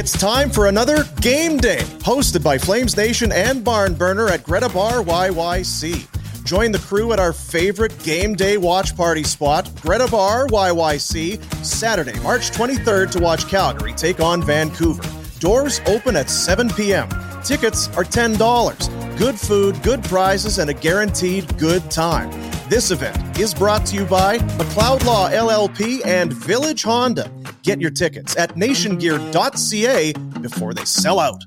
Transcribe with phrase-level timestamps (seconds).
[0.00, 4.70] It's time for another game day, hosted by Flames Nation and Barn Burner at Greta
[4.70, 6.42] Bar YYC.
[6.42, 12.18] Join the crew at our favorite game day watch party spot, Greta Bar YYC, Saturday,
[12.20, 15.02] March 23rd to watch Calgary take on Vancouver.
[15.38, 17.06] Doors open at 7 p.m.
[17.44, 19.18] Tickets are $10.
[19.18, 22.30] Good food, good prizes, and a guaranteed good time.
[22.70, 27.30] This event is brought to you by McLeod Law LLP and Village Honda.
[27.62, 31.44] Get your tickets at nationgear.ca before they sell out.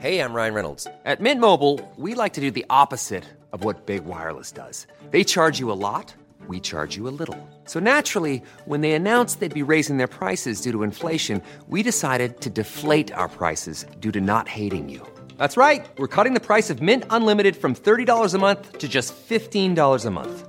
[0.00, 0.86] Hey, I'm Ryan Reynolds.
[1.06, 4.86] At Mint Mobile, we like to do the opposite of what Big Wireless does.
[5.10, 6.14] They charge you a lot,
[6.46, 7.38] we charge you a little.
[7.64, 12.40] So naturally, when they announced they'd be raising their prices due to inflation, we decided
[12.42, 15.00] to deflate our prices due to not hating you.
[15.38, 15.86] That's right.
[15.96, 20.10] We're cutting the price of Mint Unlimited from $30 a month to just $15 a
[20.10, 20.48] month.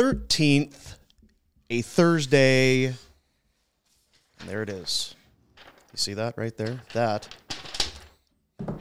[0.00, 0.94] 13th,
[1.68, 2.86] a Thursday.
[2.86, 2.96] And
[4.46, 5.14] there it is.
[5.92, 6.80] You see that right there?
[6.94, 7.28] That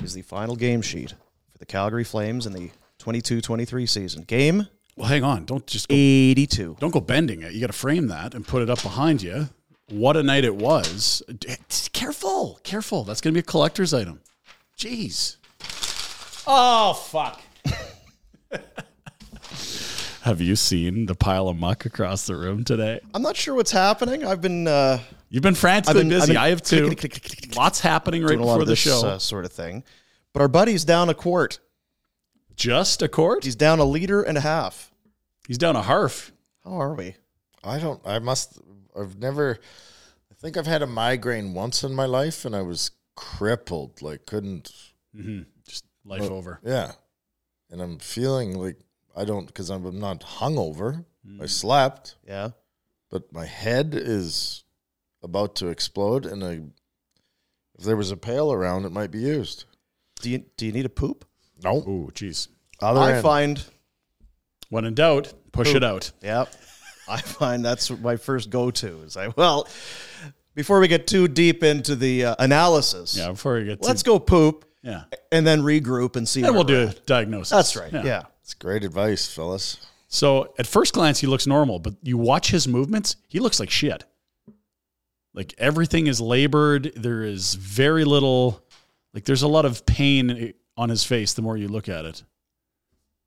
[0.01, 1.09] is the final game sheet
[1.51, 4.23] for the Calgary Flames in the 22 23 season.
[4.23, 5.43] Game Well, hang on.
[5.43, 6.77] Don't just go, 82.
[6.79, 7.51] don't go bending it.
[7.51, 9.49] You got to frame that and put it up behind you.
[9.89, 11.21] What a night it was.
[11.91, 13.03] Careful, careful.
[13.03, 14.21] That's going to be a collector's item.
[14.77, 15.35] Jeez.
[16.47, 17.41] Oh fuck.
[20.29, 22.99] Have you seen the pile of muck across the room today?
[23.15, 24.23] I'm not sure what's happening.
[24.23, 24.99] I've been uh,
[25.29, 26.33] You've been frantically I've been- I've busy.
[26.33, 26.93] been I have too.
[27.55, 29.07] Lots happening right doing a lot before the this show.
[29.07, 29.83] uh, sort of thing.
[30.31, 31.59] But our buddy's down a quart.
[32.55, 33.43] Just a quart.
[33.43, 34.91] He's down a liter and a half.
[35.47, 36.31] He's down a harf.
[36.63, 37.15] How are we?
[37.63, 37.99] I don't.
[38.05, 38.59] I must.
[38.95, 39.57] I've never.
[40.31, 44.03] I think I've had a migraine once in my life, and I was crippled.
[44.03, 44.71] Like couldn't.
[45.67, 46.59] Just life over.
[46.63, 46.91] Yeah,
[47.71, 48.77] and I'm feeling like
[49.15, 51.05] I don't because I'm not hungover.
[51.41, 52.49] I slept, Yeah.
[53.11, 54.63] but my head is
[55.21, 56.61] about to explode, and I.
[57.77, 59.65] If there was a pail around, it might be used.
[60.21, 61.25] Do you do you need a poop?
[61.63, 61.77] No.
[61.77, 62.47] Ooh, jeez.
[62.81, 63.21] Other I end.
[63.23, 63.63] find
[64.69, 66.11] When in doubt, push it out.
[66.21, 66.53] Yep.
[67.07, 69.01] I find that's my first go to.
[69.03, 69.67] Is I well,
[70.55, 74.09] before we get too deep into the uh, analysis, Yeah, before we get let's to,
[74.09, 75.03] go poop Yeah.
[75.31, 76.41] and then regroup and see.
[76.41, 77.49] And where we'll we're do a diagnosis.
[77.51, 77.91] That's right.
[77.93, 78.23] Yeah.
[78.49, 79.77] It's great advice, fellas.
[80.07, 83.69] So at first glance, he looks normal, but you watch his movements, he looks like
[83.69, 84.05] shit.
[85.35, 86.91] Like everything is labored.
[86.95, 88.65] There is very little,
[89.13, 92.23] like there's a lot of pain on his face the more you look at it.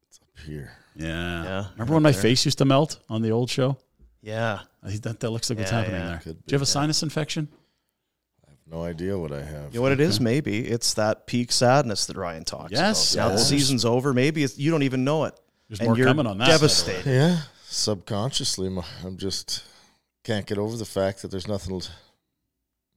[0.09, 1.45] It's up here, Yeah.
[1.45, 3.77] Yeah, Remember when my face used to melt on the old show?
[4.23, 4.63] Yeah.
[4.83, 6.09] I, that, that looks like what's happening yeah.
[6.09, 6.21] there.
[6.25, 7.47] Could Do you have a sinus infection?
[8.71, 9.73] No idea what I have.
[9.73, 10.21] You know what it is?
[10.21, 13.23] Maybe it's that peak sadness that Ryan talks Yes, about.
[13.23, 13.49] Now the yes.
[13.49, 14.13] season's over.
[14.15, 15.39] Maybe it's, you don't even know it.
[15.69, 16.47] There's and more you're coming on that.
[16.49, 17.07] Devastated.
[17.11, 19.65] Yeah, subconsciously, my- I'm just
[20.25, 21.83] can't get over the fact that there's nothing l-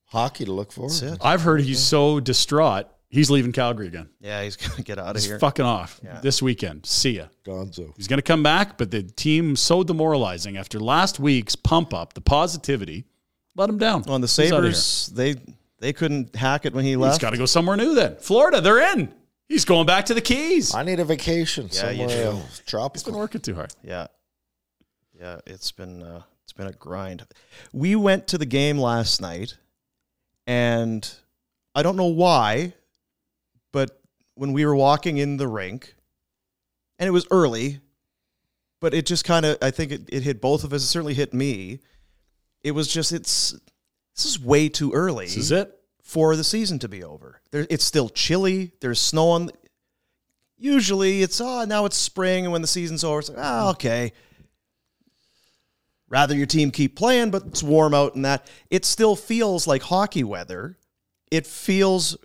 [0.05, 0.87] hockey to look for.
[0.87, 1.17] That's it.
[1.21, 4.09] I've heard he's so distraught, he's leaving Calgary again.
[4.21, 5.39] Yeah, he's gonna get out of He's here.
[5.39, 6.19] fucking off Yeah.
[6.21, 6.85] this weekend.
[6.85, 7.25] See ya.
[7.45, 7.93] Gonzo.
[7.97, 12.13] He's going to come back, but the team so demoralizing after last week's pump up,
[12.13, 13.05] the positivity,
[13.55, 14.03] let him down.
[14.07, 14.73] On the He's outta here.
[14.73, 15.35] Sabers, they
[15.79, 17.21] they couldn't hack it when he He's left.
[17.21, 18.15] got to go somewhere new then.
[18.17, 19.13] Florida, they're in.
[19.47, 20.73] He's going back to the Keys.
[20.73, 22.13] I need a vacation Yeah, you do.
[22.13, 22.61] else.
[22.93, 23.73] He's been working too hard.
[23.83, 24.07] Yeah.
[25.19, 27.25] Yeah, it's been uh, it's been a grind.
[27.71, 29.55] We went to the game last night
[30.47, 31.09] and
[31.73, 32.73] I don't know why,
[33.71, 33.99] but
[34.35, 35.95] when we were walking in the rink
[36.99, 37.79] and it was early,
[38.81, 41.13] but it just kind of I think it, it hit both of us, it certainly
[41.13, 41.79] hit me.
[42.65, 43.51] It was just it's
[44.15, 45.71] this is way too early This is it.
[46.01, 47.39] for the season to be over.
[47.51, 48.71] There, it's still chilly.
[48.81, 49.51] There's snow on.
[50.57, 54.13] Usually, it's oh now it's spring, and when the season's over, it's like ah okay.
[56.07, 58.47] Rather your team keep playing, but it's warm out and that.
[58.69, 60.77] It still feels like hockey weather.
[61.31, 62.15] It feels.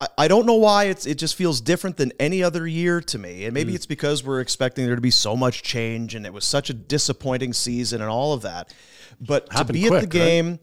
[0.00, 3.18] I, I don't know why it's it just feels different than any other year to
[3.18, 3.54] me, and Mm.
[3.54, 6.70] maybe it's because we're expecting there to be so much change, and it was such
[6.70, 8.72] a disappointing season and all of that.
[9.20, 10.10] But to be at the quick, right?
[10.10, 10.58] game,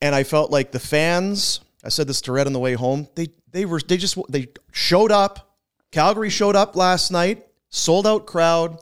[0.00, 1.60] and I felt like the fans.
[1.84, 3.08] I said this to Rhett on the way home.
[3.14, 5.56] They they were they just they showed up.
[5.92, 8.80] Calgary showed up last night, sold out crowd.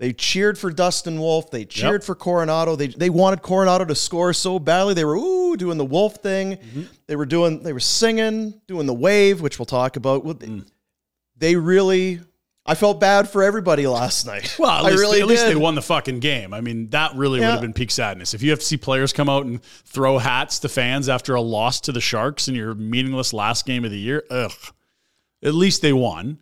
[0.00, 1.50] They cheered for Dustin Wolf.
[1.50, 2.76] They cheered for Coronato.
[2.76, 4.94] They they wanted Coronato to score so badly.
[4.94, 6.56] They were ooh doing the Wolf thing.
[6.56, 6.82] Mm-hmm.
[7.06, 10.24] They were doing they were singing, doing the wave, which we'll talk about.
[10.24, 10.66] Mm.
[11.36, 12.20] They really
[12.66, 14.54] I felt bad for everybody last night.
[14.58, 16.52] Well, at least, really at least they won the fucking game.
[16.52, 18.34] I mean, that really would have been peak sadness.
[18.34, 21.40] If you have to see players come out and throw hats to fans after a
[21.40, 24.52] loss to the Sharks in your meaningless last game of the year, ugh.
[25.42, 26.38] At least they won.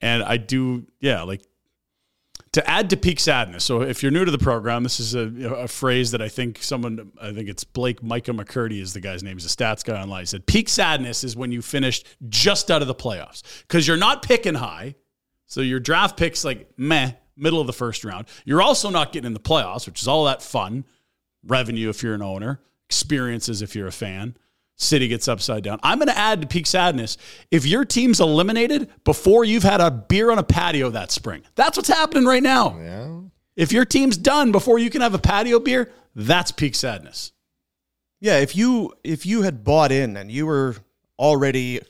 [0.00, 1.42] And I do, yeah, like
[2.52, 3.64] to add to peak sadness.
[3.64, 6.62] So if you're new to the program, this is a, a phrase that I think
[6.62, 9.36] someone, I think it's Blake Micah McCurdy is the guy's name.
[9.36, 10.22] He's a stats guy online.
[10.22, 13.96] He said peak sadness is when you finished just out of the playoffs because you're
[13.96, 14.94] not picking high.
[15.50, 18.28] So your draft picks like meh, middle of the first round.
[18.44, 20.84] You're also not getting in the playoffs, which is all that fun.
[21.44, 24.36] Revenue if you're an owner, experiences if you're a fan.
[24.76, 25.80] City gets upside down.
[25.82, 27.18] I'm going to add to peak sadness
[27.50, 31.42] if your team's eliminated before you've had a beer on a patio that spring.
[31.56, 32.78] That's what's happening right now.
[32.78, 33.20] Yeah.
[33.56, 37.32] If your team's done before you can have a patio beer, that's peak sadness.
[38.20, 40.76] Yeah, if you if you had bought in and you were
[41.18, 41.80] already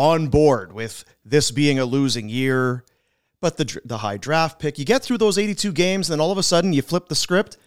[0.00, 2.84] on board with this being a losing year,
[3.40, 6.32] but the the high draft pick, you get through those 82 games, and then all
[6.32, 7.58] of a sudden you flip the script.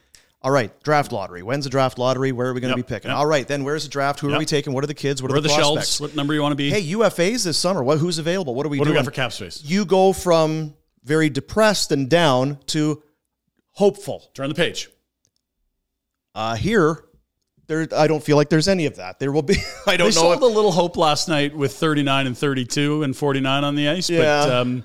[0.42, 1.42] All right, draft lottery.
[1.44, 2.32] When's the draft lottery?
[2.34, 3.10] Where are we going to Yep, be picking?
[3.12, 3.18] yep.
[3.18, 4.20] All right, then where's the draft?
[4.20, 4.74] Who are we taking?
[4.74, 5.22] What are the kids?
[5.22, 5.76] What Where are the the, shelves?
[5.78, 6.02] prospects?
[6.02, 6.70] What number you want to be?
[6.70, 7.82] Hey, UFAs this summer.
[7.84, 8.00] What?
[8.00, 8.54] Who's available?
[8.56, 9.64] What are we what do we got for cap space?
[9.64, 13.02] you go from very depressed and down to
[13.72, 14.30] hopeful.
[14.34, 14.90] Turn the page.
[16.36, 17.06] Uh, here,
[17.74, 19.20] there, I don't feel like there's any of that.
[19.20, 19.56] There will be.
[19.88, 20.22] I don't They know.
[20.22, 23.90] saw If, the little hope last night with 39 and 32 and 49 on the
[23.90, 24.42] ice, but Yeah.
[24.60, 24.84] um,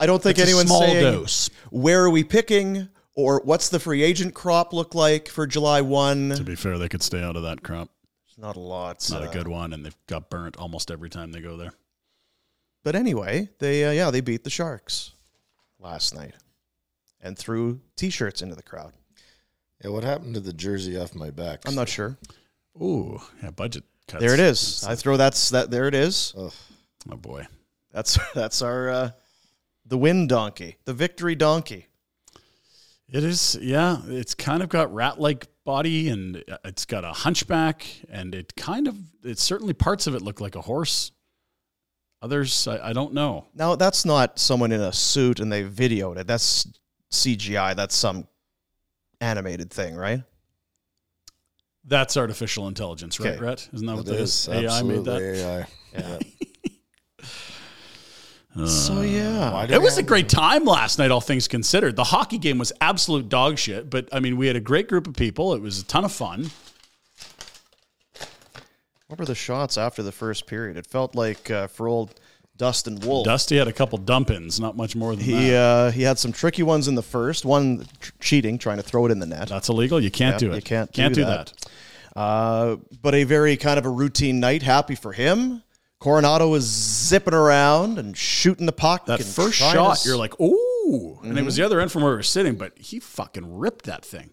[0.00, 1.50] I don't think it's a anyone's small saying dose.
[1.70, 6.30] where are we picking or what's the free agent crop look like for July one.
[6.30, 7.90] To be fair, they could stay out of that crop.
[8.28, 8.96] It's not a lot.
[8.96, 11.56] It's not uh, a good one, and they've got burnt almost every time they go
[11.56, 11.72] there.
[12.84, 15.12] But anyway, they uh, yeah they beat the Sharks
[15.80, 16.34] last night
[17.20, 18.92] and threw T-shirts into the crowd.
[19.82, 21.62] Yeah, what happened to the jersey off my back?
[21.66, 22.18] I'm not sure.
[22.80, 24.22] Ooh, yeah, budget cuts.
[24.22, 24.84] There it is.
[24.84, 25.70] I throw that's that.
[25.70, 26.34] There it is.
[26.36, 26.52] Ugh.
[27.10, 27.46] Oh boy.
[27.92, 29.10] That's that's our uh,
[29.86, 31.86] the win donkey, the victory donkey.
[33.10, 34.02] It is, yeah.
[34.06, 38.96] It's kind of got rat-like body, and it's got a hunchback, and it kind of,
[39.24, 41.12] it's certainly parts of it look like a horse.
[42.20, 43.46] Others, I, I don't know.
[43.54, 46.26] Now that's not someone in a suit and they videoed it.
[46.26, 46.66] That's
[47.12, 47.76] CGI.
[47.76, 48.26] That's some
[49.20, 50.22] animated thing, right?
[51.84, 53.40] That's artificial intelligence, right, Okay.
[53.40, 53.68] Rhett?
[53.72, 54.48] Isn't that what It that is is?
[54.48, 55.22] AI made that.
[55.22, 55.66] AI.
[55.98, 56.18] Yeah.
[58.56, 61.96] Uh, so yeah, Why It was a great time last night, all things considered.
[61.96, 65.06] The hockey game was absolute dog shit, but I mean, we had a great group
[65.06, 65.54] of people.
[65.54, 66.50] It was a ton of fun.
[69.06, 70.76] what were the shots after the first period?
[70.76, 72.18] It felt like uh, for old
[72.58, 73.24] Dustin Wolf.
[73.24, 75.56] Dusty had a couple dump ins, not much more than he that.
[75.56, 77.44] uh, he had some tricky ones in the first.
[77.44, 79.48] One tr- cheating, trying to throw it in the net.
[79.48, 80.00] That's illegal.
[80.00, 80.56] You can't do it.
[80.56, 81.52] you can't can't do do that.
[82.14, 82.18] that.
[82.20, 84.62] Uh, but a very kind of a routine night.
[84.62, 85.62] Happy for him.
[86.00, 89.06] Coronato was zipping around and shooting the puck.
[89.06, 91.18] That and first shot, to- you're like, ooh.
[91.22, 91.44] And it Mm-hmm.
[91.44, 94.30] was the other end from where we were sitting, but he fucking ripped that thing.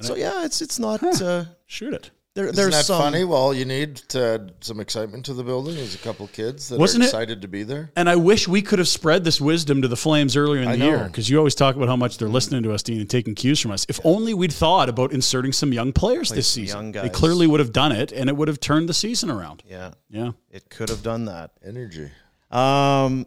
[0.00, 1.02] so yeah, it's it's not.
[1.02, 2.10] Uh, Shoot it.
[2.34, 3.00] There, Isn't there's that some.
[3.02, 3.24] funny?
[3.24, 5.74] Well, you need to add some excitement to the building.
[5.74, 7.90] There's a couple kids that Wasn't are it- excited to be there.
[7.96, 10.76] And I wish we could have spread this wisdom to the Flames earlier in I
[10.76, 13.10] the year because you always talk about how much they're listening to us, Dean, and
[13.10, 13.84] taking cues from us.
[13.88, 17.48] If only we'd thought about inserting some young players Play this season, young they clearly
[17.48, 19.62] would have done it, and it would have turned the season around.
[19.68, 20.30] Yeah, Yeah.
[20.52, 21.50] it could have done that.
[21.66, 22.10] Energy.
[22.52, 23.26] Um,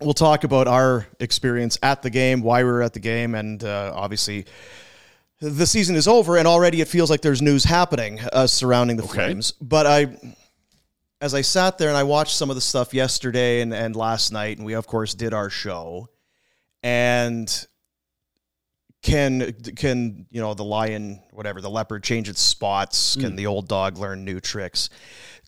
[0.00, 3.62] we'll talk about our experience at the game, why we were at the game, and
[3.64, 4.44] uh, obviously
[5.42, 9.02] the season is over, and already it feels like there's news happening uh, surrounding the
[9.02, 9.14] Okay.
[9.14, 9.52] Flames.
[9.60, 10.16] But I,
[11.20, 14.32] as I sat there and I watched some of the stuff yesterday and, and last
[14.32, 16.08] night, and we of course did our show,
[16.82, 17.66] and
[19.02, 23.66] can can you know the lion whatever the leopard change its spots can the old
[23.66, 24.88] dog learn new tricks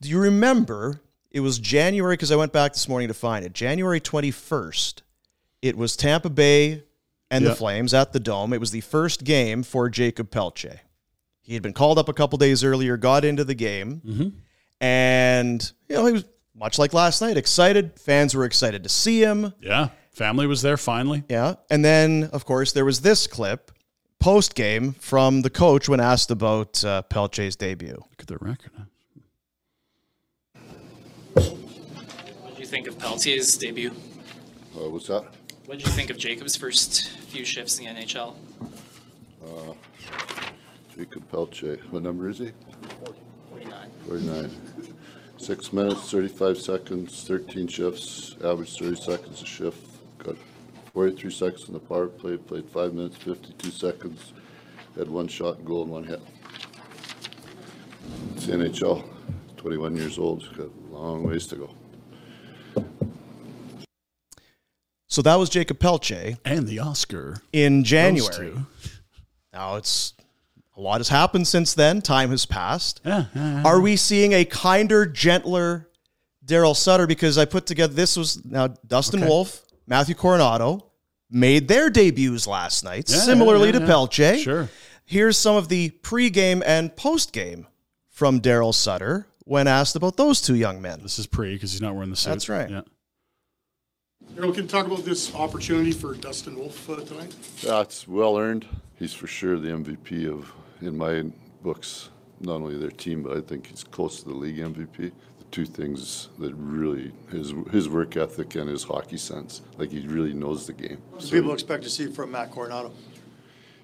[0.01, 3.53] do you remember it was january because i went back this morning to find it
[3.53, 5.03] january 21st
[5.63, 6.83] it was tampa bay
[7.35, 7.51] and Yeah.
[7.51, 10.81] the flames at the dome it was the first game for Jakob Pelletier
[11.43, 14.33] he had been called up a couple days earlier got into the game
[14.81, 16.25] and you know he was
[16.55, 19.89] much like last night excited fans were excited to see him Yeah.
[20.13, 21.25] Family was there finally.
[21.29, 21.55] yeah.
[21.71, 23.73] And then, of course, there was this clip
[24.21, 27.97] post game from the coach when asked about uh, Pelletier's debut.
[27.97, 28.71] Look at the record.
[28.79, 28.85] huh?
[31.35, 33.91] What do you think of Pelletier's debut?
[34.77, 35.25] Uh, what's that?
[35.67, 38.35] What did you think of Jacob's first few shifts in the NHL?
[39.43, 39.73] Uh,
[40.95, 41.79] Jakob Pelletier.
[41.89, 42.53] What number is he?
[43.51, 43.91] 49.
[44.07, 44.51] 49.
[45.39, 49.79] Six minutes, 35 seconds, 13 shifts, average 30 seconds a shift.
[50.19, 50.37] Got
[50.93, 54.35] 43 seconds in the power play, played five minutes, 52 seconds,
[54.99, 56.21] had one shot and goal and one hit.
[58.37, 59.03] It's the NHL,
[59.57, 61.71] 21 years old, got a long ways to go.
[65.15, 67.41] So that was Jakob Pelletier And the Oscar.
[67.53, 68.53] in January.
[69.53, 70.13] Now it's
[70.77, 72.03] a lot has happened since then.
[72.03, 73.01] Time has passed.
[73.05, 73.63] Yeah, yeah, yeah.
[73.65, 75.89] Are we seeing a kinder, gentler
[76.45, 77.07] Daryl Sutter?
[77.07, 79.29] Because I put together this was now Dustin Okay.
[79.29, 80.83] Wolf, Matthew Coronato
[81.31, 83.79] made their debuts last night, similarly to.
[83.83, 84.39] Pelletier.
[84.39, 84.69] Sure.
[85.05, 87.67] Here's some of the pregame and postgame
[88.09, 91.03] from Daryl Sutter when asked about those two young men.
[91.05, 92.31] This is pre because he's not wearing the suit.
[92.31, 92.83] That's right.
[94.33, 97.35] Daryl, can you talk about this opportunity for Dustin Wolf uh, tonight?
[97.61, 98.67] Yeah, it's well earned.
[98.99, 101.23] He's for sure the MVP of, in my
[101.63, 104.97] books, not only their team, but I think he's close to the league MVP.
[105.39, 110.01] The two things that really his his work ethic and his hockey sense, like he
[110.09, 110.99] really knows the game.
[111.11, 112.93] What do So, people expect to see from Matt Coronato?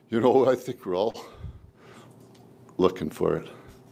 [0.09, 1.15] you know, I think we're all
[2.77, 3.49] looking for it,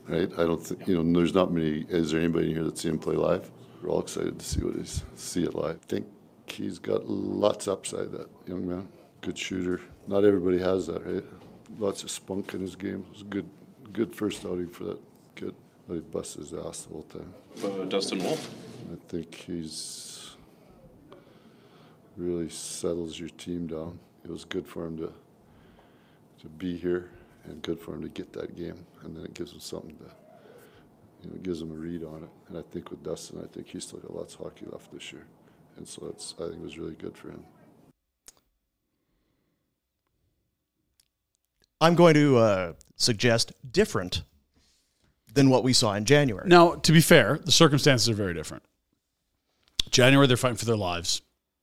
[0.09, 0.31] right?
[0.33, 1.19] I don't think you know.
[1.21, 1.87] There's not many.
[1.88, 3.49] Is there anybody in here that's seen him play live?
[3.81, 5.78] We're all excited to see what he's see it live.
[5.81, 6.07] I think
[6.52, 8.12] he's got lots upside.
[8.12, 8.88] That young man,
[9.21, 9.81] good shooter.
[10.07, 11.25] Not everybody has that, right?
[11.78, 13.05] Lots of spunk in his game.
[13.09, 13.49] It was a good,
[13.93, 15.00] good first outing for that
[15.37, 15.55] kid.
[15.87, 17.35] But he busted his ass the whole time.
[17.62, 18.50] Uh, Dustin Wolf.
[18.93, 20.37] I think he's
[22.17, 23.99] really settles your team down.
[24.25, 25.12] It was good for him to
[26.40, 27.11] to be here
[27.45, 30.05] and good for him to get that game, and then it gives him something to,
[31.23, 32.28] you know, it gives him a read on it.
[32.49, 35.12] And I think with Dustin, I think he's still got lots of hockey left this
[35.12, 35.26] year,
[35.78, 37.44] and so that's I think it was really good for him.
[41.80, 44.23] I'm going to uh, suggest different
[45.32, 46.49] than what we saw in January.
[46.49, 48.64] Now, to be fair, the circumstances are very different.
[49.90, 51.23] January, they're fighting for their lives.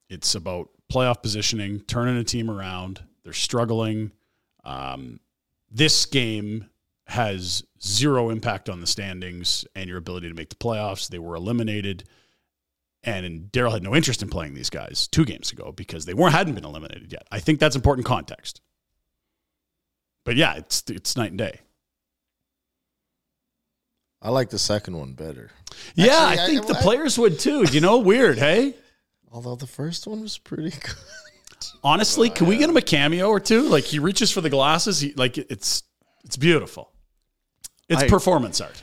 [0.09, 3.03] It's about playoff positioning, turning a team around.
[3.23, 4.11] They're struggling.
[4.63, 5.19] Um,
[5.69, 6.69] this game
[7.07, 11.09] has zero impact on the standings and your ability to make the playoffs.
[11.09, 12.05] They were eliminated,
[13.05, 16.33] and Daryl had no interest in playing these guys two games ago because they weren't
[16.33, 17.27] hadn't been eliminated yet.
[17.31, 18.61] I think that's important context.
[20.25, 21.59] But yeah, it's it's night and day.
[24.21, 25.51] I like the second one better.
[25.93, 27.63] Yeah, Actually, I think I- the I- players would too.
[27.71, 28.75] You know, weird, hey?
[29.31, 30.95] Although the first one was pretty good.
[31.83, 33.63] Honestly, can we get him a cameo or two?
[33.63, 35.83] Like he reaches for the glasses, he, like it's
[36.23, 36.91] it's beautiful.
[37.87, 38.81] It's I- performance art.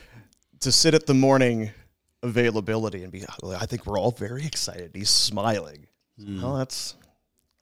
[0.61, 1.73] to sit at the morning
[2.23, 4.93] availability and be, I think we're all very excited.
[4.95, 5.87] He's smiling.
[6.19, 6.43] Hmm.
[6.43, 6.95] Well, that's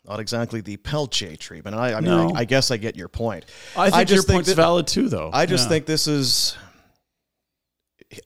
[0.07, 1.77] not exactly the Pelletier treatment.
[1.77, 2.31] I, I mean, No.
[2.35, 3.45] I, I guess I get your point.
[3.77, 5.31] I think just your think point's that- valid too, though.
[5.33, 5.69] I just Yeah.
[5.71, 6.57] think this is,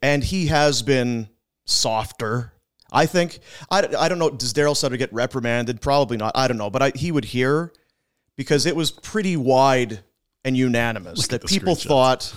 [0.01, 1.29] and he has been
[1.65, 2.51] softer.
[2.91, 3.39] I think
[3.69, 4.29] I, I don't know.
[4.29, 5.81] Does Daryl Sutter get reprimanded?
[5.81, 6.31] Probably not.
[6.35, 7.73] I don't know, but I, he would hear
[8.37, 9.99] because it was pretty wide
[10.45, 12.33] and unanimous Look that people thought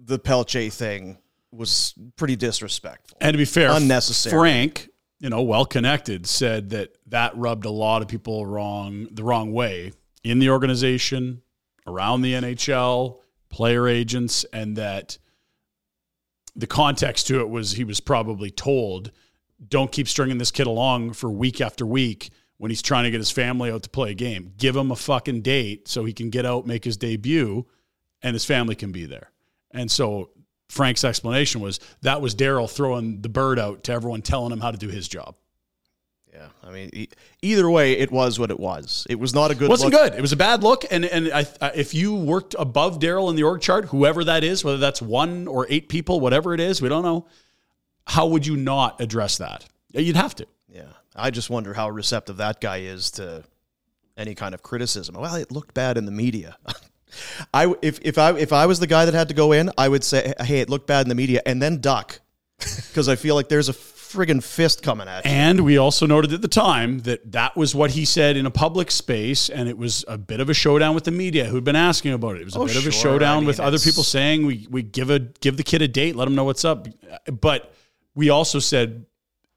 [0.00, 1.18] the Pelletier thing
[1.52, 3.18] was pretty disrespectful.
[3.20, 4.32] And to be fair, Unnecessary.
[4.32, 4.88] Frank,
[5.20, 9.52] you know, well connected, said that that rubbed a lot of people wrong the wrong
[9.52, 9.92] way
[10.24, 11.42] in the organization,
[11.86, 13.18] around the NHL,
[13.50, 15.18] player agents, and that
[16.56, 19.10] the context to it was he was probably told,
[19.68, 23.18] "Don't keep stringing this kid along for week after week." When he's trying to get
[23.18, 26.30] his family out to play a game, give him a fucking date so he can
[26.30, 27.66] get out, make his debut,
[28.22, 29.32] and his family can be there.
[29.72, 30.30] And so
[30.72, 34.70] Frank's explanation was that was Daryl throwing the bird out to everyone, telling him how
[34.70, 35.34] to do his job.
[36.32, 37.08] Yeah, I mean, e-
[37.42, 39.06] either way, it was what it was.
[39.10, 39.66] It was not a good.
[39.66, 40.02] It wasn't look.
[40.02, 40.18] good.
[40.18, 40.86] It was a bad look.
[40.90, 44.44] And and I, I- if you worked above Daryl in the org chart, whoever that
[44.44, 47.26] is, whether that's one or eight people, whatever it is, we don't know.
[48.06, 49.66] How would you not address that?
[49.92, 50.46] You'd have to.
[50.72, 53.44] Yeah, I just wonder how receptive that guy is to
[54.16, 55.16] any kind of criticism.
[55.16, 56.56] Well, it looked bad in the media.
[57.52, 59.88] I if if I if I was the guy that had to go in, I
[59.88, 62.20] would say, hey, it looked bad in the media, and then duck
[62.58, 65.30] because I feel like there's a friggin' fist coming at you.
[65.30, 68.50] And we also noted at the time that that was what he said in a
[68.50, 71.76] public space, and it was a bit of a showdown with the media who'd been
[71.76, 72.42] asking about it.
[72.42, 74.66] It was a Oh, bit of a showdown I mean, with other people saying we
[74.70, 76.88] we give a give the kid a date, let him know what's up.
[77.40, 77.72] But
[78.14, 79.06] we also said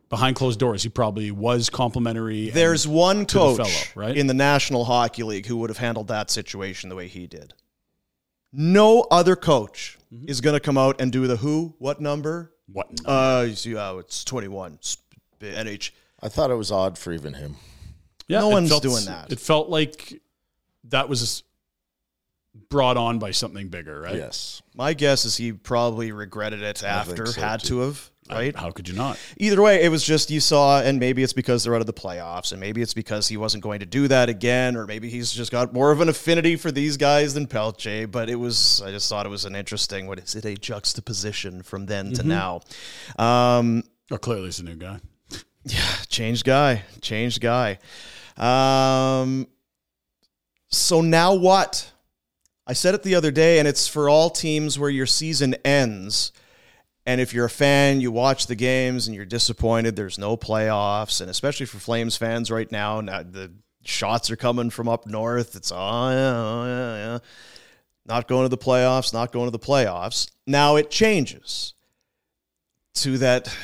[0.09, 2.50] behind closed doors, he probably was complimentary.
[2.50, 3.57] There's one to the coach
[3.93, 4.17] fellow, right?
[4.17, 7.53] in the National Hockey League who would have handled that situation the way he did.
[8.53, 10.29] No other coach Mm-hmm.
[10.29, 12.53] is going to come out and do the who, what number?
[12.71, 12.88] what?
[13.03, 14.74] Uh, you see, oh, it's 21.
[14.75, 14.97] It's
[15.41, 15.89] NH.
[16.21, 17.55] I thought it was odd for even him.
[18.27, 19.31] Yeah, No one's felt- doing that.
[19.31, 20.21] It felt like
[20.85, 21.43] that was
[22.69, 24.15] brought on by something bigger, right?
[24.15, 24.62] Yes.
[24.75, 27.67] My guess is he probably regretted it I after, so, had too.
[27.69, 28.12] to have.
[28.29, 28.55] Right?
[28.55, 29.20] How could you not?
[29.38, 31.94] Either way, it was just you saw, and maybe it's because they're out of the
[31.94, 35.32] playoffs, and maybe it's because he wasn't going to do that again, or maybe he's
[35.32, 38.08] just got more of an affinity for these guys than Pelletier.
[38.08, 41.62] But it was, I just thought it was an interesting, what is it, a juxtaposition
[41.62, 42.62] from then to now.
[43.17, 45.00] Um, Oh, clearly it's a new guy.
[45.63, 45.79] Yeah,
[46.10, 47.79] changed guy, changed guy.
[48.38, 49.48] Um,
[50.70, 51.91] so now what?
[52.67, 56.32] I said it the other day, and it's for all teams where your season ends.
[57.05, 59.95] And if you're a fan, you watch the games and you're disappointed.
[59.95, 63.51] There's no playoffs, and especially for Flames fans right now, now the
[63.83, 65.55] shots are coming from up north.
[65.55, 65.75] It's oh
[66.09, 67.19] yeah, oh yeah, yeah.
[68.07, 70.31] Not going to the playoffs, not going to the playoffs.
[70.47, 71.74] Now it changes
[72.95, 73.55] to that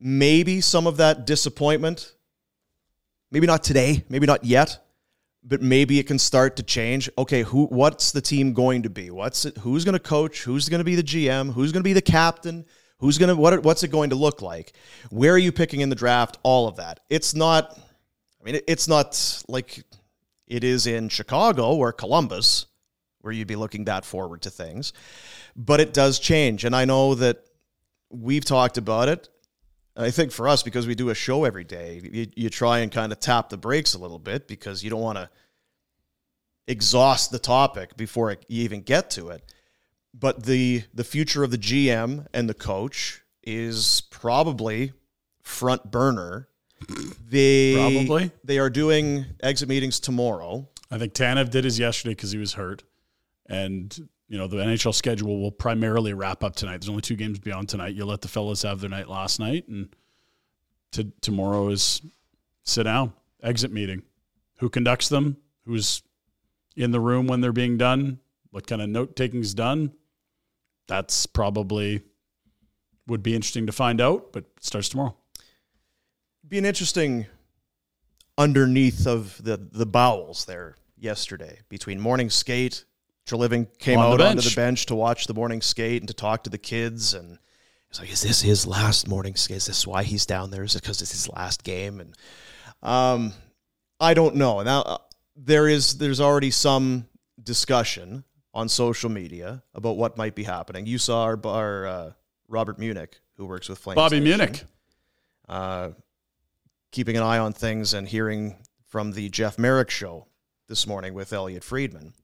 [0.00, 2.14] maybe some of that disappointment,
[3.30, 4.84] maybe not today, maybe not yet,
[5.42, 7.08] but maybe it can start to change.
[7.18, 9.10] Okay, who what's the team going to be?
[9.10, 10.42] What's it who's going to coach?
[10.42, 11.52] Who's going to be the GM?
[11.52, 12.64] Who's going to be the captain?
[13.04, 14.72] Who's to what what's it going to look like?
[15.10, 16.38] Where are you picking in the draft?
[16.42, 17.00] All of that.
[17.10, 17.78] It's not
[18.40, 19.84] I mean it's not like
[20.46, 22.64] it is in Chicago or Columbus
[23.20, 24.94] where you'd be looking that forward to things.
[25.54, 27.44] But it does change and I know that
[28.08, 29.28] we've talked about it
[29.96, 32.90] I think for us, because we do a show every day, you, you try and
[32.90, 35.30] kind of tap the brakes a little bit because you don't want to
[36.66, 39.52] exhaust the topic before you even get to it.
[40.16, 44.92] But the the future of the GM and the coach is probably
[45.42, 46.48] front burner.
[47.28, 48.30] They Probably.
[48.44, 50.68] they are doing exit meetings tomorrow.
[50.90, 52.84] I think Tanev did his yesterday because he was hurt,
[53.46, 53.96] and
[54.28, 56.80] you know the NHL schedule will primarily wrap up tonight.
[56.80, 57.94] There's only two games beyond tonight.
[57.94, 59.94] You let the fellas have their night last night, and
[60.92, 62.02] to, tomorrow is
[62.62, 64.02] sit down exit meeting.
[64.58, 65.36] Who conducts them?
[65.64, 66.02] Who's
[66.76, 68.20] in the room when they're being done?
[68.50, 69.92] What kind of note taking's done?
[70.86, 72.02] That's probably
[73.06, 75.16] would be interesting to find out, but it starts tomorrow.
[76.46, 77.26] be an interesting
[78.36, 82.84] underneath of the the bowels there yesterday between morning skate.
[83.26, 86.14] Treliving came On the out onto the bench to watch the morning skate and to
[86.14, 87.38] talk to the kids, and
[87.88, 89.58] it's like, is this his last morning skate?
[89.58, 90.62] Is this why he's down there?
[90.62, 92.00] Is it because it's his last game?
[92.00, 92.14] And
[92.82, 93.32] um,
[93.98, 94.62] I don't know.
[94.62, 94.98] Now uh,
[95.36, 97.06] there is there's already some
[97.42, 100.86] discussion on social media about what might be happening.
[100.86, 102.12] You saw our, our uh,
[102.48, 103.96] Robert Munich, who works with Flames.
[103.96, 104.64] Bobby Nation Munich.
[105.48, 105.90] uh,
[106.92, 110.28] keeping an eye on things and hearing from the Jeff Marek show
[110.68, 112.14] this morning with Elliotte Friedman.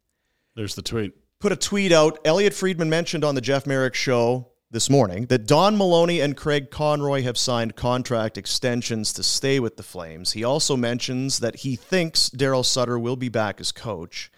[0.54, 1.14] There's the tweet.
[1.40, 2.18] Put a tweet out.
[2.24, 6.70] Elliotte Friedman mentioned on the Jeff Marek show this morning that Don Maloney and Craig
[6.70, 10.32] Conroy have signed contract extensions to stay with the Flames.
[10.32, 14.30] He also mentions that he thinks Daryl Sutter will be back as coach.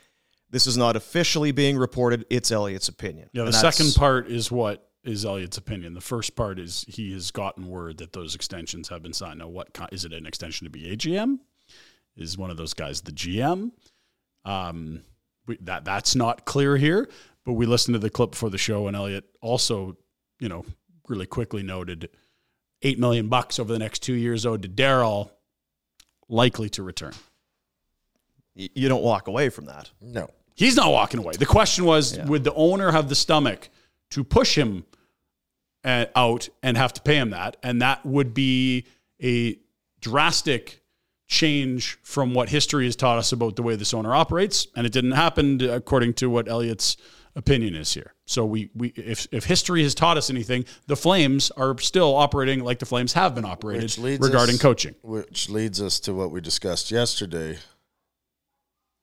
[0.52, 2.24] This is not officially being reported.
[2.30, 3.28] It's Elliotte's opinion.
[3.32, 5.94] Yeah, the And second part is what is Elliotte's opinion.
[5.94, 9.40] The first part is he has gotten word that those extensions have been signed.
[9.40, 10.12] Now, what ki- is it?
[10.12, 11.38] An extension to be a GM?
[12.16, 13.72] Is one of those guys the GM?
[14.44, 15.02] Um,
[15.46, 17.08] we, that that's not clear here.
[17.44, 19.96] But we listened to the clip for the show, and Elliotte also,
[20.38, 20.64] you know,
[21.08, 22.10] really quickly noted
[22.82, 25.30] eight million bucks over the next two years owed to Daryl,
[26.28, 27.14] likely to return.
[28.54, 29.90] you don't walk away from that.
[30.00, 30.28] No.
[30.54, 31.32] He's not walking away.
[31.38, 32.26] The question was, Yeah.
[32.26, 33.68] would the owner have the stomach
[34.10, 34.84] to push him
[35.84, 37.56] uh, out and have to pay him that?
[37.62, 38.86] And that would be
[39.22, 39.58] a
[40.00, 40.82] drastic
[41.28, 44.66] change from what history has taught us about the way this owner operates.
[44.76, 46.96] And it didn't happen according to what Elliotte's
[47.34, 48.12] opinion is here.
[48.26, 52.62] So we, we if, if history has taught us anything, the Flames are still operating
[52.62, 54.94] like the Flames have been operated regarding us- coaching.
[55.02, 57.58] Which leads us to what we discussed yesterday.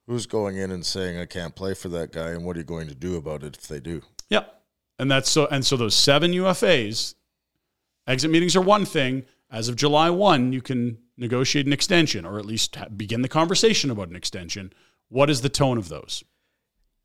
[0.09, 2.65] Who's going in and saying I can't play for that guy, and what are you
[2.65, 4.01] going to do about it if they do?
[4.27, 4.45] Yeah,
[4.97, 7.13] And that's so and so those seven UFAs,
[8.07, 9.25] exit meetings are one thing.
[9.51, 13.91] As of July 1, you can negotiate an extension or at least begin the conversation
[13.91, 14.73] about an extension.
[15.09, 16.23] What is the tone of those?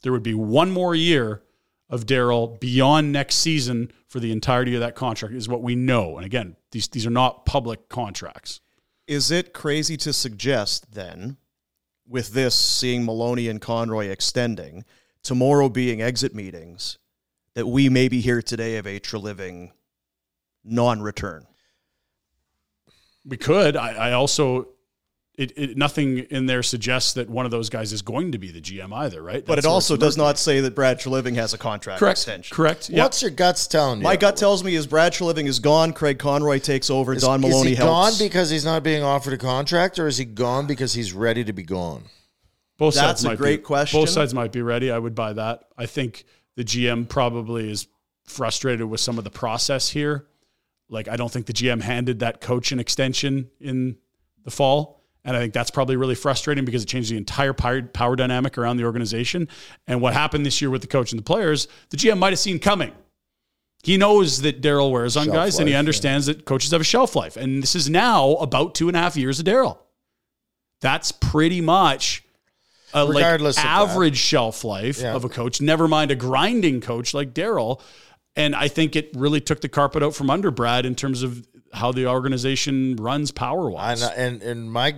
[0.02, 1.42] There would be one more year
[1.90, 6.16] of Daryl beyond next season for the entirety of that contract, is what we know.
[6.16, 8.62] And again, these these are not public contracts.
[9.06, 11.36] Is it crazy to suggest then,
[12.06, 14.84] with this seeing Maloney and Conroy extending,
[15.22, 16.98] tomorrow being exit meetings,
[17.54, 19.70] that we may be here today of a Treliving
[20.64, 21.46] non-return?
[23.24, 23.76] We could.
[23.76, 24.68] I, I also
[25.36, 28.52] it, it nothing in there suggests that one of those guys is going to be
[28.52, 29.44] the GM either, right?
[29.44, 32.18] But That's it also does not say that Brad Treliving has a contract correct.
[32.18, 32.54] extension.
[32.54, 32.88] Correct.
[32.88, 33.02] Yeah.
[33.02, 34.04] What's your guts telling you?
[34.04, 35.92] My gut tells me is Brad Treliving is gone.
[35.92, 37.14] Craig Conroy takes over.
[37.14, 38.18] Is- Don is Maloney he helps.
[38.18, 41.42] gone because he's not being offered a contract, or is he gone because he's ready
[41.44, 42.04] to be gone?
[42.76, 44.00] Both That's sides a might great be, question.
[44.00, 44.90] Both sides might be ready.
[44.90, 45.64] I would buy that.
[45.76, 46.24] I think
[46.56, 47.88] the GM probably is
[48.24, 50.26] frustrated with some of the process here.
[50.88, 53.96] Like I don't think the GM handed that coach an extension in
[54.44, 55.03] the fall.
[55.24, 58.58] And I think that's probably really frustrating because it changed the entire power, power dynamic
[58.58, 59.48] around the organization.
[59.86, 62.38] And what happened this year with the coach and the players, the GM might have
[62.38, 62.92] seen coming.
[63.82, 66.80] He knows that Daryl wears on Shelf guys and he life, understands that coaches have
[66.80, 67.36] a shelf life.
[67.36, 69.78] And this is now about two and a half years of Daryl.
[70.80, 72.22] That's pretty much
[72.94, 73.66] a like Regardless that.
[73.66, 75.14] average shelf life Yeah.
[75.14, 77.80] of a coach, never mind a grinding coach like Daryl.
[78.36, 81.46] And I think it really took the carpet out from under Brad in terms of
[81.74, 84.02] how the organization runs power wise.
[84.02, 84.94] and and my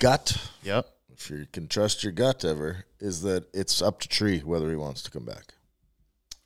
[0.00, 0.86] gut, Yep.
[1.12, 4.76] if you can trust your gut ever, is that it's up to Tree whether he
[4.76, 5.54] wants to come back.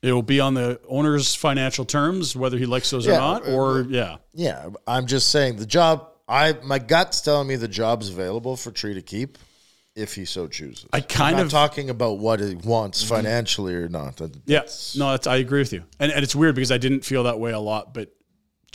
[0.03, 3.47] It will be on the owner's financial terms, whether he likes those or not.
[3.47, 6.07] uh, Or uh, yeah, Yeah, I'm just saying the job.
[6.27, 9.37] I my gut's telling me the job's available for Tree to keep
[9.95, 10.85] if he so chooses.
[10.93, 14.17] I kind I'm not of- talking about what he wants financially or not.
[14.17, 14.61] That- yeah.
[14.95, 15.83] No, that's, I agree with you.
[15.99, 18.13] And, and it's weird because I didn't feel that way a lot, but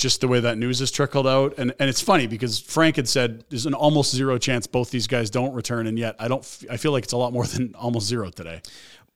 [0.02, 3.08] just the way that news has trickled out, and and it's funny because Frank had
[3.08, 6.40] said there's an almost zero chance both these guys don't return, and yet I don't.
[6.40, 8.60] f- I feel like it's a lot more than almost zero today.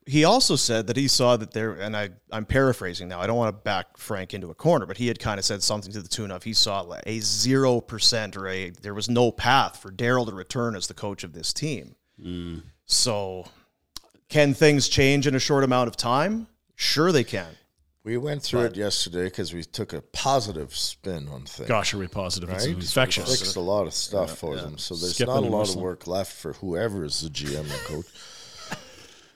[0.08, 3.20] He also said that he saw that there, and I, I'm paraphrasing now.
[3.20, 5.64] I don't want to back Frank into a corner, but he had kind of said
[5.64, 9.10] something to the tune of he saw like a zero percent or a there was
[9.10, 11.96] no path for Daryl to return as the coach of this team.
[12.22, 12.62] Mm.
[12.84, 13.48] So,
[14.28, 16.46] can things change in a short amount of time?
[16.76, 17.56] Sure, they can.
[18.06, 21.68] We went through it yesterday because we took a positive spin on things.
[21.68, 22.48] Gosh, are we positive?
[22.50, 22.76] It's Right?
[22.76, 23.36] infectious.
[23.40, 25.78] Fixed a lot of stuff for them, so there's Skipping not a lot whistling.
[25.78, 28.06] of work left for whoever is the GM and coach.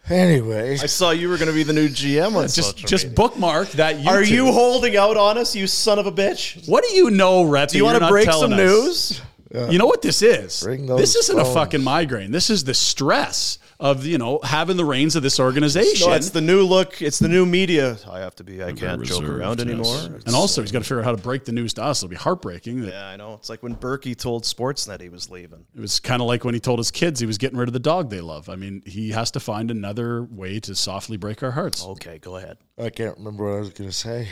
[0.09, 3.05] Anyway, I saw you were going to be the new GM on Just social just
[3.07, 3.17] media.
[3.17, 3.97] bookmark that.
[3.97, 4.07] YouTube.
[4.07, 6.69] Are you holding out on us, you son of a bitch?
[6.69, 7.71] What do you know, Rhett?
[7.71, 9.21] Do you want to break some news?
[9.53, 10.63] You know what this is?
[10.63, 12.31] Bring This isn't a fucking migraine.
[12.31, 16.09] This is the stress of you know having the reins of this organization.
[16.09, 17.03] No, it's the new look.
[17.03, 17.97] It's the new media.
[18.09, 18.63] I have to be.
[18.63, 19.67] I can't joke around yes.
[19.67, 20.21] anymore.
[20.27, 22.03] And also, he's got to figure out how to break the news to us.
[22.03, 22.83] It'll be heartbreaking.
[22.83, 23.35] That Yeah, I know.
[23.35, 25.65] It's like when Berkey told Sportsnet he was leaving.
[25.75, 27.73] It was kind of like when he told his kids he was getting rid of
[27.73, 28.49] the dog they love.
[28.49, 31.85] I mean, he has to find another way to softly break our hearts.
[31.85, 32.59] Okay, go ahead.
[32.79, 34.29] I can't remember what I was going to say.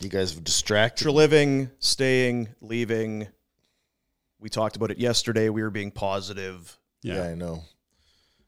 [0.00, 0.98] You guys have distracted.
[0.98, 3.28] Extra living, staying, leaving.
[4.40, 5.48] We talked about it yesterday.
[5.48, 6.78] We were being positive.
[7.02, 7.14] Yeah.
[7.16, 7.22] Yeah.
[7.30, 7.62] I know,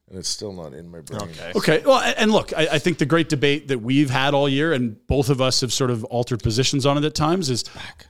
[0.09, 1.21] and it's still not in my brain.
[1.21, 1.51] Okay.
[1.55, 1.81] Okay.
[1.85, 5.05] Well, and look, I, I think the great debate that we've had all year, and
[5.07, 7.63] both of us have sort of altered positions on it at times, is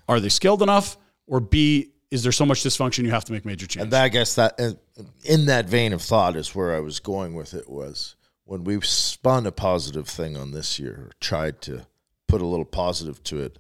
[0.10, 3.46] are they skilled enough, or B, is there so much dysfunction you have to make
[3.46, 3.84] major changes?
[3.84, 4.78] And that, I guess that in-
[5.24, 8.80] in that vein of thought is where I was going with it was when we
[8.82, 11.88] spun a positive thing on this year, or tried to
[12.28, 13.58] put a little positive to it.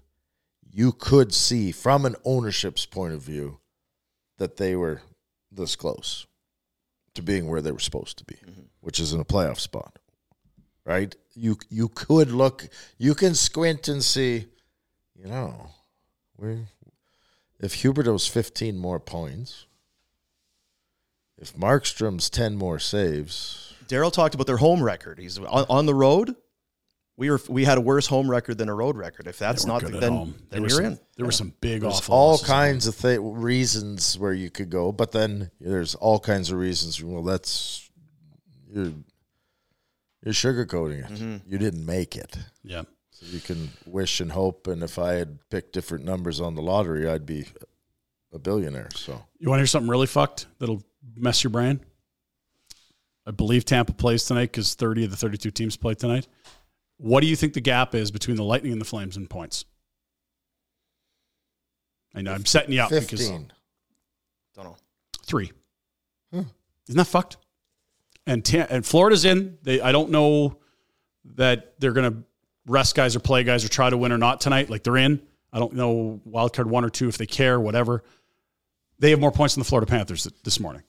[0.69, 3.59] You could see from an ownership's point of view
[4.41, 5.03] that they were
[5.51, 6.25] this close
[7.13, 8.37] to being where they were supposed to be,
[8.79, 9.99] which is in a playoff spot.
[10.83, 11.15] Right?
[11.35, 14.47] You you could look, you can squint and see,
[15.15, 15.69] you know,
[16.37, 16.57] we're
[17.59, 19.67] if Huberdeau's 15 more points,
[21.37, 25.19] if Markstrom's 10 more saves, Daryl talked about their home record.
[25.19, 26.35] He's on, on the road.
[27.21, 29.27] We were we had a worse home record than a road record.
[29.27, 30.35] If that's not the, good then, home.
[30.49, 30.99] Then you're some, in.
[31.17, 34.91] There were some big there's awful all kinds of th- reasons where you could go,
[34.91, 37.03] but then there's all kinds of reasons.
[37.03, 37.87] Well, that's
[38.73, 38.93] you're
[40.25, 41.11] you're sugarcoating it.
[41.13, 41.51] Mm-hmm.
[41.51, 42.35] You didn't make it.
[42.63, 42.85] Yeah.
[43.11, 44.65] So you can wish and hope.
[44.65, 47.45] And if I had picked different numbers on the lottery, I'd be
[48.33, 48.89] a billionaire.
[48.95, 50.81] So You want to hear something really fucked that'll
[51.15, 51.81] mess your brain?
[53.27, 56.27] I believe Tampa plays tonight because 30 of the 32 teams play tonight.
[57.01, 59.65] What do you think the gap is between the Lightning and the Flames in points?
[62.13, 63.51] I know I'm setting you up because 15.
[64.55, 64.75] Don't know.
[65.25, 65.51] three.
[66.31, 66.41] Hmm.
[66.87, 67.37] Isn't that fucked?
[68.27, 69.57] And ten, and Florida's in.
[69.63, 70.59] They I don't know
[71.35, 72.21] that they're gonna
[72.67, 74.69] rest guys or play guys or try to win or not tonight.
[74.69, 75.21] Like they're in.
[75.51, 78.03] I don't know wild card one or two if they care, whatever.
[78.99, 80.83] They have more points than the Florida Panthers this morning.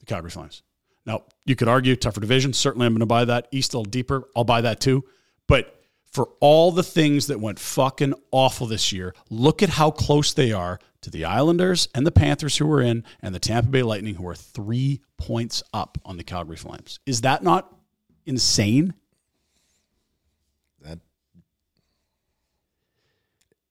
[0.00, 0.62] The Calgary Flames.
[1.06, 2.52] Now you could argue tougher division.
[2.52, 3.48] Certainly, I'm going to buy that.
[3.50, 4.24] East a little deeper.
[4.36, 5.04] I'll buy that too.
[5.46, 5.80] But
[6.14, 10.52] for all the things that went fucking awful this year, look at how close they
[10.52, 14.14] are to the Islanders and the Panthers who are in, and the Tampa Bay Lightning
[14.14, 17.00] who are three points up on the Calgary Flames.
[17.04, 17.74] Is that not
[18.26, 18.94] insane?
[20.80, 20.98] That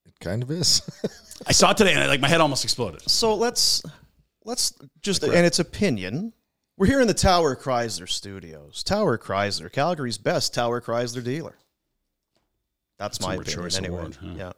[0.06, 0.82] it kind of is.
[1.48, 3.10] I saw it today and I, like my head almost exploded.
[3.10, 3.82] So let's
[4.46, 6.34] let's just and it's opinion.
[6.76, 8.84] We're here in the Tower Chrysler studios.
[8.84, 11.56] Tower Chrysler, Calgary's best Tower Chrysler dealer.
[12.98, 13.70] That's my Consumer opinion.
[13.70, 14.00] Choice anyway.
[14.00, 14.52] Award, Yeah.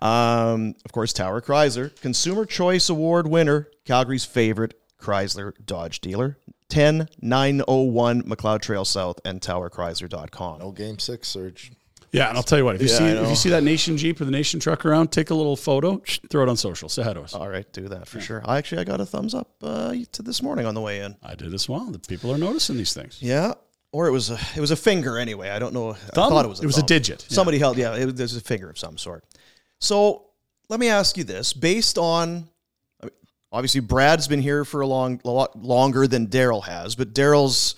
[0.00, 6.38] Um, of course, Tower Chrysler, Consumer Choice Award winner, Calgary's favorite Chrysler Dodge dealer.
[6.70, 10.58] 10901 Macleod Trail South and towerchrysler.com.
[10.60, 11.72] no game six, Surge.
[12.12, 12.74] Yeah, and I'll tell you what.
[12.76, 15.12] If you Yeah, see if you see that Nation Jeep or the Nation truck around,
[15.12, 16.90] take a little photo, throw it on social.
[16.90, 17.32] Say hi to us.
[17.34, 18.42] All right, do that for sure.
[18.44, 21.16] I actually I got a thumbs up uh, to this morning on the way in.
[21.22, 21.86] I did as well.
[21.86, 23.18] The people are noticing these things.
[23.22, 23.54] Yeah,
[23.92, 25.50] or it was a it was a finger anyway.
[25.50, 25.90] I don't know.
[25.92, 26.30] I Thumb?
[26.30, 26.60] thought it was.
[26.60, 26.86] A It was a thumb.
[26.86, 27.26] digit.
[27.28, 27.34] Yeah.
[27.34, 27.76] Somebody held.
[27.78, 29.24] Yeah, it there's a finger of some sort.
[29.78, 30.24] So
[30.68, 32.48] let me ask you this: based on
[33.02, 33.12] I mean,
[33.52, 37.74] obviously Brad's been here for a long, a lot longer than Daryl has, but Daryl's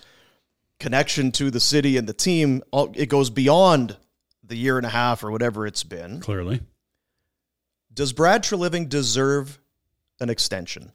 [0.80, 2.62] connection to the city and the team
[2.94, 3.96] it goes beyond
[4.42, 6.20] the year and a half or whatever it's been.
[6.20, 6.60] Clearly,
[7.92, 9.58] Does Brad Treliving deserve
[10.20, 10.92] an extension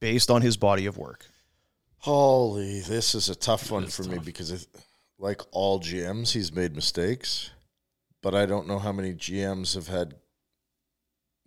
[0.00, 1.26] based on his body of work?
[2.04, 4.66] Holy, this is a tough one for me because, it,
[5.18, 7.48] like all GMs, he's made mistakes,
[8.20, 10.12] but I don't know how many GMs have had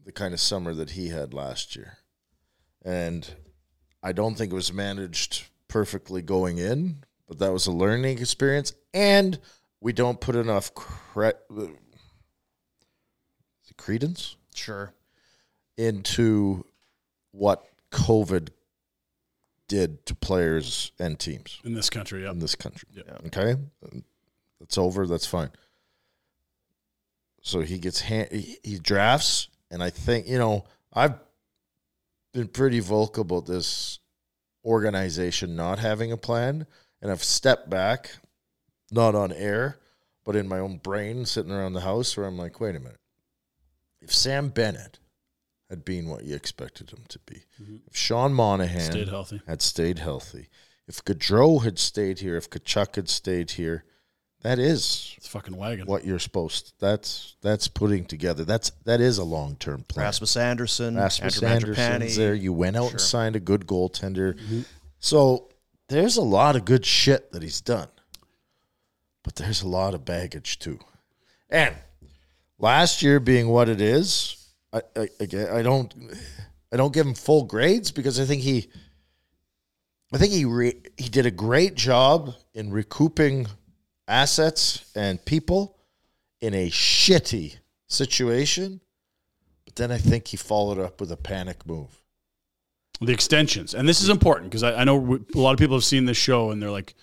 [0.03, 1.99] the kind of summer that he had last year.
[2.83, 3.29] And
[4.01, 8.73] I don't think it was managed perfectly going in, but that was a learning experience.
[8.95, 9.37] And
[9.79, 11.37] we don't put enough cre-
[13.77, 14.91] credence Sure.
[15.77, 16.65] into
[17.29, 18.49] what COVID
[19.67, 22.31] did to players and teams in this country, yeah.
[22.31, 22.89] in this country.
[22.93, 23.17] Yeah.
[23.27, 23.55] Okay,
[24.59, 25.05] that's over.
[25.07, 25.49] That's fine.
[27.41, 31.15] So he gets hand, he, he drafts, and I think you know I've
[32.33, 33.99] been pretty vocal about this
[34.65, 36.67] organization not having a plan,
[37.01, 38.11] and I've stepped back,
[38.91, 39.77] not on air,
[40.25, 42.99] but in my own brain, sitting around the house, where I'm like, wait a minute,
[44.01, 44.99] if Sam Bennett
[45.69, 47.43] had been what you expected him to be,
[47.87, 48.91] if Sean Monahan Mm-hmm.
[48.91, 49.41] Stayed healthy.
[49.47, 50.47] had stayed healthy,
[50.87, 53.83] if Gaudreau had stayed here, if Tkachuk had stayed here,
[54.43, 55.87] that is It's fucking wagon.
[55.87, 56.73] what you're supposed.
[56.79, 58.45] That's that's putting together.
[58.45, 60.05] That's that is a long term plan.
[60.05, 62.33] Rasmus Andersson, Rasmus Andrew Andersson's there.
[62.35, 64.35] You went out and signed a good goaltender.
[64.35, 64.61] Mm-hmm.
[64.99, 65.49] So
[65.89, 67.87] there's a lot of good shit that he's done,
[69.23, 70.79] but there's a lot of baggage too.
[71.49, 71.75] And
[72.59, 74.36] last year being what it is,
[74.95, 75.93] I, I again I don't
[76.71, 78.67] I don't give him full grades because I think he
[80.13, 83.47] I think he re, he did a great job in recouping
[84.07, 85.77] assets and people
[86.39, 88.79] in a shitty situation.
[89.65, 92.01] But then I think he followed up with a panic move.
[93.01, 93.73] the extensions.
[93.73, 96.17] And this is important because I, I know a lot of people have seen this
[96.17, 96.95] show and they're like,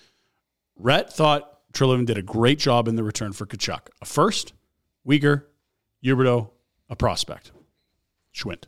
[0.77, 3.87] Rhett thought Treliving did a great job in the return for Tkachuk.
[4.01, 4.53] A first,
[5.07, 5.43] Weegar,
[6.03, 6.49] Huberdeau,
[6.89, 7.51] a prospect.
[8.35, 8.65] Schwindt.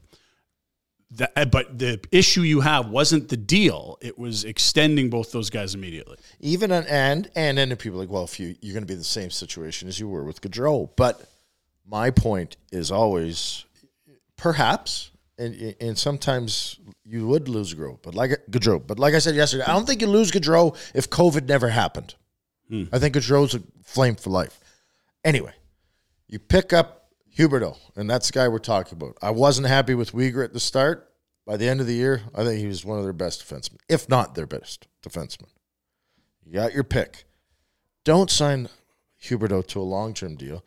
[1.36, 5.73] Uh, but the issue you have wasn't the deal; it was extending both those guys
[5.73, 6.17] immediately.
[6.41, 8.93] Even an, and and then people are like, well, if you you're going to be
[8.93, 10.89] in the same situation as you were with Gaudreau.
[10.97, 11.21] But
[11.86, 13.63] my point is always,
[14.36, 18.86] perhaps, and and sometimes you would lose Gaudreau, but like Gaudreau.
[18.86, 22.15] But like I said yesterday, I don't think you lose Gaudreau if COVID never happened.
[22.91, 24.60] I think Gaudreau's a flame for life.
[25.23, 25.53] Anyway,
[26.27, 26.96] you pick up
[27.38, 29.17] Huberdeau, and that's the guy we're talking about.
[29.21, 31.04] I wasn't happy with Weegar at the start.
[31.45, 33.78] By the end of the year, I think he was one of their best defensemen,
[33.88, 35.47] if not their best defenseman.
[36.43, 37.23] You got your pick.
[38.04, 38.67] Don't sign
[39.23, 40.63] Huberdeau to a long term deal.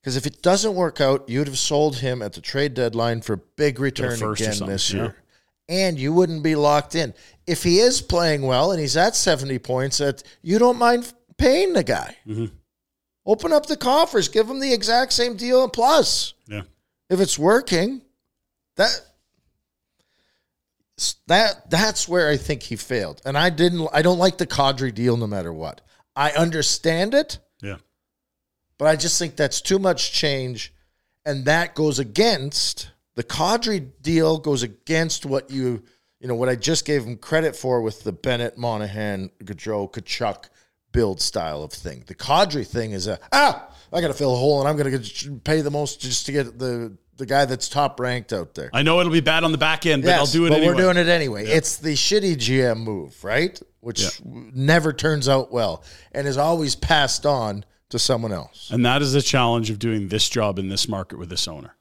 [0.00, 3.34] Because if it doesn't work out, you'd have sold him at the trade deadline for
[3.34, 5.02] a big return again this yeah.
[5.02, 5.16] year.
[5.68, 7.12] And you wouldn't be locked in.
[7.46, 11.74] If he is playing well and he's at 70 points, that you don't mind paying
[11.74, 12.16] the guy.
[12.26, 12.46] Mm-hmm.
[13.30, 16.34] Open up the coffers, give them the exact same deal and plus.
[16.48, 16.62] Yeah.
[17.08, 18.02] If it's working,
[18.74, 18.90] that
[21.28, 23.22] that that's where I think he failed.
[23.24, 25.80] And I didn't I don't like the Kadri deal no matter what.
[26.16, 27.76] I understand it, Yeah.
[28.78, 30.74] but I just think that's too much change
[31.24, 35.84] and that goes against the Kadri deal goes against what you
[36.18, 40.48] you know what I just gave him credit for with the Bennett, Monahan, Gaudreau, Tkachuk
[40.92, 42.04] build style of thing.
[42.06, 45.02] The Kadri thing is a ah, I got to fill a hole and I'm going
[45.02, 48.70] to pay the most just to get the the guy that's top ranked out there.
[48.72, 50.74] I know it'll be bad on the back end, but I'll do it but anyway.
[50.74, 51.46] we're doing it anyway.
[51.46, 53.60] It's the shitty GM move, right?
[53.80, 58.70] Which never turns out well and is always passed on to someone else.
[58.70, 61.76] And that is the challenge of doing this job in this market with this owner.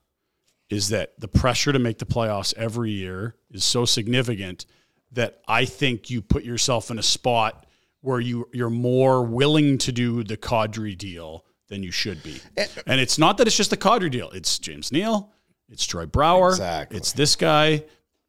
[0.69, 4.65] Is that the pressure to make the playoffs every year is so significant
[5.13, 7.65] that I think you put yourself in a spot
[8.01, 12.39] where you you're more willing to do the Kadri deal than you should be.
[12.57, 14.29] Eh, and it's not that it's just the Kadri deal.
[14.31, 15.31] It's James Neal,
[15.69, 16.97] it's Troy Brouwer, Exactly.
[16.97, 17.83] it's this guy.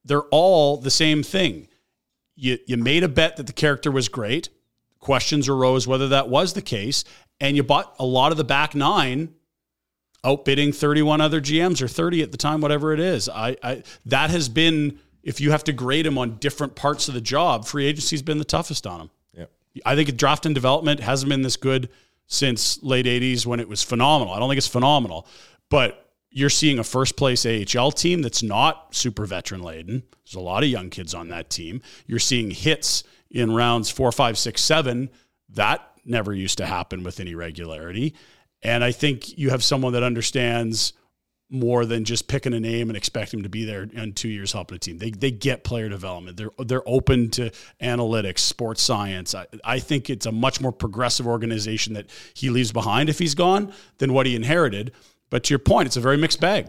[0.04, 1.68] They're all the same thing.
[2.37, 4.48] You you made a bet that the character was great.
[4.98, 7.04] Questions arose whether that was the case,
[7.40, 9.35] and you bought a lot of the back nine
[10.24, 13.28] outbidding 31 other GMs or 30 at the time, whatever it is.
[13.28, 17.14] I, I that has been if you have to grade him on different parts of
[17.14, 19.11] the job, free agency's been the toughest on him.
[19.85, 21.88] I think draft and development hasn't been this good
[22.26, 24.33] since late 80s when it was phenomenal.
[24.33, 25.26] I don't think it's phenomenal,
[25.68, 30.02] but you're seeing a first place AHL team that's not super veteran laden.
[30.24, 31.83] There's a lot of young kids on that team.
[32.06, 35.11] You're seeing hits in rounds four, five, six, seven.
[35.50, 38.14] That never used to happen with any regularity.
[38.62, 40.92] And I think you have someone that understands
[41.50, 44.52] more than just picking a name and expecting him to be there in two years
[44.52, 44.98] helping a team.
[44.98, 46.36] They, they get player development.
[46.36, 47.50] They're they're open to
[47.82, 49.34] analytics, sports science.
[49.34, 53.34] I, I think it's a much more progressive organization that he leaves behind if he's
[53.34, 54.92] gone than what he inherited.
[55.28, 56.68] But to your point, it's a very mixed bag.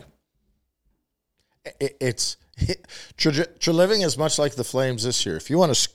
[1.80, 2.38] It, it's
[3.17, 5.38] Treliving is much like the Flames this year.
[5.38, 5.89] If you want to,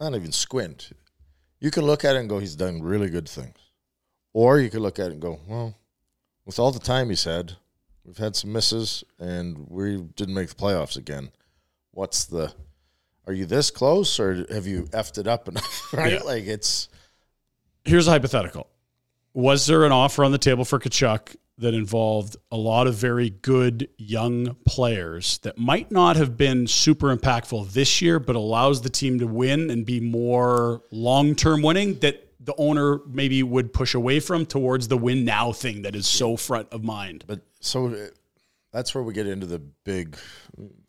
[0.00, 0.90] not even squint,
[1.60, 3.56] you can look at it and go, he's done really good things,
[4.32, 5.74] or you could look at it and go, well,
[6.44, 7.54] with all the time he's had,
[8.06, 11.30] we've had some misses, and we didn't make the playoffs again.
[11.90, 12.52] What's the?
[13.26, 15.88] Are you this close, or have you effed it up enough?
[15.92, 16.22] right, Yeah.
[16.22, 16.88] like it's.
[17.84, 18.68] Here's a hypothetical.
[19.34, 23.30] Was there an offer on the table for Tkachuk that involved a lot of very
[23.30, 28.90] good young players that might not have been super impactful this year, but allows the
[28.90, 33.94] team to win and be more long term winning that the owner maybe would push
[33.94, 37.24] away from towards the win now thing that is so front of mind?
[37.26, 38.06] But so uh,
[38.72, 40.16] that's where we get into the big,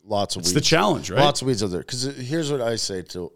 [0.04, 0.54] lots of It's weeds.
[0.54, 1.20] the challenge, right?
[1.20, 1.80] Lots of weeds out there.
[1.80, 3.32] Because here's what I say to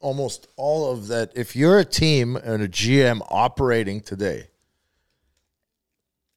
[0.00, 1.32] almost all of that.
[1.34, 4.48] If you're a team and a GM operating today,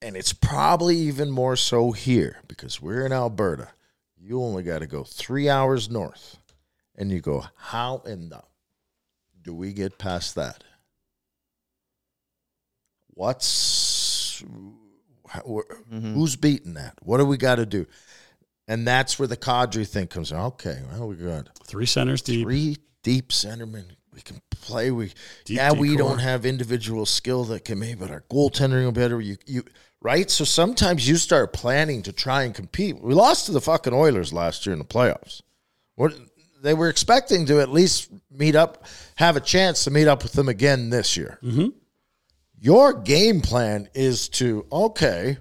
[0.01, 3.69] and it's probably even more so here because we're in Alberta,
[4.19, 6.37] you only got to go three hours north,
[6.95, 8.41] and you go, how in the
[9.43, 10.63] do we get past that?
[13.15, 14.43] What's
[15.29, 16.13] how- mm-hmm.
[16.13, 16.95] who's beating that?
[17.01, 17.85] What do we got to do?
[18.67, 20.37] And that's where the Kadri thing comes in.
[20.37, 22.43] Okay, well, we got Three centers deep.
[22.45, 23.85] three deep centermen.
[24.13, 24.91] We can play.
[24.91, 25.07] We
[25.45, 26.09] Deep yeah, we decor.
[26.09, 29.19] don't have individual skill that can make, but our goaltending will be better.
[29.19, 29.63] You you
[30.01, 30.29] right.
[30.29, 33.01] So sometimes you start planning to try and compete.
[33.01, 35.41] We lost to the fucking Oilers last year in the playoffs.
[35.95, 36.13] What
[36.63, 40.31] they were expecting to at least meet up, have a chance to meet up with
[40.31, 41.37] them again this year.
[41.43, 41.67] Mm-hmm.
[42.57, 45.37] Your game plan is to okay.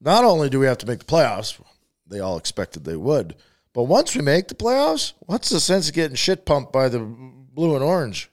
[0.00, 1.58] Not only do we have to make the playoffs,
[2.06, 3.34] they all expected they would.
[3.72, 7.00] But once we make the playoffs, what's the sense of getting shit pumped by the
[7.00, 8.30] blue and orange?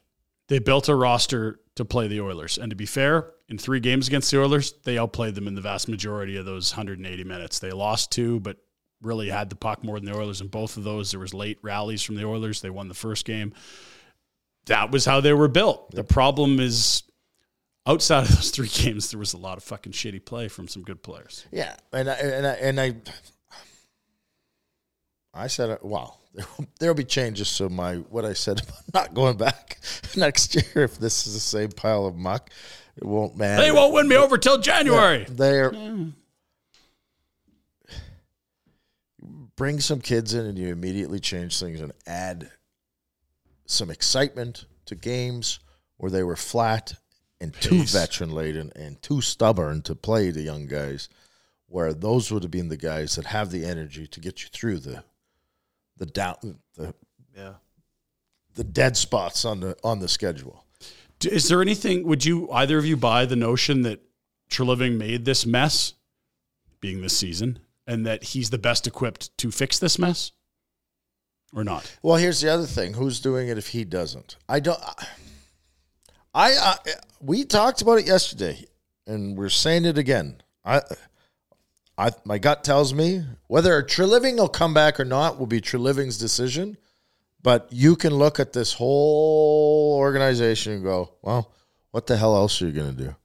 [0.49, 2.57] They built a roster to play the Oilers.
[2.57, 5.61] And to be fair, in three games against the Oilers, they outplayed them in the
[5.61, 7.59] vast majority of those 180 minutes.
[7.59, 8.57] They lost two, but
[9.05, 11.11] really had the puck more than the Oilers in both of those.
[11.11, 12.61] There was late rallies from the Oilers.
[12.61, 13.53] They won the first game.
[14.65, 15.91] That was how they were built.
[15.91, 17.03] The problem is
[17.85, 20.83] outside of those three games, there was a lot of fucking shitty play from some
[20.83, 21.45] good players.
[21.51, 22.95] Yeah, and I, and I, and I,
[25.33, 26.17] I said, uh, "Wow,
[26.79, 29.79] there'll be changes." So my what I said about not going back
[30.15, 32.49] next year if this is the same pile of muck,
[32.97, 33.61] it won't matter.
[33.61, 35.25] They won't win me over till January.
[35.29, 35.71] They're
[39.55, 42.51] bring some kids in and you immediately change things and add
[43.65, 45.59] some excitement to games
[45.97, 46.93] where they were flat
[47.41, 51.09] and too veteran laden and too stubborn to play the young guys.
[51.67, 54.79] Where those would have been the guys that have the energy to get you through
[54.79, 55.03] the
[55.97, 56.35] the down
[56.75, 56.93] the
[57.35, 57.55] Yeah.
[58.53, 60.63] the dead spots on the on the schedule.
[61.21, 62.05] Is there anything?
[62.05, 64.01] Would you either of you buy the notion that
[64.49, 65.93] Treliving made this mess,
[66.79, 70.31] being this season, and that he's the best equipped to fix this mess,
[71.53, 71.95] or not?
[72.01, 74.37] Well, here's the other thing: who's doing it if he doesn't?
[74.47, 74.79] I don't.
[76.33, 76.75] I, I
[77.21, 78.65] we talked about it yesterday,
[79.07, 80.41] and we're saying it again.
[80.63, 80.81] I,
[81.97, 86.17] I my gut tells me whether Treliving will come back or not will be Treliving's
[86.17, 86.77] decision.
[87.45, 91.53] But you can look at this whole organization and go, well,
[91.91, 93.15] what the hell else are you going to do?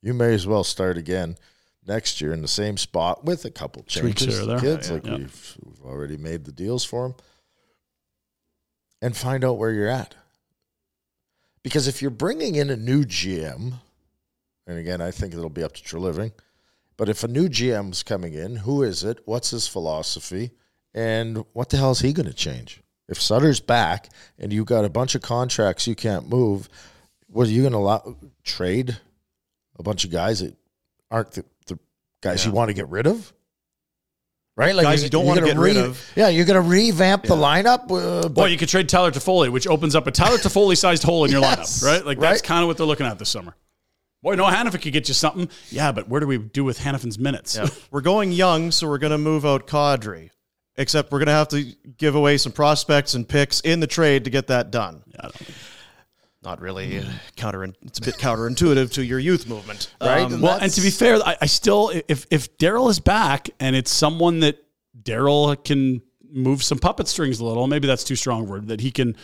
[0.00, 1.36] You may as well start again
[1.86, 4.38] next year in the same spot with a couple changes.
[4.38, 4.58] to.
[4.60, 5.16] Kids, Yeah, like yeah.
[5.16, 7.16] we've, we've already made the deals for them,
[9.02, 10.14] and find out where you're at.
[11.62, 13.74] Because if you're bringing in a new GM,
[14.66, 16.32] and again, I think it'll be up to Treliving,
[16.96, 19.18] but if a new GM's coming in, who is it?
[19.24, 20.52] What's his philosophy?
[20.94, 22.80] And what the hell is he going to change?
[23.08, 24.08] If Sutter's back
[24.38, 26.68] and you've got a bunch of contracts you can't move,
[27.28, 28.96] what are you going to allow trade
[29.78, 30.56] a bunch of guys that
[31.10, 31.44] aren't the,
[32.22, 33.32] the guys you want to get rid of?
[34.56, 36.02] Right, Guys you don't wanna gonna get rid of.
[36.16, 37.90] Yeah, you're going to revamp the lineup.
[37.90, 41.02] Uh, but Well, you could trade Tyler Toffoli, which opens up a Tyler Toffoli sized
[41.02, 42.06] hole in your Yes, lineup, right?
[42.06, 42.42] Like that's right.
[42.42, 43.54] kind of what they're looking at this summer.
[44.22, 45.50] Boy, no, Hanifin could get you something.
[45.68, 47.54] Yeah, but where do we do with Hanifin's minutes?
[47.56, 47.68] Yeah.
[47.90, 50.30] we're going young, so we're going to move out Kadri.
[50.78, 51.62] Except we're going to have to
[51.98, 55.02] give away some prospects and picks in the trade to get that done.
[55.20, 55.42] I don't-
[56.46, 57.64] not really counter.
[57.82, 60.90] It's a bit counterintuitive to your youth movement, Right, Um, and Well, and to be
[60.90, 64.58] fair, I, I still if if Daryl is back and it's someone that
[65.02, 68.80] Daryl can move some puppet strings a little, maybe that's too strong a word that
[68.80, 69.16] he can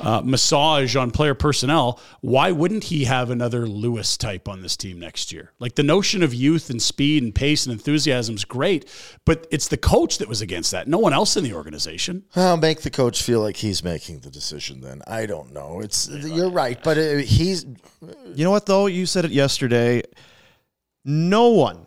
[0.00, 2.00] uh, massage on player personnel.
[2.20, 5.52] Why wouldn't he have another Lewis type on this team next year?
[5.58, 8.88] Like the notion of youth and speed and pace and enthusiasm is great,
[9.24, 10.88] but it's the coach that was against that.
[10.88, 12.24] No one else in the organization.
[12.34, 14.80] I'll make the coach feel like he's making the decision.
[14.80, 15.80] Then I don't know.
[15.80, 17.64] It's you're right, but uh, he's
[18.34, 18.86] You know what, though?
[18.86, 20.02] You said it yesterday.
[21.04, 21.86] No one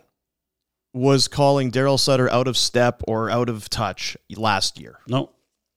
[0.92, 4.98] was calling Daryl Sutter out of step or out of touch last year.
[5.06, 5.30] No,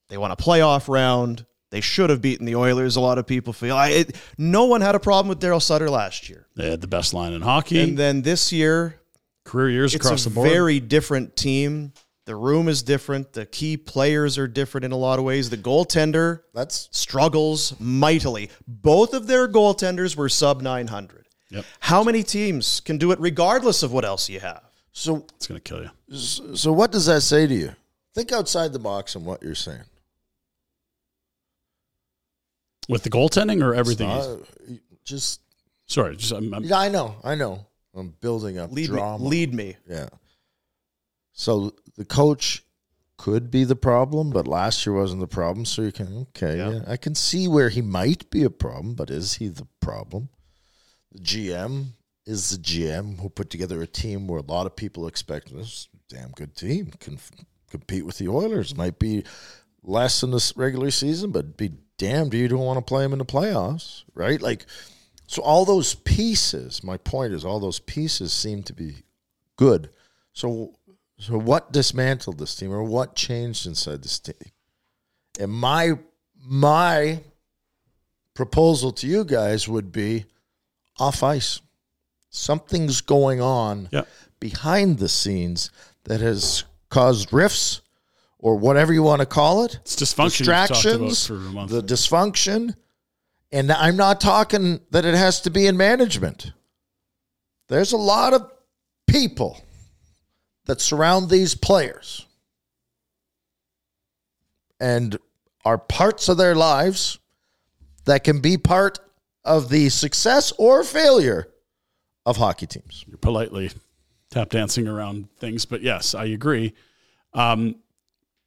[0.09, 1.45] They won a playoff round.
[1.73, 2.97] They should have beaten the Oilers.
[2.97, 3.75] A lot of people feel.
[3.75, 6.45] I, it, no one had a problem with Daryl Sutter last year.
[6.55, 7.81] they had the best line in hockey.
[7.81, 8.99] And then this year,
[9.43, 10.47] career years across the board.
[10.47, 11.93] very different team.
[12.25, 13.33] The room is different.
[13.33, 15.49] The key players are different in a lot of ways.
[15.49, 18.51] The goaltender that's struggles mightily.
[18.67, 21.25] Both of their goaltenders were sub 900.
[21.49, 21.65] Yep.
[21.79, 24.61] How many teams can do it regardless of what else you have?
[24.91, 25.25] so.
[25.35, 26.55] it's going to kill you.
[26.55, 27.71] So what does that say to you?
[28.13, 29.85] Think outside the box on what you're saying.
[32.89, 34.09] With the goaltending or everything?
[34.09, 34.37] Uh,
[35.05, 35.41] just
[35.85, 37.65] Sorry, just I'm, I'm- yeah, I know, I know.
[37.95, 39.23] I'm building up Lead drama.
[39.23, 39.29] me.
[39.29, 39.75] Lead me.
[39.87, 40.09] Yeah.
[41.33, 42.63] So the coach
[43.17, 45.65] could be the problem, but last year wasn't the problem.
[45.65, 46.71] So you can okay, Yeah.
[46.71, 46.79] yeah.
[46.87, 50.29] I can see where he might be a problem, but is he the problem?
[51.11, 51.85] The GM
[52.25, 55.87] is the GM who put together a team where a lot of people expect this
[56.09, 57.31] damn good team can f-
[57.69, 58.75] compete with the Oilers.
[58.75, 59.23] Might be
[59.83, 61.71] less in this regular season, but be
[62.03, 64.41] damned you don't want to play them in the playoffs, right?
[64.41, 64.65] Like,
[65.27, 66.83] so all those pieces.
[66.83, 69.03] My point is, all those pieces seem to be
[69.55, 69.89] good.
[70.33, 70.73] So,
[71.17, 74.35] so what dismantled this team, or what changed inside this team?
[75.39, 75.93] And my
[76.45, 77.21] my
[78.33, 80.25] proposal to you guys would be
[80.99, 81.61] off ice.
[82.29, 84.03] Something's going on Yeah.
[84.39, 85.69] behind the scenes
[86.03, 87.81] that has caused rifts
[88.43, 89.79] or whatever you want to call it.
[89.83, 91.27] It's dysfunction we've talked about Distractions,
[91.71, 92.75] the dysfunction.
[93.53, 96.51] And I'm not talking that it has to be in management.
[97.69, 98.51] There's a lot of
[99.07, 99.63] people
[100.65, 102.25] that surround these players
[104.77, 105.17] and
[105.63, 107.19] are parts of their lives
[108.03, 108.99] that can be part
[109.45, 111.47] of the success or failure
[112.25, 113.05] of hockey teams.
[113.07, 113.71] you're politely
[114.29, 116.73] tap dancing around things, but yes, I agree.
[117.33, 117.75] Um,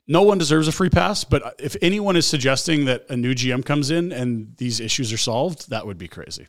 [0.07, 3.65] no one deserves a free pass, but if anyone is suggesting that a new GM
[3.65, 6.47] comes in and these issues are solved, that would be crazy.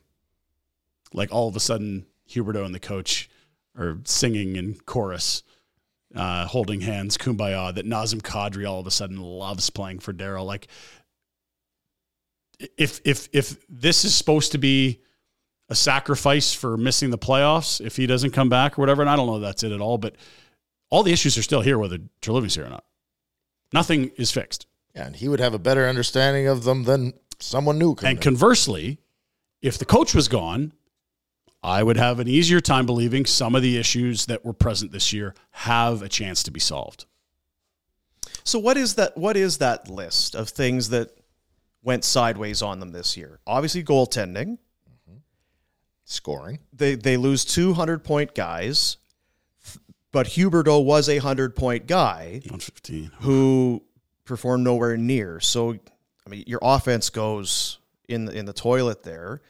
[1.14, 3.30] Like all of a sudden, Huberdeau and the coach
[3.78, 5.44] are singing in chorus,
[6.16, 7.74] uh, holding hands, kumbaya.
[7.74, 10.46] That Nazem Kadri all of a sudden loves playing for Daryl.
[10.46, 10.68] Like,
[12.78, 15.02] if if if this is supposed to be
[15.70, 19.02] a sacrifice for missing the playoffs if he doesn't come back or whatever.
[19.02, 20.16] And I don't know that's it at all, but
[20.90, 22.86] all the issues are still here, whether Treliving's here or not.
[23.74, 24.68] Nothing is fixed.
[24.96, 27.96] Yeah, and he would have a better understanding of them than someone new.
[28.04, 28.18] And in.
[28.18, 29.00] conversely,
[29.62, 30.74] if the coach was gone,
[31.64, 35.12] I would have an easier time believing some of the issues that were present this
[35.12, 37.06] year have a chance to be solved.
[38.44, 39.18] So what is that?
[39.18, 41.10] What is that list of things that
[41.84, 43.40] went sideways on them this year?
[43.46, 44.58] Obviously, goaltending.
[44.90, 45.18] Mm-hmm.
[46.06, 46.60] scoring.
[46.72, 48.98] They they lose two hundred point guys,
[50.12, 53.12] but Huberdeau was a hundred point guy 115.
[53.22, 53.84] who
[54.26, 55.40] performed nowhere near.
[55.40, 55.74] So,
[56.26, 57.80] I mean, your offense goes
[58.10, 59.42] in the, in the toilet there.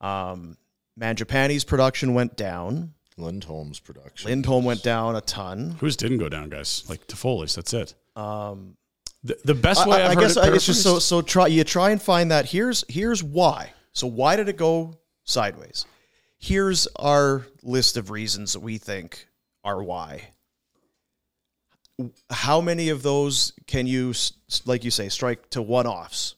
[0.00, 0.56] Um,
[0.98, 2.94] Mangiapane's production went down.
[3.16, 4.28] Lindholm's production.
[4.30, 5.76] Lindholm went down a ton.
[5.80, 6.84] Who's didn't go down, guys?
[6.88, 7.94] Like Toffoli's, that's it.
[8.16, 8.76] Um,
[9.22, 11.64] The, the best way I, I heard guess it it's just so so try you
[11.64, 13.72] try and find that here's here's why.
[13.92, 15.86] So why did it go sideways?
[16.38, 19.26] Here's our list of reasons that we think
[19.64, 20.30] are why.
[22.30, 24.14] How many of those can you,
[24.66, 26.34] like you say, strike to one offs?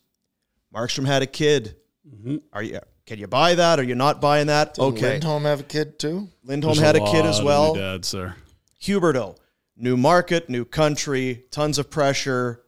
[0.74, 1.76] Markstrom had a kid.
[2.08, 2.36] Mm-hmm.
[2.52, 2.80] Are you?
[3.06, 3.78] Can you buy that?
[3.78, 4.74] Are you not buying that?
[4.74, 5.12] Didn't okay.
[5.12, 6.28] Lindholm have a kid too?
[6.44, 7.74] Lindholm There's had a kid as well.
[7.74, 8.36] new dads there.
[8.82, 9.36] Huberdeau,
[9.76, 12.64] new market, new country, tons of pressure,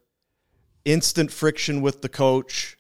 [0.85, 2.77] instant friction with the coach.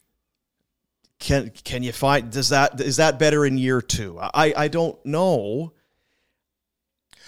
[1.18, 4.18] Can can you find does that is that better in year two?
[4.20, 5.72] I I don't know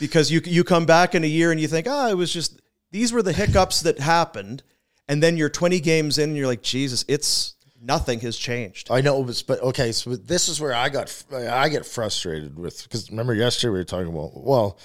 [0.01, 2.61] because you you come back in a year and you think oh it was just
[2.91, 4.65] these were the hiccups that happened,
[5.07, 8.91] and then you're 20 games in and you're like Jesus it's nothing has changed.
[8.91, 9.93] I know, but, but okay.
[9.93, 13.85] So this is where I got I get frustrated with because remember yesterday we were
[13.85, 14.79] talking about well,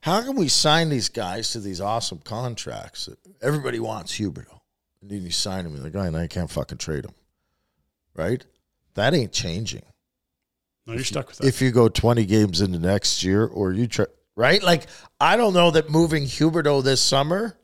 [0.00, 3.06] how can we sign these guys to these awesome contracts?
[3.06, 4.60] that Everybody wants Huberdeau,
[5.02, 7.14] and then you sign him, and the guy and I can't fucking trade him,
[8.14, 8.44] right?
[8.94, 9.82] That ain't changing.
[10.86, 11.46] No, you're stuck with that.
[11.46, 14.06] If you go 20 games into next year or you try,
[14.40, 14.62] right?
[14.62, 14.86] Like,
[15.20, 17.54] I don't know that moving Huberdeau this summer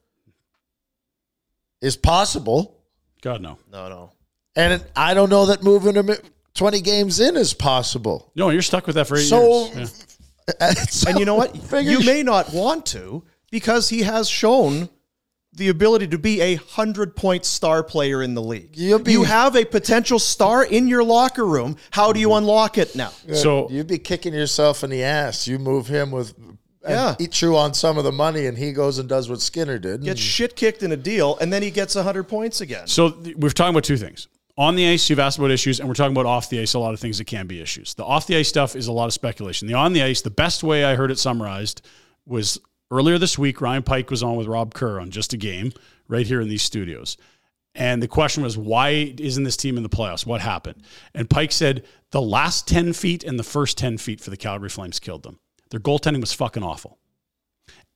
[1.80, 2.78] is possible.
[3.22, 3.58] God no.
[3.72, 4.12] No, no.
[4.54, 6.10] And it, I don't know that moving him
[6.54, 8.30] 20 games in is possible.
[8.34, 10.06] No, you're stuck with that for eight So, years.
[10.90, 11.56] so and you know what?
[11.56, 14.90] figure You may not want to because he has shown
[15.56, 18.76] the ability to be a hundred point star player in the league.
[18.76, 21.76] You'll be- you have a potential star in your locker room.
[21.90, 22.38] How do you mm-hmm.
[22.38, 23.12] unlock it now?
[23.32, 25.48] So- you'd be kicking yourself in the ass.
[25.48, 26.34] You move him with,
[26.88, 27.08] Yeah.
[27.10, 29.78] and he chew on some of the money, and he goes and does what Skinner
[29.78, 30.02] did.
[30.02, 32.86] Gets shit kicked in a deal, and then he gets hundred points again.
[32.86, 34.28] So th- we're talking about two things.
[34.58, 36.78] On the ice, you've asked about issues, and we're talking about off the ice, a
[36.78, 37.94] lot of things that can be issues.
[37.94, 39.68] The off the ice stuff is a lot of speculation.
[39.68, 41.82] The on the ice, the best way I heard it summarized
[42.24, 42.58] was
[42.90, 45.72] earlier this week, Ryan Pike was on with Rob Kerr on just a game
[46.08, 47.16] right here in these studios.
[47.74, 50.24] And the question was, why isn't this team in the playoffs?
[50.24, 50.82] What happened?
[51.14, 54.70] And Pike said the last 10 feet and the first 10 feet for the Calgary
[54.70, 55.38] Flames killed them.
[55.70, 56.98] Their goaltending was fucking awful.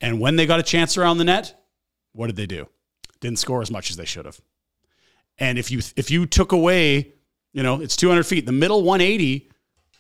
[0.00, 1.54] And when they got a chance around the net,
[2.12, 2.68] what did they do?
[3.20, 4.40] Didn't score as much as they should have.
[5.38, 7.12] And if you if you took away,
[7.52, 9.50] you know, it's 200 feet, the middle 180,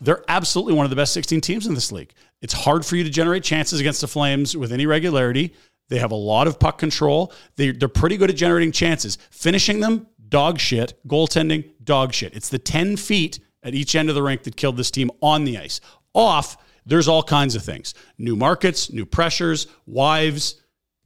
[0.00, 2.12] they're absolutely one of the best 16 teams in this league.
[2.40, 5.54] It's hard for you to generate chances against the Flames with any regularity.
[5.88, 7.32] They have a lot of puck control.
[7.56, 9.18] They, they're pretty good at generating chances.
[9.30, 10.94] Finishing them, dog shit.
[11.06, 12.34] Goaltending, dog shit.
[12.34, 15.44] It's the 10 feet at each end of the rink that killed this team on
[15.44, 15.80] the ice.
[16.14, 16.56] Off,
[16.86, 20.60] there's all kinds of things new markets, new pressures, wives,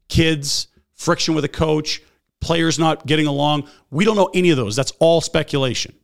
[0.08, 2.02] kids, friction with a coach,
[2.40, 3.68] players not getting along.
[3.90, 4.76] We don't know any of those.
[4.76, 5.94] That's all speculation.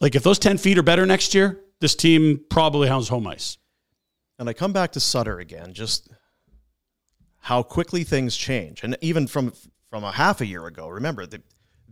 [0.00, 3.58] Like if those 10 feet are better next year, this team probably has home ice.
[4.38, 6.08] And I come back to Sutter again, just
[7.38, 8.82] how quickly things change.
[8.82, 9.52] And even from
[9.90, 11.42] from a half a year ago, remember that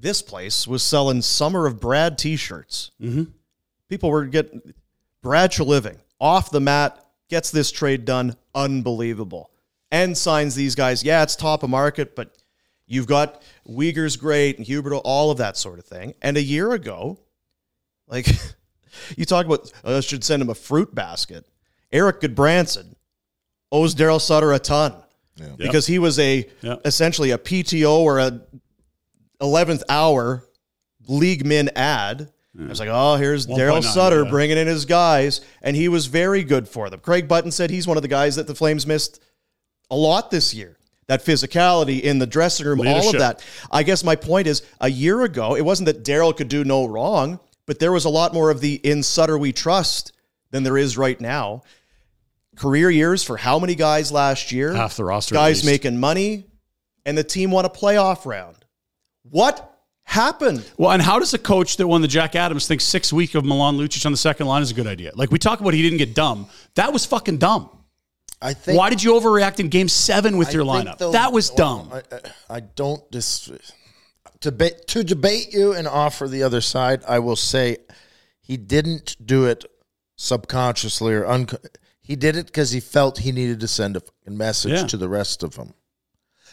[0.01, 2.91] this place was selling summer of Brad t-shirts.
[3.01, 3.25] Mm-hmm.
[3.89, 4.75] People were getting
[5.23, 9.51] Brad living off the mat, gets this trade done, unbelievable.
[9.91, 11.03] And signs these guys.
[11.03, 12.37] Yeah, it's top of market, but
[12.87, 16.15] you've got Weegar's great and Huberto, all of that sort of thing.
[16.23, 17.19] And a year ago,
[18.07, 18.29] like
[19.17, 21.47] you talk about, uh, should send him a fruit basket.
[21.93, 22.95] Erik Gudbranson
[23.73, 24.95] owes Daryl Sutter a ton
[25.57, 26.83] because he was a Yep.
[26.85, 28.41] essentially a PTO or a
[29.41, 30.45] 11th hour
[31.09, 32.33] league min ad.
[32.59, 34.31] I was like, oh, here's Daryl Sutter yeah.
[34.31, 36.99] bringing in his guys, and he was very good for them.
[37.01, 39.23] Craig Button said he's one of the guys that the Flames missed
[39.89, 40.77] a lot this year.
[41.07, 43.45] That physicality in the dressing room, all of that.
[43.71, 46.87] I guess my point is, a year ago, it wasn't that Daryl could do no
[46.87, 50.13] wrong, but there was a lot more of the in Sutter we trust
[50.51, 51.63] than there is right now.
[52.57, 54.73] Career years for how many guys last year?
[54.73, 56.47] Half the roster, Guys making money,
[57.07, 58.60] and the team won a playoff round.
[59.31, 60.69] What happened?
[60.77, 63.45] Well, and how does a coach that won the Jack Adams think six week of
[63.45, 65.13] Milan Lucic on the second line is a good idea?
[65.15, 66.49] Like we talk about, he didn't get dumb.
[66.75, 67.71] That was fucking dumb.
[68.43, 68.79] I think.
[68.79, 71.13] Why did you overreact in Game Seven with I your lineup?
[71.13, 71.93] that was well, dumb.
[71.93, 73.51] I, I, I don't dis
[74.41, 77.03] debate to debate you and offer the other side.
[77.07, 77.77] I will say
[78.41, 79.65] he didn't do it
[80.17, 81.47] subconsciously or un.
[82.01, 84.87] He did it because he felt he needed to send a message Yeah.
[84.87, 85.75] to the rest of them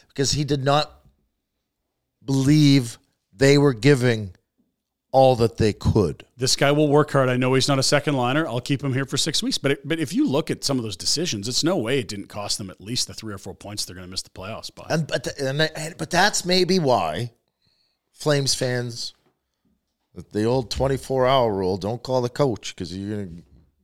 [0.09, 0.96] because he did not
[2.27, 2.99] believe
[3.35, 4.35] they were giving
[5.11, 6.25] all that they could.
[6.35, 7.29] this guy will work hard.
[7.29, 8.45] I know he's not a second liner.
[8.45, 9.57] I'll keep him here for six weeks.
[9.57, 12.07] But it, but if you look at some of those decisions, it's no way it
[12.07, 14.29] didn't cost them at least the three or four points they're going to miss the
[14.29, 14.85] playoffs by.
[14.89, 17.31] And but th- and, I- but that's maybe why
[18.11, 19.13] Flames fans
[20.33, 23.43] the old 24 hour rule don't call the coach because you're going to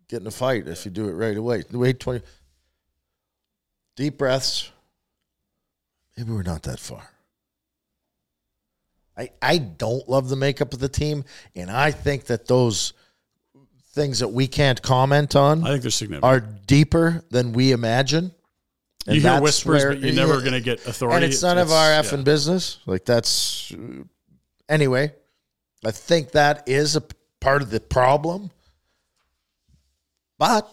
[0.10, 1.64] get in a fight if you do it right away.
[1.72, 2.22] Wait 20
[3.96, 4.70] deep breaths.
[6.18, 7.10] Maybe we're not that far.
[9.18, 11.24] I I don't love the makeup of the team
[11.56, 12.94] and I think that those
[13.94, 16.24] things that we can't comment on I think they're significant.
[16.24, 18.32] are deeper than we imagine.
[19.06, 21.16] you hear whispers, where- but you're never going to get authority.
[21.18, 22.24] and it's none of our effing yeah.
[22.24, 22.80] business.
[22.86, 23.72] Like that's
[24.68, 25.14] anyway.
[25.86, 27.04] I think that is a
[27.40, 28.50] part of the problem.
[30.38, 30.68] But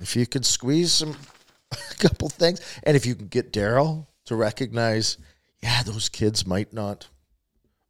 [0.00, 1.16] if you could squeeze some
[1.72, 5.16] a couple things, and if you can get Daryl to recognize,
[5.62, 7.08] yeah, those kids might not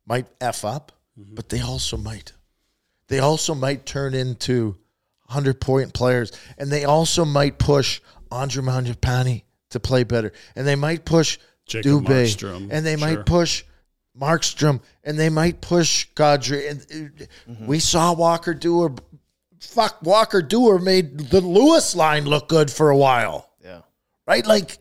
[0.06, 1.34] might f up, Mm-hmm.
[1.34, 2.32] but they also might.
[3.08, 4.76] They also might turn into
[5.28, 8.00] hundred point players, and they also might push
[8.30, 13.08] Andre Mangiapane to play better, and they might push Jacob Dubé, Markstrom, and they sure.
[13.08, 13.64] might push
[14.18, 16.70] Markstrom, and they might push Godry.
[16.70, 17.66] And uh, Mm-hmm.
[17.66, 18.98] we saw Walker Duehr.
[19.60, 23.82] Fuck, Walker Duehr made the Lewis line look good for a while, Yeah.
[24.26, 24.46] right?
[24.46, 24.78] Like,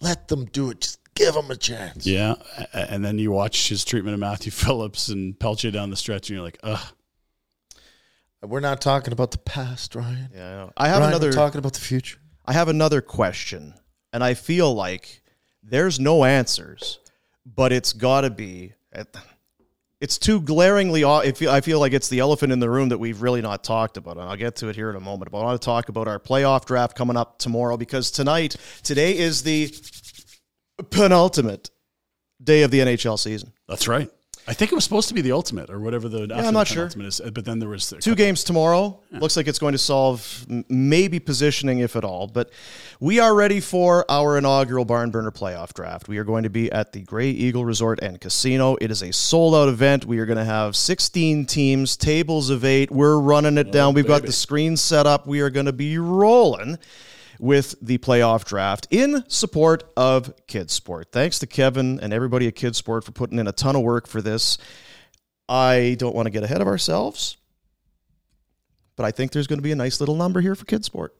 [0.00, 0.82] let them do it.
[0.82, 2.06] Just give him a chance.
[2.06, 2.34] Yeah,
[2.72, 6.36] and then you watch his treatment of Matthew Phillips and Pelletier down the stretch, and
[6.36, 6.80] you're like, ugh.
[8.42, 10.28] We're not talking about the past, Ryan.
[10.32, 10.72] Yeah, I know.
[10.76, 12.18] I have Ryan, another We're talking about the future.
[12.46, 13.74] I have another question,
[14.12, 15.22] and I feel like
[15.62, 17.00] there's no answers,
[17.44, 18.74] but it's got to be.
[18.92, 19.02] Eh,
[20.00, 21.02] it's too glaringly.
[21.02, 23.42] o- It feel, I feel like it's the elephant in the room that we've really
[23.42, 25.32] not talked about, and I'll get to it here in a moment.
[25.32, 28.54] But I want to talk about our playoff draft coming up tomorrow because tonight,
[28.84, 29.74] today is the
[30.84, 31.70] penultimate
[32.42, 33.52] day of the NHL season.
[33.66, 34.10] That's right.
[34.48, 36.22] I think it was supposed to be the ultimate or whatever the.
[36.22, 36.86] after I'm the not sure.
[36.86, 38.98] Is, but then there was Two games tomorrow.
[39.10, 42.28] Looks like it's going to solve maybe positioning, if at all.
[42.28, 42.50] But
[42.98, 46.08] we are ready for our inaugural Barn Burner playoff draft.
[46.08, 48.76] We are going to be at the Grey Eagle Resort and Casino.
[48.80, 50.06] It is a sold out event.
[50.06, 52.90] We are going to have 16 teams, tables of eight.
[52.90, 53.92] We're running it oh, down.
[53.92, 55.26] We've got the screen set up.
[55.26, 56.78] We are going to be rolling
[57.38, 61.08] with the playoff draft in support of Kids Sport.
[61.12, 64.06] Thanks to Kevin and everybody at Kids Sport for putting in a ton of work
[64.06, 64.58] for this.
[65.48, 67.36] I don't want to get ahead of ourselves,
[68.96, 71.14] but I think there's going to be a nice little number here for Kids Sport.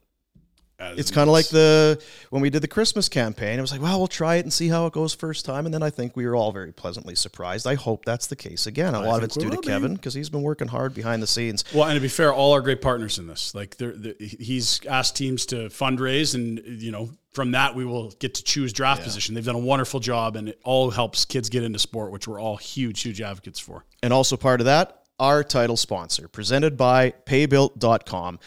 [0.81, 2.01] It's kind of like the
[2.31, 3.59] when we did the Christmas campaign.
[3.59, 5.75] It was like, well, we'll try it and see how it goes first time, and
[5.75, 7.67] then I think we were all very pleasantly surprised.
[7.67, 8.95] I hope that's the case again.
[8.95, 9.67] A I lot of it's due to be.
[9.67, 11.65] Kevin because he's been working hard behind the scenes.
[11.75, 14.85] Well, and to be fair, all our great partners in this, like they're, they he's
[14.87, 19.03] asked teams to fundraise, and you know, from that we will get to choose draft
[19.03, 19.35] position.
[19.35, 22.41] They've done a wonderful job, and it all helps kids get into sport, which we're
[22.41, 23.85] all huge, huge advocates for.
[24.01, 28.39] And also part of that, our title sponsor, presented by paybuilt.com.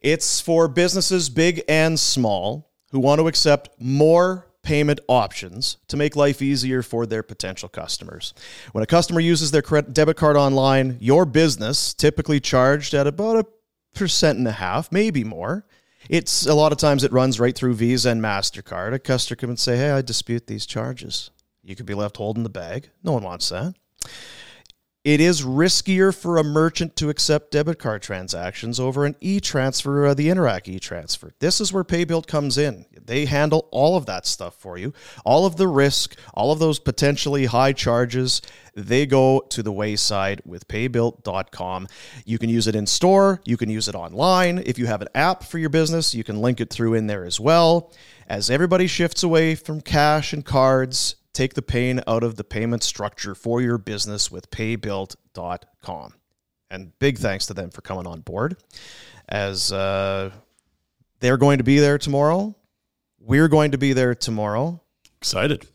[0.00, 6.14] It's for businesses big and small who want to accept more payment options to make
[6.14, 8.34] life easier for their potential customers.
[8.72, 13.36] When a customer uses their credit debit card online, your business typically charged at about
[13.36, 13.46] a
[13.94, 15.64] percent and a half, maybe more.
[16.08, 18.94] It's a lot of times it runs right through Visa and MasterCard.
[18.94, 21.30] A customer can say, Hey, I dispute these charges.
[21.62, 22.90] You could be left holding the bag.
[23.02, 23.74] No one wants that.
[25.08, 30.14] It is riskier for a merchant to accept debit card transactions over an e-transfer or
[30.14, 31.32] the Interac e-transfer.
[31.38, 32.84] This is where PayBuilt comes in.
[32.92, 34.92] They handle all of that stuff for you.
[35.24, 38.42] All of the risk, all of those potentially high charges,
[38.74, 41.88] they go to the wayside with paybuilt.com.
[42.26, 44.58] You can use it in store, you can use it online.
[44.58, 47.24] If you have an app for your business, you can link it through in there
[47.24, 47.94] as well.
[48.26, 52.82] As everybody shifts away from cash and cards, take the pain out of the payment
[52.82, 56.14] structure for your business with paybuilt.com.
[56.70, 58.56] And big thanks to them for coming on board
[59.28, 60.30] as uh,
[61.20, 62.54] they're going to be there tomorrow.
[63.20, 64.80] We're going to be there tomorrow.
[65.20, 65.66] Excited.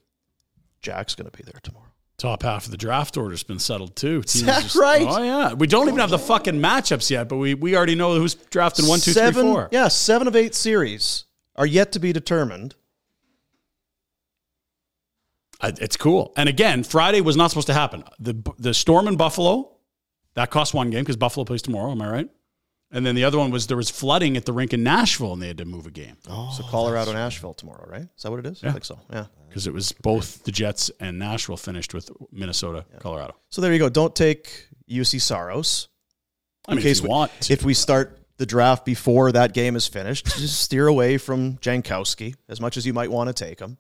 [0.82, 1.84] Jack's going to be there tomorrow.
[2.18, 4.22] Top half of the draft order's been settled too.
[4.22, 5.06] Teams that right?
[5.08, 5.54] Oh yeah.
[5.54, 8.88] We don't even have the fucking matchups yet, but we we already know who's drafting
[8.88, 9.68] one, two, three, seven, four.
[9.72, 11.26] Yeah, seven of eight series
[11.56, 12.76] are yet to be determined.
[15.64, 16.34] I- It's cool.
[16.38, 18.04] And again, Friday was not supposed to happen.
[18.20, 19.72] The the storm in Buffalo,
[20.36, 21.92] that cost one game because Buffalo plays tomorrow.
[21.92, 22.30] Am I right?
[22.92, 25.42] And then the other one was there was flooding at the rink in Nashville, and
[25.42, 28.04] they had to move a game Oh, so Colorado, Nashville tomorrow, right?
[28.04, 28.64] Is that what it is?
[28.64, 29.00] I think so.
[29.12, 29.26] Yeah.
[29.50, 33.34] because it was both the Jets and Nashville finished with Minnesota, Colorado.
[33.50, 33.90] So there you go.
[33.90, 35.88] Don't take Juuse Saros.
[36.68, 37.54] I mean, if you we, want to.
[37.54, 42.36] if we start the draft before that game is finished, just steer away from Jankowski
[42.48, 43.78] as much as you might want to take him.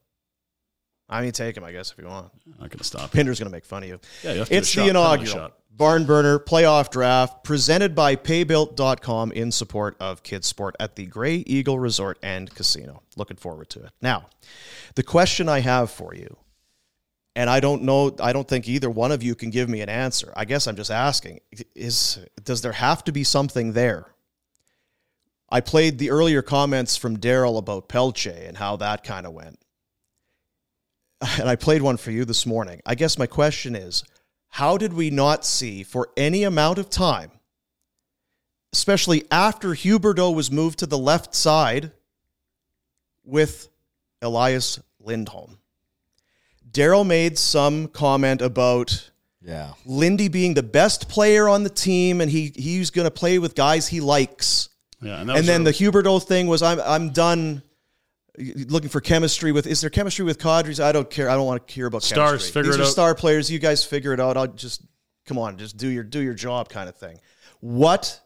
[1.10, 2.32] I mean, take him, I guess, if you want.
[2.46, 3.12] I'm not going to stop.
[3.12, 4.00] Pinder's going to make fun of you.
[4.24, 5.52] Yeah, you have to do it's the shot, inaugural.
[5.76, 11.38] Barn Burner playoff draft presented by paybuilt.com in support of Kids Sport at the Grey
[11.38, 13.02] Eagle Resort and Casino.
[13.16, 13.92] Looking forward to it.
[14.00, 14.28] Now,
[14.94, 16.38] the question I have for you,
[17.36, 19.90] and I don't know, I don't think either one of you can give me an
[19.90, 20.32] answer.
[20.36, 21.40] I guess I'm just asking
[21.76, 24.14] is does there have to be something there?
[25.50, 29.60] I played the earlier comments from Daryl about Pelletier and how that kind of went.
[31.40, 32.82] And I played one for you this morning.
[32.86, 34.04] I guess my question is
[34.50, 37.32] how did we not see for any amount of time,
[38.72, 41.92] especially after Huberdeau was moved to the left side
[43.24, 43.70] with
[44.22, 45.60] Elias Lindholm?
[46.72, 49.12] Daryl made some comment about
[49.42, 49.74] Yeah.
[49.86, 53.56] Lindy being the best player on the team and he he's going to play with
[53.56, 54.70] guys he likes.
[55.02, 57.62] Yeah, and, And then a- the Huberdeau thing was I'm I'm done
[58.38, 60.80] looking for chemistry with is there chemistry with Cadres?
[60.80, 61.30] I don't care.
[61.30, 62.62] I don't want to hear about Stars, chemistry.
[62.62, 62.92] figure These it are out.
[62.92, 63.52] star players.
[63.52, 64.38] You guys figure it out.
[64.38, 64.82] I'll just
[65.26, 67.20] come on, just do your do your job kind of thing.
[67.60, 68.20] What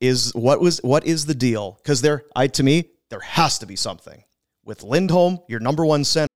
[0.00, 1.78] is what was what is the deal?
[1.82, 4.24] Because there I to me, there has to be something.
[4.64, 6.28] With Lindholm, your number one center.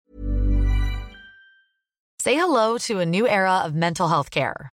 [2.21, 4.73] Say hello to a new era of mental health care.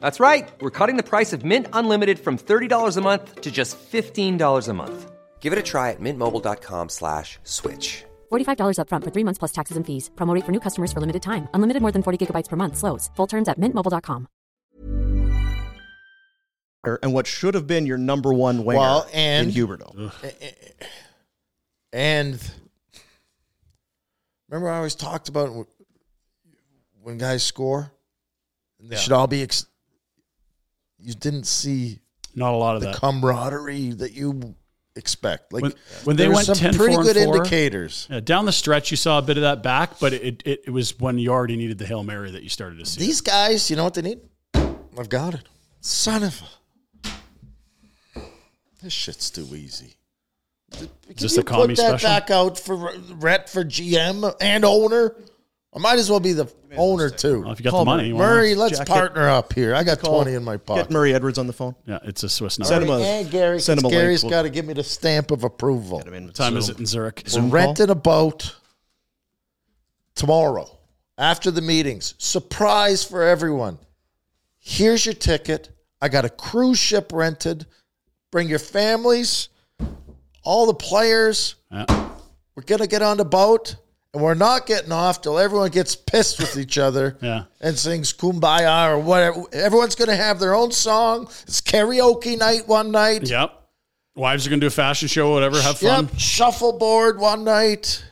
[0.00, 0.46] That's right.
[0.60, 4.74] We're cutting the price of Mint Unlimited from $30 a month to just $15 a
[4.74, 5.10] month.
[5.40, 8.04] Give it a try at mintmobile.com slash switch.
[8.30, 10.10] $45 upfront for three months plus taxes and fees.
[10.16, 11.48] Promo rate for new customers for limited time.
[11.54, 12.76] Unlimited more than 40 gigabytes per month.
[12.76, 13.08] Slows.
[13.16, 14.28] Full terms at mintmobile.com.
[17.02, 20.10] and what should have been your number one winger Well, and- in Huberdeau.
[21.92, 22.38] And
[24.48, 25.66] remember, I always talked about
[27.02, 27.92] when guys score,
[28.80, 29.00] they Yeah.
[29.00, 29.42] should all be.
[29.42, 29.66] Ex-
[30.98, 32.00] you didn't see
[32.34, 32.96] Not a lot of the that.
[32.96, 34.54] camaraderie that you
[34.96, 35.52] expect.
[35.52, 35.72] Like when,
[36.04, 38.06] when they went some 10 pretty four good four, indicators.
[38.10, 40.70] Yeah, down the stretch, you saw a bit of that back, but it, it, it
[40.70, 43.00] was when you already needed the Hail Mary that you started to see.
[43.00, 44.20] These guys, you know what they need?
[44.54, 45.42] I've got it.
[45.80, 47.10] Son of a.
[48.82, 49.94] This shit's too easy.
[50.72, 52.08] Can this you a commie put that special?
[52.08, 55.16] back out for Rhett for GM and owner?
[55.74, 57.42] I might as well be the owner too.
[57.42, 58.24] Well, if you got Call the money, why not?
[58.26, 58.90] Murray, let's Jacket.
[58.90, 59.74] partner up here.
[59.74, 60.66] I got Call- twenty in my pocket.
[60.66, 60.92] Get pocket.
[60.92, 61.74] Murray Edwards on the phone.
[61.86, 63.04] Yeah, it's a Swiss Send him number.
[63.04, 64.00] a- and Gary, send him a link.
[64.00, 65.98] Gary's We'll- got to give me the stamp of approval.
[65.98, 66.76] Get him in What time is Zoom.
[66.76, 67.22] it in Zurich?
[67.26, 67.50] We're Zoom call?
[67.50, 68.54] renting a boat
[70.14, 70.78] tomorrow
[71.18, 72.14] after the meetings.
[72.18, 73.78] Surprise for everyone.
[74.58, 75.70] Here's your ticket.
[76.00, 77.66] I got a cruise ship rented.
[78.30, 79.48] Bring your families,
[80.44, 81.54] all the players.
[81.70, 81.84] Yeah.
[82.54, 83.76] We're going to get on the boat,
[84.14, 87.44] and we're not getting off till everyone gets pissed with each other Yeah.
[87.60, 89.44] and sings Kumbaya or whatever.
[89.52, 91.24] Everyone's going to have their own song.
[91.42, 93.28] It's karaoke night one night.
[93.28, 93.54] Yep.
[94.16, 95.60] Wives are going to do a fashion show, or whatever.
[95.62, 96.06] Have fun.
[96.06, 98.04] Yep, shuffleboard one night.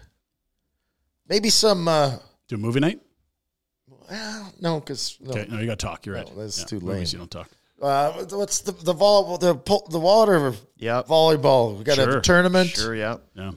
[1.29, 1.89] Maybe some.
[1.89, 3.01] Uh, Do a movie night.
[3.89, 5.33] well, no, because no.
[5.33, 5.47] Okay.
[5.51, 6.07] No, you got to talk.
[6.07, 6.29] You're right.
[6.37, 7.19] No, that's too movies lame.
[7.21, 7.51] You don't talk.
[7.81, 11.09] Uh, what's the the vol the po- the water Yep.
[11.09, 11.77] volleyball?
[11.77, 12.19] We got to have Sure.
[12.19, 12.71] a tournament.
[12.71, 13.17] Sure, yeah.
[13.35, 13.51] Yeah.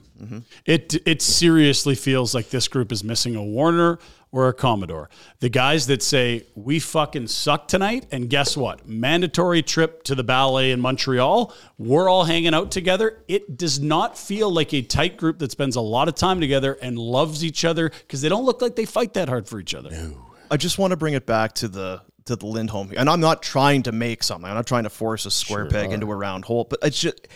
[0.66, 3.98] It it seriously feels like this group is missing a Warrener
[4.34, 5.10] or a Commodore.
[5.40, 8.86] The guys that say we fucking suck tonight, and guess what?
[8.86, 11.54] Mandatory trip to the ballet in Montreal.
[11.78, 13.24] We're all hanging out together.
[13.30, 16.78] It does not feel like a tight group that spends a lot of time together
[16.82, 19.74] and loves each other because they don't look like they fight that hard for each
[19.74, 19.92] other.
[19.92, 20.26] No.
[20.52, 23.44] I just want to bring it back to the to the Lindholm, and I'm not
[23.44, 24.50] trying to make something.
[24.50, 27.28] I'm not trying to force a square peg into a round hole, but it's just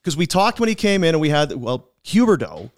[0.00, 2.70] because we talked when he came in, and we had well, Huberdeau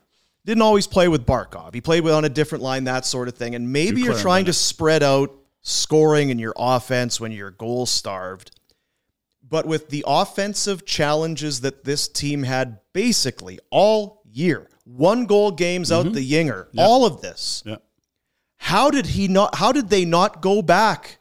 [0.45, 1.75] didn't always play with Barkov.
[1.75, 3.55] He played with on a different line, that sort of thing.
[3.55, 8.51] And maybe you're trying to spread out scoring in your offense when you're goal starved.
[9.47, 15.93] But with the offensive challenges that this team had basically all year, one goal games
[15.93, 17.63] out the yinger, all of this.
[17.67, 17.77] Yeah.
[18.57, 19.55] How did he not?
[19.55, 21.20] How did they not go back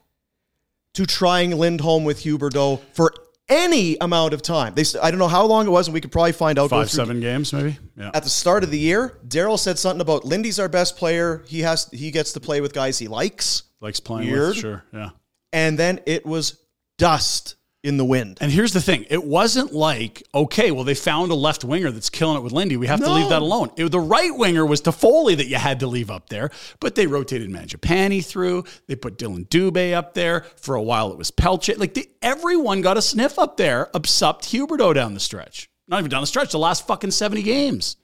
[0.99, 3.13] to trying Lindholm with Huberdeau for
[3.47, 4.73] any amount of time?
[4.75, 6.69] They, I don't know how long it was, and we could probably find out.
[6.69, 7.77] Five, seven games, maybe.
[7.97, 8.11] Yeah.
[8.13, 11.43] At the start of the year, Daryl said something about Lindy's our best player.
[11.47, 14.49] He has he gets to play with guys he likes, Likes playing Weird.
[14.49, 14.57] with.
[14.57, 14.83] Sure.
[14.93, 15.09] Yeah.
[15.53, 16.59] and then it was
[16.97, 18.37] dust in the wind.
[18.41, 22.09] And here's the thing: it wasn't like, okay, well, they found a left winger that's
[22.09, 22.77] killing it with Lindy.
[22.77, 23.71] We have to leave that alone.
[23.77, 27.07] It, the right winger was Toffoli that you had to leave up there, but they
[27.07, 28.65] rotated Mangiapane through.
[28.87, 31.11] They put Dillon Dubé up there for a while.
[31.11, 31.75] It was Pelletier.
[31.75, 35.69] Like the, everyone got a sniff up there, except Huberdeau down the stretch.
[35.87, 36.51] Not even down the stretch.
[36.51, 37.95] The last fucking seventy games.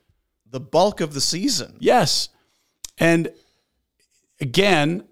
[0.49, 1.75] The bulk of the season.
[1.79, 2.29] Yes.
[2.97, 3.31] And
[4.39, 5.03] again,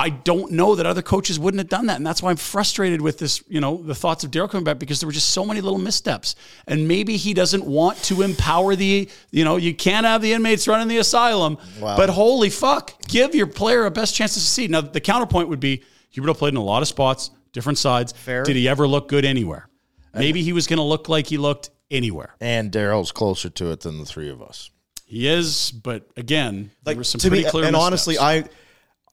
[0.00, 1.96] I don't know that other coaches wouldn't have done that.
[1.96, 4.78] And that's why I'm frustrated with this, you know, the thoughts of Daryl coming back
[4.78, 6.36] because there were just so many little missteps.
[6.66, 10.66] And maybe he doesn't want to empower the, you know, you can't have the inmates
[10.66, 11.58] running the asylum.
[11.78, 11.98] Wow.
[11.98, 14.70] But holy fuck, give your player a best chance to succeed.
[14.70, 15.82] Now, the counterpoint would be
[16.14, 18.12] Huberdeau played in a lot of spots, different sides.
[18.12, 18.42] Fair.
[18.42, 19.68] Did he ever look good anywhere?
[20.14, 22.34] Maybe he was going to look like he looked anywhere.
[22.40, 24.70] And Daryl's closer to it than the three of us.
[25.04, 27.86] He is, but again, there were some to pretty me, clear and missteps.
[27.86, 28.44] honestly, I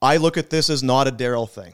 [0.02, 1.74] I look at this as not a Daryl thing.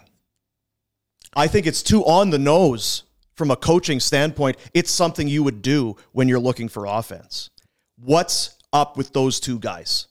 [1.36, 3.03] I think it's too on the nose
[3.36, 4.57] from a coaching standpoint.
[4.74, 7.49] It's something you would do when you're looking for offense.
[7.97, 10.07] What's up with those two guys?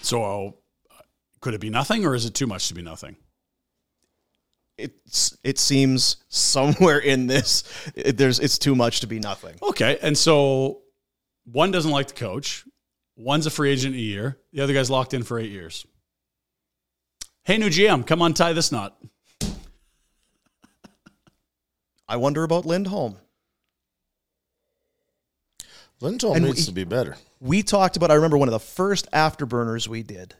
[0.00, 0.56] So
[0.90, 1.02] uh,
[1.40, 3.16] could it be nothing or is it too much to be nothing?
[4.78, 7.62] It's it seems somewhere in this
[7.94, 9.56] it, there's it's too much to be nothing.
[9.62, 9.98] Okay.
[10.02, 10.80] And so
[11.44, 12.64] one doesn't like the coach.
[13.16, 14.38] One's a free agent a year.
[14.52, 15.86] The other guy's locked in for eight years.
[17.44, 18.96] Hey, new GM, come untie this knot.
[22.08, 23.16] I wonder about Lindholm.
[26.00, 27.16] Lindholm And needs we- to be better.
[27.40, 30.34] We talked about, I remember one of the first afterburners we did,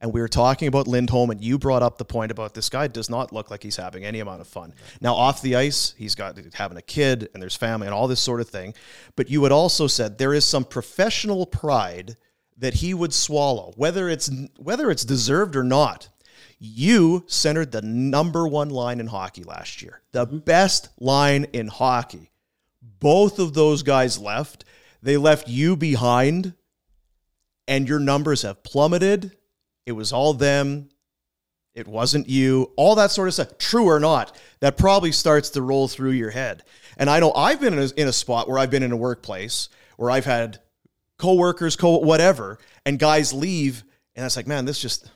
[0.00, 2.86] and we were talking about Lindholm, and you brought up the point about this guy
[2.86, 4.72] does not look like he's having any amount of fun.
[5.00, 8.20] Now, off the ice, he's got having a kid, and there's family, and all this
[8.20, 8.74] sort of thing.
[9.14, 12.16] But you had also said there is some professional pride
[12.56, 16.08] that he would swallow, whether it's whether it's deserved or not.
[16.58, 20.38] You centered the number one line in hockey last year, the mm-hmm.
[20.38, 22.30] best line in hockey.
[22.98, 24.64] Both of those guys left.
[25.02, 26.54] They left you behind,
[27.68, 29.36] and your numbers have plummeted.
[29.84, 30.88] It was all them.
[31.74, 32.72] It wasn't you.
[32.76, 33.58] All that sort of stuff.
[33.58, 36.64] True or not, that probably starts to roll through your head.
[36.96, 38.96] And I know I've been in a, in a spot where I've been in a
[38.96, 40.60] workplace where I've had
[41.18, 43.84] coworkers, co whatever, and guys leave,
[44.14, 45.10] and it's like, man, this just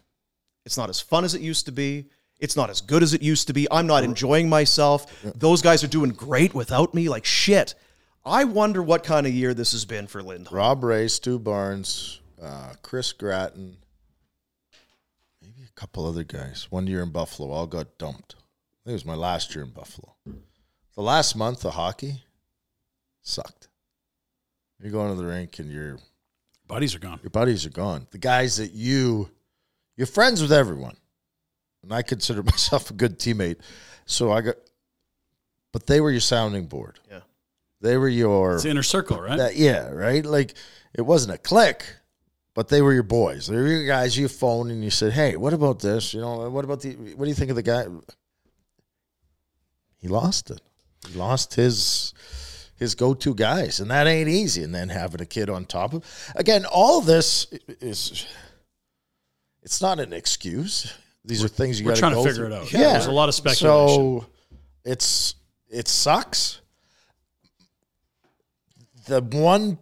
[0.64, 2.06] it's not as fun as it used to be.
[2.38, 3.66] It's not as good as it used to be.
[3.70, 5.06] I'm not enjoying myself.
[5.34, 7.08] Those guys are doing great without me.
[7.08, 7.74] Like shit.
[8.24, 10.56] I wonder what kind of year this has been for Lindholm.
[10.56, 13.76] Rob Ray, Stu Barnes, uh, Chris Gratton,
[15.42, 16.66] maybe a couple other guys.
[16.70, 18.36] One year in Buffalo, all got dumped.
[18.36, 20.14] I think it was my last year in Buffalo.
[20.94, 22.22] The last month of hockey
[23.22, 23.68] sucked.
[24.82, 25.98] You're going to the rink and your
[26.66, 27.18] Buddies are gone.
[27.22, 28.06] your buddies are gone.
[28.12, 29.30] The guys that you
[30.00, 30.96] you're friends with everyone.
[31.82, 33.58] And I consider myself a good teammate.
[34.06, 34.54] So I got
[35.72, 36.98] but they were your sounding board.
[37.10, 37.20] Yeah.
[37.82, 39.36] They were your It's the inner circle, right?
[39.36, 40.24] that, yeah, right.
[40.24, 40.54] Like
[40.94, 41.84] it wasn't a click,
[42.54, 43.46] but they were your boys.
[43.46, 44.16] They were your guys.
[44.16, 46.14] You phoned and you said, "Hey, what about this?
[46.14, 46.92] You know, what about the?
[46.94, 47.84] What do you think of the guy?"
[49.98, 50.62] He lost it.
[51.08, 52.14] He lost his
[52.76, 54.62] his go to guys, and that ain't easy.
[54.62, 57.46] And then having a kid on top of again, all this
[57.80, 58.26] is
[59.62, 60.92] it's not an excuse.
[61.24, 62.46] These are things you we're got trying to figure through.
[62.46, 62.72] it out.
[62.72, 63.66] Yeah, there's a lot of speculation.
[63.96, 64.26] So
[64.84, 65.34] it's
[65.68, 66.60] it sucks
[69.06, 69.78] the one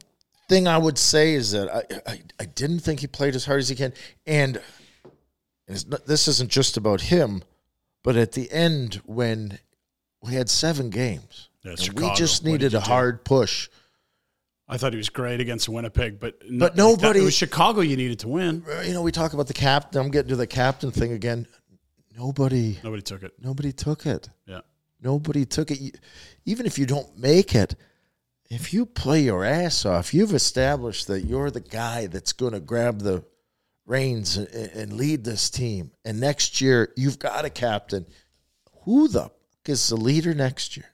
[0.49, 3.61] thing I would say is that I, I, I didn't think he played as hard
[3.61, 3.93] as he can,
[4.27, 7.43] and, and it's not, this isn't just about him,
[8.03, 9.59] but at the end when
[10.23, 12.09] we had seven games, Yeah, Chicago.
[12.09, 12.81] we just needed a do?
[12.81, 13.69] hard push.
[14.69, 17.97] I thought he was great against Winnipeg, but no- But nobody- It was Chicago you
[17.97, 18.63] needed to win.
[18.71, 20.01] Uh, You know, we talk about the captain.
[20.01, 21.47] I'm getting to the captain thing again.
[22.17, 23.33] Nobody, Nobody took it.
[23.41, 24.29] nobody took it.
[24.47, 24.61] Yeah.
[25.01, 25.99] Nobody took it.
[26.45, 27.77] Even if you don't make it,
[28.51, 32.61] if you play your ass off, you've established that you're the guy that's going to
[32.61, 33.25] grab the
[33.87, 35.93] reins and, and lead this team.
[36.05, 38.05] And next year, you've got a captain.
[38.85, 39.33] Who the fuck
[39.67, 40.87] is the leader next year?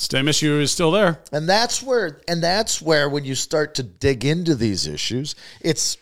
[0.00, 1.20] Stem issue is still there.
[1.30, 5.98] And that's where, and that's where when you start to dig into these issues, it's.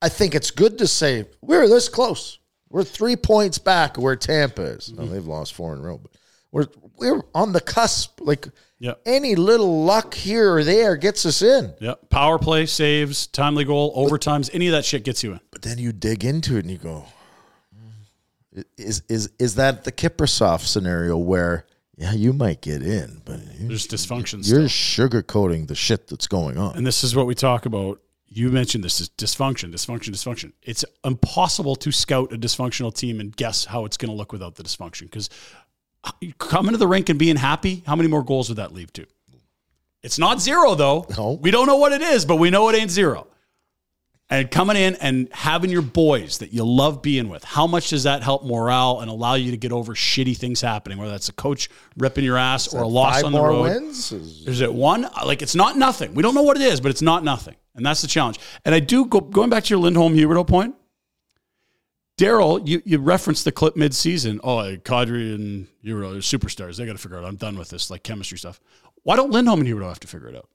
[0.00, 2.38] I think it's good to say we're this close.
[2.70, 4.90] We're three points back where Tampa is.
[4.90, 5.12] Now, mm-hmm.
[5.12, 6.10] they've lost four in a row, but
[6.52, 8.18] we're we're on the cusp.
[8.22, 8.48] Like
[8.78, 8.94] Yeah.
[9.04, 11.74] any little luck here or there gets us in.
[11.80, 11.94] Yeah.
[12.08, 15.40] Power play, saves, timely goal, overtimes, any of that shit gets you in.
[15.50, 17.04] But then you dig into it and you go,
[17.76, 21.66] mm, is is is that the Kiprusoff scenario where
[22.02, 25.08] yeah you might get in, but you- There's dysfunction you're still.
[25.08, 26.76] sugarcoating the shit that's going on.
[26.76, 28.00] And this is what we talk about.
[28.34, 30.52] You mentioned this is dysfunction, dysfunction, dysfunction.
[30.62, 34.54] It's impossible to scout a dysfunctional team and guess how it's going to look without
[34.54, 35.02] the dysfunction.
[35.02, 35.28] Because
[36.02, 38.90] uh, coming to the rink and being happy, how many more goals would that leave
[38.94, 39.06] to?
[40.02, 41.06] It's not zero though.
[41.16, 41.32] No.
[41.42, 43.26] We don't know what it is, but we know it ain't zero.
[44.32, 48.04] And coming in and having your boys that you love being with, how much does
[48.04, 51.34] that help morale and allow you to get over shitty things happening, whether that's a
[51.34, 51.68] coach
[51.98, 53.62] ripping your ass or a loss Five on the more road?
[53.64, 54.10] wins.
[54.10, 55.06] Is- Is it one?
[55.26, 56.14] Like it's not nothing.
[56.14, 58.38] We don't know what it is, but it's not nothing, and that's the challenge.
[58.64, 60.76] And I do go going back to your Lindholm Huberdeau point.
[62.18, 64.40] Daryl, you, you referenced the clip mid-season.
[64.42, 66.76] Oh, Kadri and Huberdeau are superstars.
[66.78, 67.26] They got to figure it out.
[67.26, 68.60] I'm done with this like chemistry stuff.
[69.02, 70.48] Why don't Lindholm and Huberdeau have to figure it out?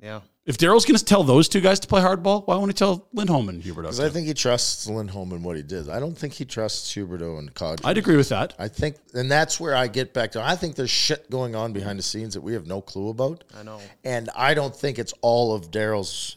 [0.00, 0.20] Yeah.
[0.44, 3.06] If Daryl's going to tell those two guys to play hardball, why won't he tell
[3.12, 3.82] Lindholm and Huberdeau?
[3.82, 4.00] Because?
[4.00, 5.88] I think he trusts Lindholm and what he did.
[5.88, 7.82] I don't think he trusts Huberdeau and Kadri.
[7.84, 8.54] I'd agree with that.
[8.58, 10.42] I think, and that's where I get back to.
[10.42, 13.44] I think there's shit going on behind the scenes that we have no clue about.
[13.56, 13.80] I know.
[14.02, 16.36] And I don't think it's all of Daryl's.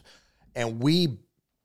[0.54, 1.18] And we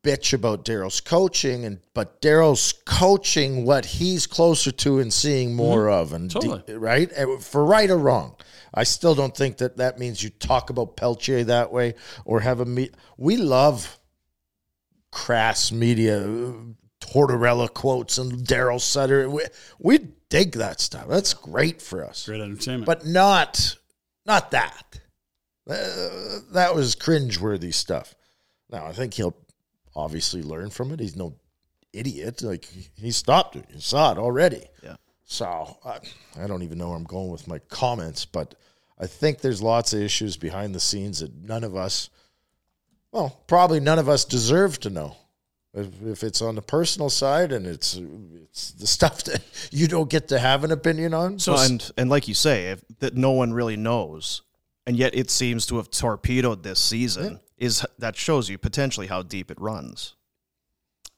[0.04, 5.86] bitch about Daryl's coaching, and but Daryl's coaching what he's closer to and seeing more
[5.86, 6.02] mm-hmm.
[6.02, 6.64] of, and Totally.
[6.76, 8.36] right And for right or wrong.
[8.74, 11.96] I still don't think that that means you talk about Pelletier that way
[12.26, 12.96] or have a meet.
[13.18, 14.00] We love
[15.12, 16.54] crass media, uh,
[17.02, 19.30] Tortorella quotes and Darryl Sutter.
[19.30, 19.44] We,
[19.80, 20.00] we
[20.30, 21.08] dig that stuff.
[21.08, 22.86] That's great for us Great entertainment.
[22.86, 23.76] but not
[24.26, 25.00] not that.
[25.70, 28.16] Uh, that was cringeworthy stuff.
[28.70, 29.36] Now I think he'll
[29.96, 31.00] obviously learn from it.
[31.00, 31.36] He's no
[31.92, 32.42] idiot.
[32.42, 33.66] Like he stopped it.
[33.74, 34.64] You saw it already.
[34.84, 34.96] Yeah.
[35.32, 36.00] So I,
[36.44, 38.54] I don't even know where I'm going with my comments, but
[39.00, 42.10] I think there's lots of issues behind the scenes that none of us,
[43.14, 45.16] well, probably none of us deserve to know.
[45.74, 47.98] If, if it's on the personal side and it's
[48.44, 52.10] it's the stuff that you don't get to have an opinion on, So and and
[52.10, 54.42] like you say, if, that no one really knows,
[54.86, 57.40] and yet it seems to have torpedoed this season.
[57.58, 60.16] Is that shows you potentially how deep it runs?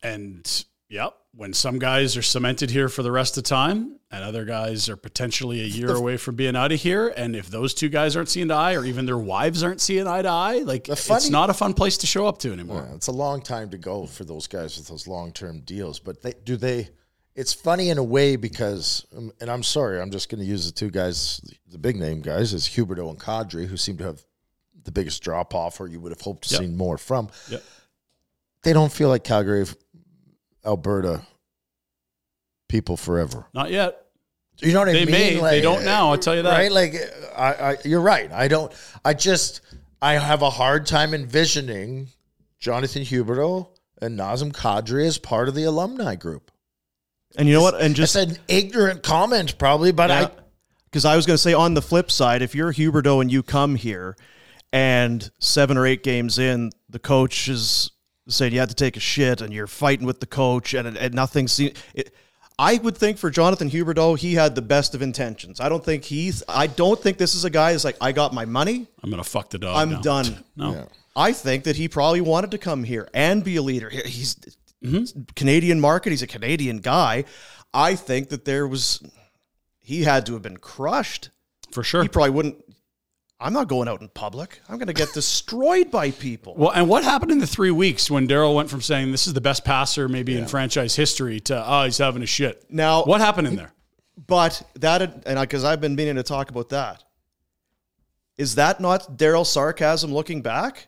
[0.04, 4.46] And yep, when some guys are cemented here for the rest of time, and other
[4.46, 7.90] guys are potentially a year away from being out of here, and if those two
[7.90, 10.84] guys aren't seeing to eye, or even their wives aren't seeing eye to eye, like
[10.84, 12.86] The it's not a fun place to show up to anymore.
[12.88, 16.00] Yeah, it's a long time to go for those guys with those long term deals.
[16.00, 16.90] But they, do they?
[17.36, 20.68] It's funny in a way because, um, and I'm sorry, I'm just going to use
[20.68, 24.22] the two guys, the big name guys, is Huberdeau and Kadri, who seem to have
[24.84, 26.62] the biggest drop off, or you would have hoped to Yep.
[26.62, 27.30] see more from.
[27.50, 27.64] Yep.
[28.62, 29.66] They don't feel like Calgary,
[30.66, 31.22] Alberta
[32.70, 33.46] people forever.
[33.54, 34.00] Not yet.
[34.60, 35.12] You know what I They mean?
[35.12, 35.40] may.
[35.42, 36.58] They don't now, I'll tell you that.
[36.58, 36.72] Right?
[36.72, 36.96] Like,
[37.36, 38.32] I, I, you're right.
[38.32, 38.72] I don't.
[39.04, 39.62] I just,
[40.02, 42.10] I have a hard time envisioning
[42.60, 43.70] Jonathan Huberdeau
[44.02, 46.52] and Nazem Kadri as part of the alumni group.
[47.36, 47.82] And you know what?
[47.82, 50.30] And just It's an ignorant comment, probably, but I.
[50.86, 53.42] because I was going to say on the flip side, if you're Huberdeau and you
[53.42, 54.16] come here,
[54.72, 57.92] and seven or eight games in, the coach is
[58.28, 61.14] saying you had to take a shit, and you're fighting with the coach, and, and
[61.14, 61.48] nothing.
[61.48, 62.14] Se- it,
[62.58, 65.60] I would think for Jonathan Huberdeau, he had the best of intentions.
[65.60, 66.44] I don't think he's.
[66.48, 69.24] I don't think this is a guy who's like, I got my money, I'm gonna
[69.24, 69.78] fuck the dog.
[69.78, 70.02] I'm now.
[70.02, 70.44] done.
[70.56, 70.88] No.
[71.16, 73.90] I think that he probably wanted to come here and be a leader.
[73.90, 74.36] He- He's
[74.84, 75.22] mm-hmm.
[75.36, 76.10] Canadian market.
[76.12, 77.26] He's a Canadian guy.
[77.74, 79.02] I think that there was
[79.80, 81.30] he had to have been crushed.
[81.72, 82.04] For sure.
[82.04, 82.64] He probably wouldn't.
[83.40, 84.62] I'm not going out in public.
[84.70, 86.56] I'm going to get destroyed by people.
[86.56, 89.34] Well, and what happened in the three weeks when Darryl went from saying this is
[89.34, 92.64] the best passer maybe in franchise history to oh he's having a shit?
[92.70, 93.74] Now, What happened in there?
[94.28, 97.04] But that, and because I've been meaning to talk about that,
[98.38, 100.88] is that not Darryl sarcasm looking back?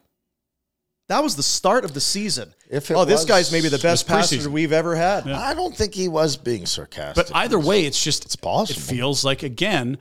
[1.07, 2.53] That was the start of the season.
[2.69, 5.25] If it oh, this was- guy's maybe the best passer we've ever had.
[5.25, 5.39] Yeah.
[5.39, 7.27] I don't think he was being sarcastic.
[7.27, 8.79] But either way, it's just It's possible.
[8.81, 9.97] It feels like again,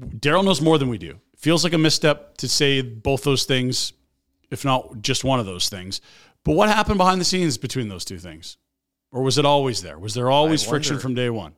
[0.00, 1.18] Darryl knows more than we do.
[1.42, 3.92] Feels like a misstep to say both those things,
[4.52, 6.00] if not just one of those things.
[6.44, 8.58] But what happened behind the scenes between those two things,
[9.10, 9.98] or was it always there?
[9.98, 11.54] Was there always I friction from day one?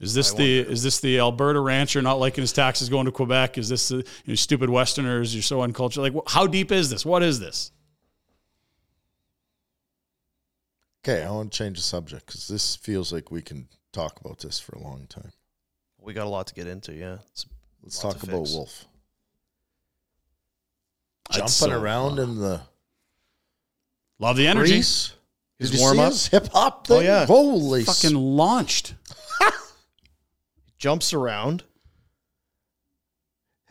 [0.00, 3.56] Is this the is this the Alberta rancher not liking his taxes going to Quebec?
[3.56, 5.34] Is this the you know, stupid Westerners?
[5.34, 6.02] You're so uncultured.
[6.02, 7.04] Like, wh- how deep is this?
[7.06, 7.72] What is this?
[11.02, 14.40] okay, I want to change the subject because this feels like we can talk about
[14.40, 15.32] this for a long time.
[15.98, 16.92] We got a lot to get into.
[16.92, 17.46] Yeah, It's-
[17.82, 18.52] Let's talk about fix.
[18.52, 18.84] Wolf.
[21.30, 22.60] Jumping so- around in the
[24.18, 24.72] Love the energy.
[24.74, 25.14] crease.
[25.58, 26.14] His see warm-up?
[26.30, 27.08] hip hop oh, thing?
[27.08, 27.26] Oh, yeah.
[27.26, 28.94] Holy Fucking launched.
[30.78, 31.64] jumps around.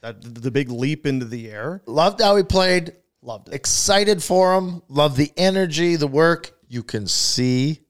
[0.02, 1.82] That the big leap into the air.
[1.86, 2.96] Loved how he played.
[3.22, 3.54] Loved it.
[3.56, 4.82] Excited for him.
[4.88, 6.52] Love the energy, the work.
[6.68, 7.82] You can see.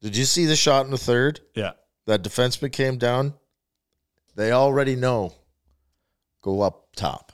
[0.00, 1.40] Did you see the shot in the third?
[1.54, 1.72] Yeah.
[2.06, 3.34] That defenseman came down.
[4.34, 5.34] They already know.
[6.42, 7.32] Go up top,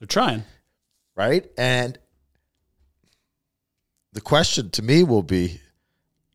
[0.00, 0.42] They're trying.
[1.16, 1.46] Right?
[1.56, 1.98] And
[4.12, 5.60] the question to me will be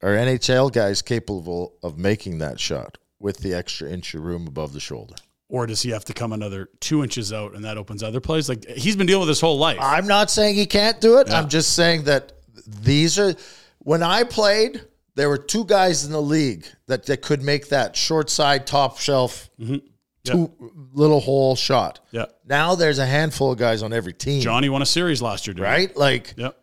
[0.01, 4.73] are NHL guys capable of making that shot with the extra inch of room above
[4.73, 5.15] the shoulder?
[5.47, 8.49] Or does he have to come another two inches out and that opens other plays?
[8.49, 9.77] Like he's been dealing with this whole life.
[9.79, 11.27] I'm not saying he can't do it.
[11.27, 11.39] Yeah.
[11.39, 12.31] I'm just saying that
[12.65, 13.35] these are
[13.79, 14.81] when I played,
[15.15, 18.97] there were two guys in the league that, that could make that short side top
[18.97, 19.77] shelf mm-hmm.
[20.23, 20.51] Two
[20.93, 21.99] little hole shot.
[22.11, 22.25] Yeah.
[22.45, 24.41] Now there's a handful of guys on every team.
[24.41, 25.63] Johnny won a series last year, dude.
[25.63, 25.95] right?
[25.97, 26.57] Like Yep.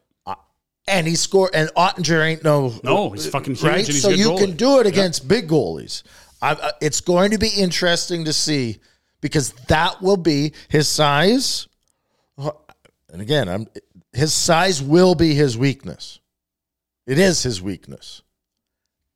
[0.86, 1.50] and he scored.
[1.54, 3.78] And Oettinger ain't no No, he's fucking huge right.
[3.78, 4.38] and he's so you goalie.
[4.38, 6.02] can do it against big goalies.
[6.40, 8.78] I, uh, it's going to be interesting to see
[9.20, 11.66] because that will be his size.
[13.10, 13.66] And again, I'm
[14.12, 16.20] his size will be his weakness.
[17.06, 18.22] It is his weakness.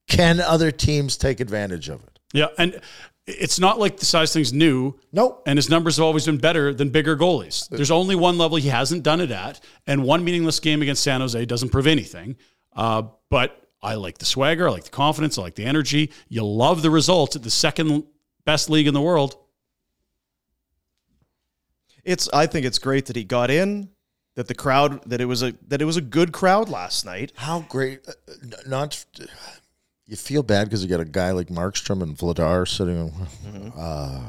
[0.09, 2.18] Can other teams take advantage of it?
[2.32, 2.80] Yeah, and
[3.26, 4.98] it's not like the size thing's new.
[5.12, 5.42] Nope.
[5.46, 7.68] And his numbers have always been better than bigger goalies.
[7.68, 11.20] There's only one level he hasn't done it at, and one meaningless game against San
[11.20, 12.36] Jose doesn't prove anything.
[12.74, 16.10] Uh, but I like the swagger, I like the confidence, I like the energy.
[16.28, 18.04] You love the results at the second
[18.44, 19.36] best league in the world.
[22.04, 22.28] It's.
[22.32, 23.88] I think it's great that he got in.
[24.34, 25.08] That the crowd.
[25.08, 25.52] That it was a.
[25.68, 27.32] That it was a good crowd last night.
[27.36, 28.00] How great!
[28.08, 28.12] uh,
[28.42, 29.04] n- Not
[30.12, 33.10] you feel bad because you got a guy like Markstrom and Vladar sitting.
[33.74, 34.20] Uh,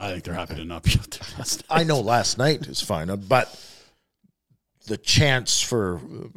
[0.00, 1.28] I think they're happy to not be out there.
[1.36, 3.54] last I know last night is fine, uh, but
[4.86, 6.28] the chants for uh,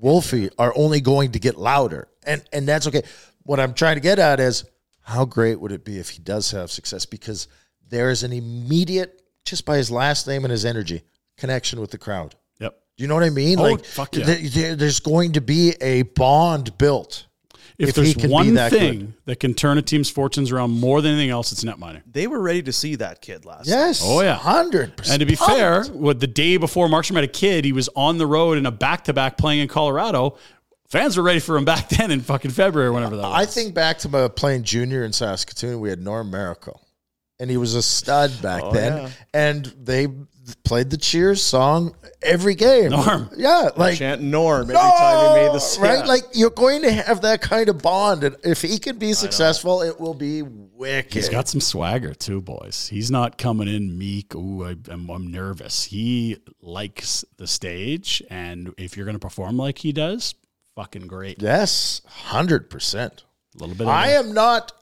[0.00, 3.02] Wolfie are only going to get louder, and and that's okay.
[3.44, 4.64] What I'm trying to get at is
[5.02, 7.46] how great would it be if he does have success because
[7.88, 11.02] there is an immediate, just by his last name and his energy,
[11.36, 12.34] connection with the crowd.
[12.58, 12.76] Yep.
[12.96, 13.60] Do you know what I mean?
[13.60, 14.24] Oh, like, fuck yeah.
[14.24, 17.26] there- there- there's going to be a bond built.
[17.88, 19.14] If, he there's one that thing good.
[19.24, 22.02] that can turn a team's fortunes around more than anything else, it's netminding.
[22.10, 23.66] They were ready to see that kid last.
[23.68, 23.74] night.
[23.74, 24.02] Yes.
[24.04, 25.14] Oh yeah, hundred percent.
[25.14, 28.18] And to be fair, with the day before Markstrom had a kid, he was on
[28.18, 30.36] the road in a back-to-back playing in Colorado.
[30.88, 33.34] Fans were ready for him back then in fucking February, whenever that was.
[33.34, 36.80] I think back to my playing junior in Saskatoon, we had Norm Maracle,
[37.38, 38.96] and he was a stud back Oh, then.
[38.98, 39.10] yeah.
[39.32, 40.08] And they
[40.64, 42.90] played the Cheers song every game.
[42.90, 43.30] Norm.
[43.36, 45.98] yeah, like chanting Norm every time he made the right.
[45.98, 46.04] yeah.
[46.04, 49.82] Like you're going to have that kind of bond, and if he can be successful,
[49.82, 51.14] it will be wicked.
[51.14, 52.88] He's got some swagger too, boys.
[52.88, 54.34] He's not coming in meek.
[54.34, 55.84] Ooh, I, I'm, I'm nervous.
[55.84, 60.34] He likes the stage, and if you're going to perform like he does,
[60.76, 61.40] fucking great.
[61.42, 63.24] yes, hundred percent.
[63.56, 63.82] A little bit.
[63.82, 64.72] Of I am not.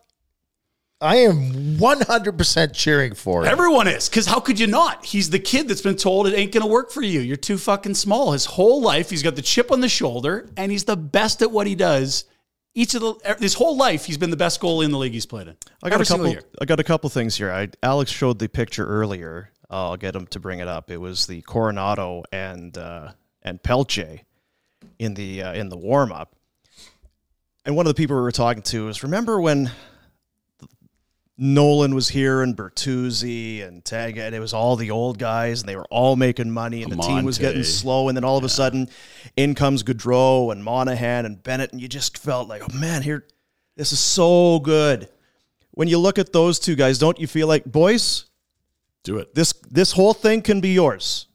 [1.00, 3.52] I am one hundred percent cheering for him.
[3.52, 5.04] Everyone is, because how could you not?
[5.04, 7.20] He's the kid that's been told it ain't going to work for you.
[7.20, 8.32] You're too fucking small.
[8.32, 11.52] His whole life, he's got the chip on the shoulder, and he's the best at
[11.52, 12.24] what he does.
[12.74, 15.26] Each of the his whole life, he's been the best goalie in the league he's
[15.26, 15.56] played in.
[15.82, 16.28] I got Every a couple.
[16.28, 16.42] year.
[16.60, 17.52] I got a couple things here.
[17.52, 19.50] I, Alex showed the picture earlier.
[19.70, 20.90] I'll get him to bring it up.
[20.90, 24.20] It was the Coronato and uh, and Pelletier
[24.98, 26.34] in the uh, in the warm up.
[27.64, 29.70] And one of the people we were talking to was remember when
[31.38, 35.68] Nolan was here and Bertuzzi and Tag and it was all the old guys and
[35.68, 38.44] they were all making money and the team was getting slow and then all of
[38.44, 38.88] a sudden
[39.36, 43.24] in comes Gaudreau and Monahan and Bennett and you just felt like oh man here
[43.78, 45.08] this is so good.
[45.70, 48.24] When you look at those two guys, don't you feel like boys,
[49.04, 49.36] Do it.
[49.36, 51.26] this this whole thing can be yours.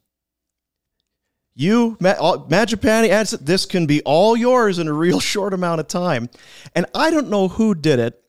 [1.54, 5.80] You, Mangiapane, uh, adds that this can be all yours in a real short amount
[5.80, 6.28] of time.
[6.74, 8.22] And I don't know who did it,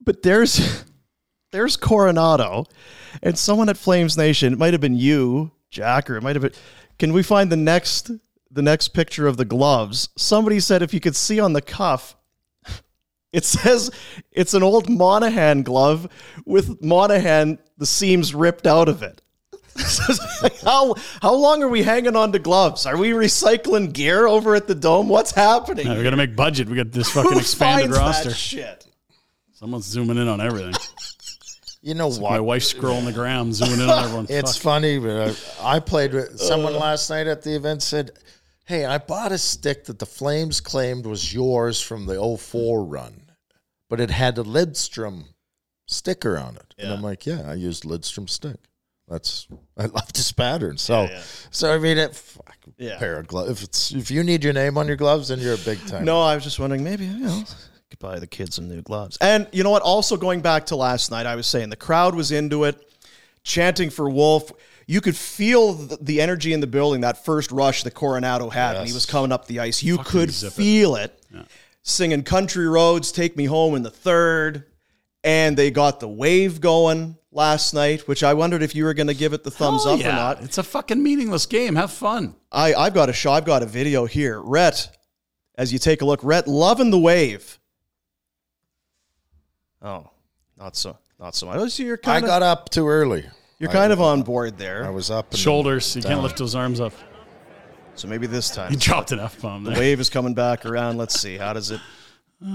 [0.00, 0.84] but there's
[1.52, 2.66] there's Coronato
[3.22, 4.52] and someone at Flames Nation.
[4.52, 6.52] It might have been you, Jack, or it might have been.
[6.98, 8.10] Can we find the next
[8.50, 10.08] the next picture of the gloves?
[10.16, 12.16] Somebody said if you could see on the cuff,
[13.32, 13.90] it says
[14.32, 16.08] it's an old Monahan glove
[16.44, 19.22] with Monahan the seams ripped out of it.
[20.62, 22.86] how how long are we hanging on to gloves?
[22.86, 25.08] Are we recycling gear over at the dome?
[25.08, 25.86] What's happening?
[25.86, 26.68] Yeah, we got to make budget.
[26.68, 28.32] We got this fucking Who expanded roster.
[28.32, 28.89] Shit.
[29.60, 30.74] Someone's zooming in on everything.
[31.82, 34.26] You know It's like my wife's scrolling the gram, zooming in on everyone.
[34.28, 34.62] It's Fuck.
[34.62, 36.36] funny, but I, I played with uh.
[36.36, 38.10] someone last night at the event said,
[38.66, 43.30] Hey, I bought a stick that the Flames claimed was yours from the 04 run,
[43.88, 45.24] but it had a Lidstrom
[45.86, 46.74] sticker on it.
[46.76, 48.58] And I'm like, Yeah, I used Lidstrom stick.
[49.08, 49.48] That's
[49.78, 50.76] I love this pattern.
[50.76, 51.08] So
[51.50, 52.98] so I mean it fuck, Yeah.
[52.98, 53.52] pair of gloves.
[53.52, 56.04] If it's if you need your name on your gloves, then you're a big time.
[56.04, 57.44] No, I was just wondering maybe you know
[58.00, 59.16] buy the kids some new gloves.
[59.20, 59.82] And you know what?
[59.82, 62.90] Also going back to last night, I was saying the crowd was into it,
[63.44, 64.50] chanting for Wolf.
[64.86, 67.02] You could feel the, energy in the building.
[67.02, 70.32] That first rush that Coronato had when he was coming up the ice, you could
[70.32, 70.54] zip it.
[70.54, 71.16] feel it.
[71.82, 74.64] Singing "Country Roads," "Take Me Home" in the third,
[75.22, 78.08] and they got the wave going last night.
[78.08, 80.08] Which I wondered if you were going to give it the thumbs Hell up or
[80.08, 80.42] not.
[80.42, 81.76] It's a fucking meaningless game.
[81.76, 82.34] Have fun.
[82.50, 83.30] I, I've got a show.
[83.30, 84.40] I've got a video here.
[84.40, 84.94] Rhett,
[85.54, 87.59] as you take a look, Rhett loving the wave.
[89.82, 90.10] Oh,
[90.58, 91.56] not so, not so much.
[91.58, 93.24] Oh, so you're I kind of, got up too early.
[93.58, 94.84] you're I- kind of on board there.
[94.84, 95.96] I was up and Shoulders.
[95.96, 96.22] You can't down.
[96.22, 96.92] lift those arms up.
[97.94, 99.78] so maybe this time You dropped an F bomb the there.
[99.80, 100.96] wave is coming back around.
[100.98, 101.36] Let's see.
[101.38, 101.80] How does it?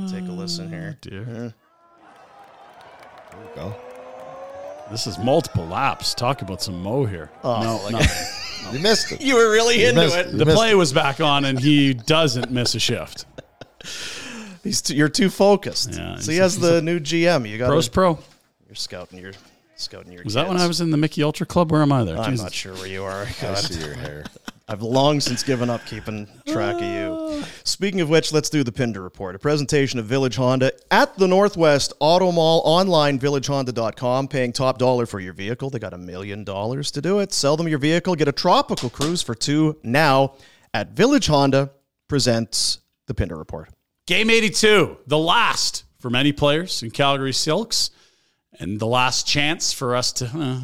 [0.10, 0.98] Take a listen here.
[1.06, 1.54] Oh, dear.
[3.56, 3.76] Go.
[4.92, 6.14] This is multiple laps.
[6.14, 7.32] Talk about some mo here.
[7.44, 8.00] Oh, no, like- no.
[8.74, 9.22] You missed it.
[9.22, 10.26] You were really You into missed it.
[10.28, 10.32] it.
[10.32, 13.26] You The missed play was back on, and he doesn't miss a shift.
[14.66, 15.94] He's too, you're too focused.
[15.94, 17.46] Yeah, so he he's- has the a- new GM.
[17.50, 18.20] You got Pro's pro.
[18.68, 19.32] You're scouting your
[19.78, 20.24] scouting your.
[20.24, 20.58] Was that when.
[20.58, 21.72] I was in the Mickey Ultra Club?
[21.72, 22.18] Where am I there?
[22.18, 22.44] I'm Jesus.
[22.44, 23.22] not sure where you are.
[23.42, 24.26] I see your hair.
[24.68, 27.16] I've long since given up keeping track of you.
[27.44, 27.48] Ah.
[27.64, 31.28] Speaking of which, let's do the Pinder Report, a presentation of Village Honda at the
[31.28, 35.70] Northwest Auto Mall online, villagehonda.com, paying top dollar for your vehicle.
[35.70, 37.32] They got a million dollars to do it.
[37.32, 40.34] Sell them your vehicle, get a tropical cruise for two now
[40.74, 41.70] at Village Honda
[42.08, 43.70] presents the Pinder Report.
[44.07, 47.90] Game 82, the last for many players in Calgary Silks,
[48.60, 50.60] and the last chance for us to uh,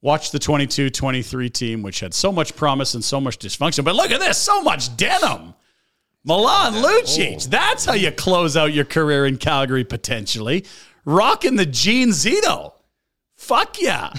[0.00, 3.84] watch the 22 23 team, which had so much promise and so much dysfunction.
[3.84, 5.54] But look at this so much denim.
[6.24, 10.64] Milan Lucic, that's how you close out your career in Calgary potentially.
[11.04, 12.74] Rocking the Gene Zito.
[13.36, 14.12] Fuck yeah.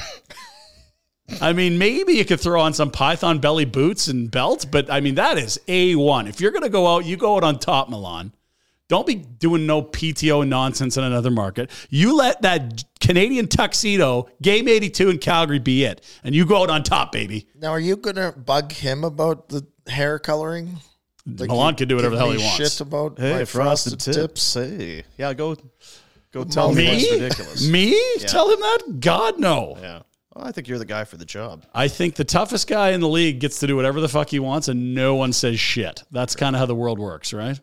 [1.41, 4.99] I mean, maybe you could throw on some Python belly boots and belt, but I
[4.99, 6.27] mean, that is A1.
[6.27, 8.33] If you're going to go out, you go out on top, Milan.
[8.89, 11.69] Don't be doing no PTO nonsense in another market.
[11.91, 16.03] You let that Canadian tuxedo, game 82 in Calgary, be it.
[16.23, 17.47] And you go out on top, baby.
[17.55, 20.77] Now, are you gonna bug him about the hair coloring?
[21.25, 22.57] Milan can do whatever the hell he wants.
[22.57, 24.55] Shit about Hey, my frosted, tips.
[24.55, 25.55] Hey, yeah, go,
[26.31, 26.89] go tell me Me?
[26.89, 27.67] what's ridiculous.
[27.69, 27.91] Me?
[28.19, 28.27] Yeah.
[28.27, 28.99] Tell him that?
[29.01, 29.77] God, no.
[29.79, 30.01] Yeah,
[30.33, 31.63] well, I think you're the guy for the job.
[31.75, 34.39] I think the toughest guy in the league gets to do whatever the fuck he
[34.39, 36.03] wants and no one says shit.
[36.09, 37.59] That's kind of how the world works, right?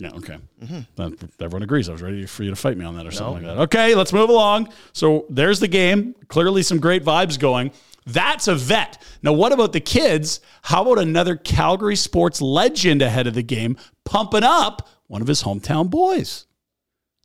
[0.00, 0.38] Yeah, okay.
[0.62, 0.80] Mm-hmm.
[0.94, 1.88] That, everyone agrees.
[1.88, 3.48] I was ready for you to fight me on that or something No.
[3.48, 3.62] like that.
[3.78, 4.72] Okay, let's move along.
[4.92, 6.14] So there's the game.
[6.28, 7.72] Clearly, some great vibes going.
[8.06, 9.02] That's a vet.
[9.22, 10.40] Now, what about the kids?
[10.62, 15.42] How about another Calgary sports legend ahead of the game, pumping up one of his
[15.42, 16.46] hometown boys?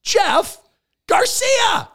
[0.01, 0.59] Jeff
[1.07, 1.89] Garcia.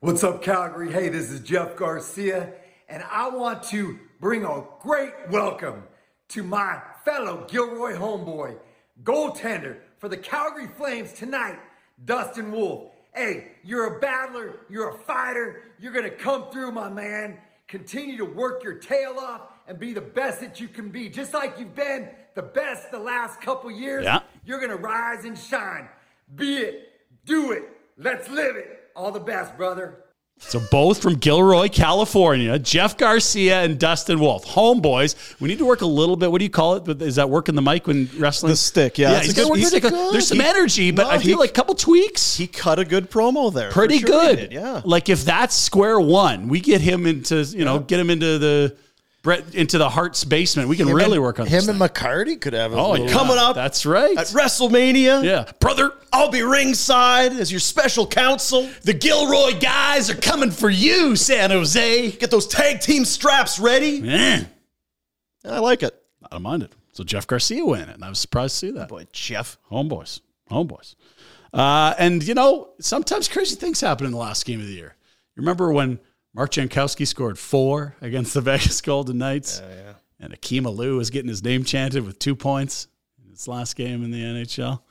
[0.00, 0.90] What's up, Calgary?
[0.92, 2.52] Hey, this is Jeff Garcia,
[2.88, 5.84] and I want to bring a great welcome
[6.32, 8.56] to my fellow Gilroy homeboy,
[9.02, 11.58] goaltender for the Calgary Flames tonight,
[12.06, 12.90] Dustin Wolf.
[13.14, 17.36] Hey, you're a battler, you're a fighter, you're gonna come through, my man.
[17.68, 21.34] Continue to work your tail off and be the best that you can be, just
[21.34, 24.04] like you've been the best the last couple years.
[24.04, 24.20] Yeah.
[24.46, 25.86] You're gonna rise and shine.
[26.34, 26.92] Be it,
[27.26, 27.64] do it,
[27.98, 28.90] let's live it.
[28.96, 30.01] All the best, brother.
[30.48, 35.14] So both from Gilroy, California, Jeff Garcia and Dustin Wolf, homeboys.
[35.40, 36.30] We need to work a little bit.
[36.30, 37.00] What do you call it?
[37.00, 38.50] Is that working the mic when wrestling?
[38.50, 39.12] The stick, yeah.
[39.12, 39.20] yeah.
[39.22, 40.12] He's good- he's like a- good.
[40.14, 42.36] there's some He- energy, but no, I feel he- like a couple tweaks.
[42.36, 43.70] He cut a good promo there.
[43.70, 44.36] Pretty sure good.
[44.36, 44.82] did, Yeah.
[44.84, 48.76] Like if that's square one, we get him into you know get him into the
[49.22, 50.68] Brett into the Harts basement.
[50.68, 51.88] We can Him really and- work on him and thing.
[51.88, 52.72] McCarty could have.
[52.72, 53.08] A Oh, yeah.
[53.08, 54.16] Coming up That's right.
[54.18, 55.22] at WrestleMania.
[55.24, 55.92] Yeah, brother.
[56.12, 58.68] I'll be ringside as your special counsel.
[58.82, 62.10] The Gilroy guys are coming for you, San Jose.
[62.12, 64.00] Get those tag team straps ready.
[64.00, 64.48] Man,
[65.44, 65.94] I like it.
[66.24, 66.72] I don't mind it.
[66.92, 68.88] So Jeff Garcia win it, and I was surprised to see that.
[68.88, 69.56] Boy, Jeff.
[69.70, 70.20] Homeboys.
[70.50, 70.94] Homeboys.
[71.54, 74.96] Uh, and, you know, sometimes crazy things happen in the last game of the year.
[75.36, 76.00] You remember when
[76.34, 79.60] Mark Jankowski scored four against the Vegas Golden Knights?
[80.18, 82.86] And Akim Aliu was getting his name chanted with two points
[83.22, 84.82] in his last game in the NHL.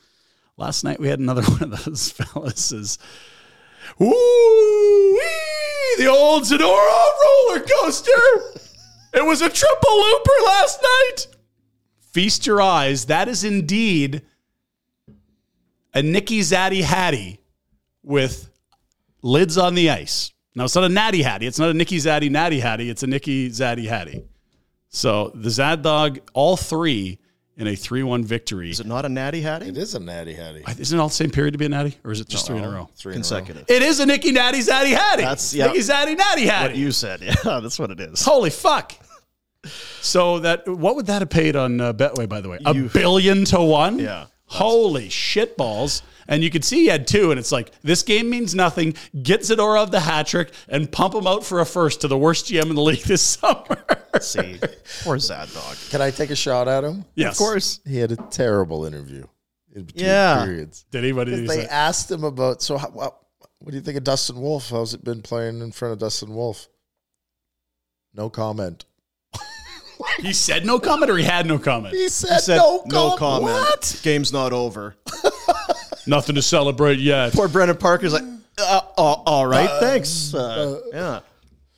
[0.57, 2.71] Last night we had another one of those fellas.
[2.71, 2.99] Is,
[4.01, 5.19] Ooh,
[5.97, 8.11] the old Zadorov roller coaster.
[9.13, 11.27] It was a triple looper last night.
[12.13, 13.07] Feast your eyes.
[13.07, 14.21] That is indeed
[15.93, 17.41] a Nicky Zaddy Hattie
[18.03, 18.49] with
[19.21, 20.31] lids on the ice.
[20.55, 21.47] Now, it's not a Natty Hattie.
[21.47, 22.89] It's not a Nicky Zaddy Natty Hattie.
[22.89, 24.23] It's a Nicky Zaddy Hattie.
[24.89, 27.19] So the Zad Dog, all three
[27.57, 28.69] in a 3 1 victory.
[28.71, 29.67] Is it not a natty hattie?
[29.67, 30.63] It is a natty hattie.
[30.79, 31.97] Isn't it all the same period to be a Natty?
[32.03, 32.89] Or is it just three in a row?
[32.95, 33.21] Three in a row.
[33.21, 33.65] Consecutive.
[33.69, 35.21] It is a Nicky Natty Zaddy Hattie.
[35.23, 35.67] That's- yeah.
[35.67, 36.73] Nicky Zaddy Natty Hattie.
[36.73, 37.21] What you said.
[37.45, 38.23] Yeah, that's what it is.
[38.23, 38.93] Holy fuck.
[40.01, 42.57] So that what would that have paid on uh, Betway, by the way?
[42.65, 43.99] A You- billion to one?
[43.99, 44.25] Yeah.
[44.45, 46.01] Holy shit balls.
[46.31, 48.95] And you could see he had two, and it's like, this game means nothing.
[49.21, 52.45] Get Zadorov the hat trick and pump him out for a first to the worst
[52.45, 53.83] GM in the league this summer.
[54.21, 54.59] See,
[55.03, 55.75] poor Zad Dog.
[55.89, 57.03] Can I take a shot at him?
[57.15, 57.33] yes.
[57.33, 57.81] Of course.
[57.85, 59.25] He had a terrible interview
[59.75, 60.43] in between Yeah.
[60.45, 60.85] periods.
[60.89, 63.17] Did anybody Because they asked him about so how, what,
[63.59, 64.69] what do you think of Dustin Wolf?
[64.69, 66.67] How's it been playing in front of Dustin Wolf?
[68.13, 68.85] No comment.
[70.19, 71.93] He said no comment or he had no comment?
[71.93, 73.19] He said, He said no, no comment.
[73.19, 73.53] comment.
[73.53, 73.99] What?
[74.01, 74.95] Game's not over.
[76.07, 77.33] Nothing to celebrate yet.
[77.33, 78.23] Poor Brendan Parker's like,
[78.59, 80.33] uh, uh, all right, thanks.
[80.33, 81.17] Uh, yeah.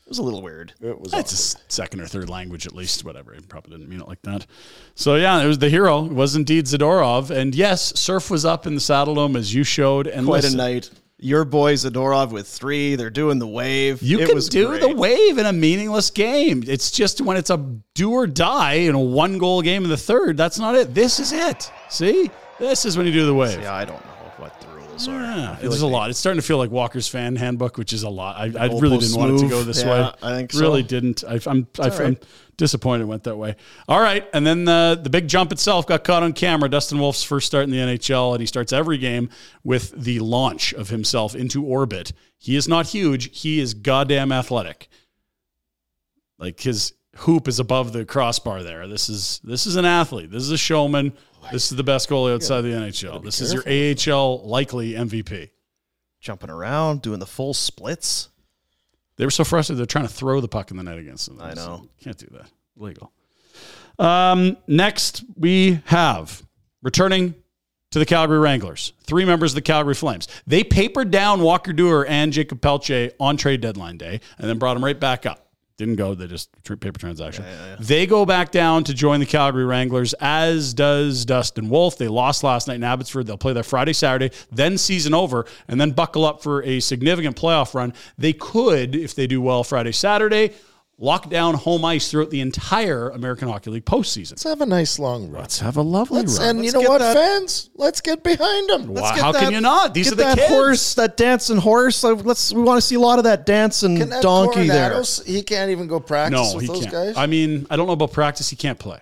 [0.06, 0.74] It was a little weird.
[0.82, 3.34] It was It's a second or third language at least, whatever.
[3.34, 4.45] He probably didn't mean it like that.
[4.95, 6.06] So yeah, it was the hero.
[6.06, 7.30] It was indeed Zadorov.
[7.32, 10.08] And yes, Surf was up in the Saddle Dome as you showed.
[10.08, 10.90] And Quite listen, a night.
[11.20, 12.95] Your boy Zadorov with three.
[12.95, 14.02] They're doing the wave.
[14.04, 14.82] You It can was do great.
[14.82, 16.64] the wave in a meaningless game.
[16.68, 17.58] It's just when it's a
[17.95, 20.36] do or die in a one goal game in the third.
[20.36, 20.94] That's not it.
[20.94, 21.72] This is it.
[21.90, 22.30] See,
[22.60, 23.62] this is when you do the wave.
[23.62, 24.12] Yeah, I don't know
[25.07, 25.11] are.
[25.11, 26.10] Yeah, there's like a lot.
[26.10, 28.38] It's starting to feel like Walker's fan handbook, which is a lot.
[28.38, 30.11] I, I really didn't want it to go this Yeah, way.
[30.22, 30.60] I think so.
[30.61, 31.24] really didn't.
[31.24, 31.99] I, all right.
[32.02, 32.18] I'm
[32.57, 33.56] disappointed it went that way.
[33.88, 36.70] All right, and then the the big jump itself got caught on camera.
[36.70, 39.30] Dustin Wolf's first start in the NHL, and he starts every game
[39.64, 42.14] with the launch of himself into orbit.
[42.38, 43.38] He is not huge.
[43.38, 44.90] He is goddamn athletic.
[46.38, 48.88] Like his hoop is above the crossbar there.
[48.88, 50.32] This is this is an athlete.
[50.32, 51.14] This is a showman.
[51.52, 53.24] This is the best goalie outside the NHL.
[53.24, 55.49] This is your AHL likely MVP.
[56.20, 58.30] Jumping around, doing the full splits.
[59.18, 61.40] They were so frustrated they're trying to throw the puck in the net against them.
[61.41, 61.88] I know.
[62.02, 62.49] Can't do that.
[62.80, 63.11] Illegal.
[63.99, 66.41] Um, next, we have
[66.82, 67.36] returning
[67.91, 70.28] to the Calgary Wranglers, three members of the Calgary Flames.
[70.48, 74.74] They papered down Walker Duehr and Jakob Pelletier on trade deadline day and then brought
[74.74, 75.43] them right back up.
[75.84, 77.43] Didn't go, they just paper transaction.
[77.77, 81.97] They go back down to join the Calgary Wranglers, as does Dustin Wolf.
[81.97, 83.27] They lost last night in Abbotsford.
[83.27, 87.35] They'll play their Friday, Saturday, then season over, and then buckle up for a significant
[87.35, 87.93] playoff run.
[88.18, 90.53] They could, if they do well Friday, Saturday,
[91.04, 94.32] lock down home ice throughout the entire American Hockey League postseason.
[94.32, 95.42] Let's have a nice long run.
[95.42, 96.50] Let's have a lovely Let's, run.
[96.50, 97.70] and you Let's know what, that- fans?
[97.76, 98.94] Let's get behind them.
[98.94, 99.94] Wow, how can you not?
[99.94, 100.50] These get are the that kids.
[100.50, 102.04] horse, that dancing horse.
[102.04, 102.54] Uh, let's.
[102.54, 105.02] We want to see a lot of that dancing Can that donkey there.
[105.26, 106.92] He can't even go practice No, with he those can't.
[106.92, 107.18] guys.
[107.18, 108.50] I mean, I don't know about practice.
[108.50, 109.00] He can't play.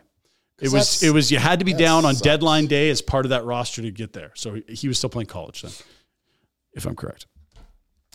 [0.60, 2.22] It 'Cause was it was you had to be down on sucks.
[2.24, 4.32] deadline day as part of that roster to get there.
[4.36, 5.72] So he, he was still playing college then,
[6.74, 7.26] if I'm correct.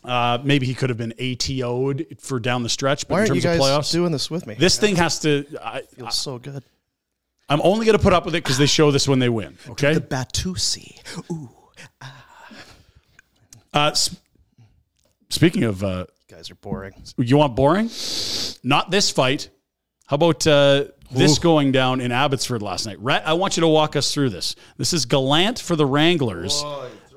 [0.06, 3.34] Uh, maybe he could have been ATO'd for down the stretch, but Why in aren't
[3.36, 4.54] you terms guys of playoffs, doing this with me?
[4.54, 5.44] this thing has to.
[5.62, 6.62] I, feels so good.
[7.48, 9.56] I'm only going to put up with it because they show this when they win.
[9.70, 9.94] Okay.
[9.94, 10.98] The Batusi.
[11.30, 11.50] Ooh,
[13.74, 14.16] Uh, s-
[15.28, 16.94] speaking of uh, you guys are boring.
[17.18, 17.90] You want boring?
[18.62, 19.50] Not this fight.
[20.06, 22.98] How about uh, this going down in Abbotsford last night?
[23.00, 24.56] Rhett, I want you to walk us through this.
[24.78, 26.62] This is Gallant for the Wranglers.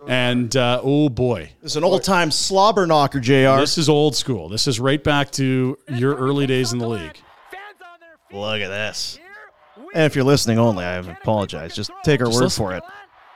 [0.10, 3.60] And uh, oh boy, It's an old time slobber knocker, Jr.
[3.60, 4.50] this is old school.
[4.50, 7.18] This is right back to your early days in the league.
[8.32, 9.20] Look at this.
[9.94, 11.76] And if you're listening only, I apologize.
[11.76, 12.64] Just take our Just word listen.
[12.66, 12.84] for it.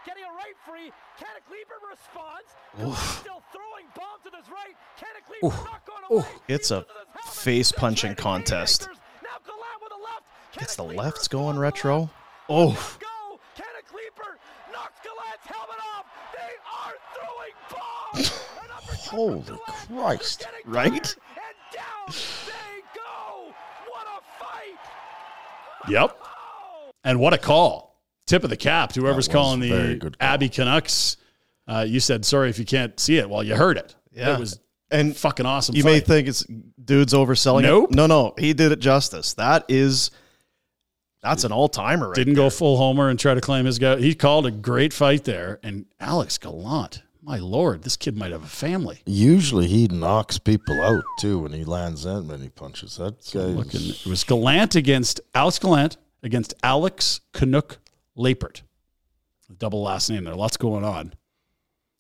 [0.06, 0.92] Getting a right free.
[1.20, 3.20] Kannok Leipert responds.
[3.20, 4.76] Still throwing bombs to his right.
[5.00, 6.28] Kannok Leipert not going away.
[6.48, 6.86] It's a
[7.32, 8.88] face punching contest.
[9.24, 10.58] Now Gallant with a left.
[10.60, 12.10] Gets the lefts going retro.
[12.50, 13.40] Oh, Go.
[13.56, 14.38] Kannok Leipert
[14.72, 16.06] knocks Gallant's helmet off.
[16.34, 16.40] They
[16.86, 17.80] are throwing bombs.
[17.80, 19.44] An uppercut from Holy
[19.88, 20.48] Christ.
[20.66, 20.92] Right?
[20.92, 23.54] And down they go.
[23.90, 25.90] What a fight.
[25.90, 26.18] Yep.
[27.04, 28.02] And what a call.
[28.26, 30.12] Tip of the cap to whoever's calling the call.
[30.20, 31.18] Abby Canucks.
[31.68, 33.30] Uh, you said sorry if you can't see it.
[33.30, 33.96] Well, you heard it.
[34.12, 34.36] Yeah.
[34.36, 34.60] It was
[34.92, 35.76] and fucking awesome.
[35.76, 36.46] you may think it's
[36.84, 37.92] dudes overselling Nope.
[37.92, 37.96] it.
[37.96, 39.34] No, no, he did it justice.
[39.34, 40.12] That is,
[41.22, 42.10] that's an all timer.
[42.10, 42.46] Right didn't there.
[42.46, 43.98] go full homer and try to claim his guy.
[43.98, 45.60] He called a great fight there.
[45.64, 49.02] And Alex Gallant, my lord, this kid might have a family.
[49.06, 52.98] Usually he knocks people out too when he lands that many punches.
[52.98, 53.40] That guy.
[53.46, 57.78] Looking, it was Gallant against Alex Gallant against Alex Kannok
[58.18, 58.62] Leipert.
[59.58, 60.36] Double last name there.
[60.36, 61.14] Lots going on.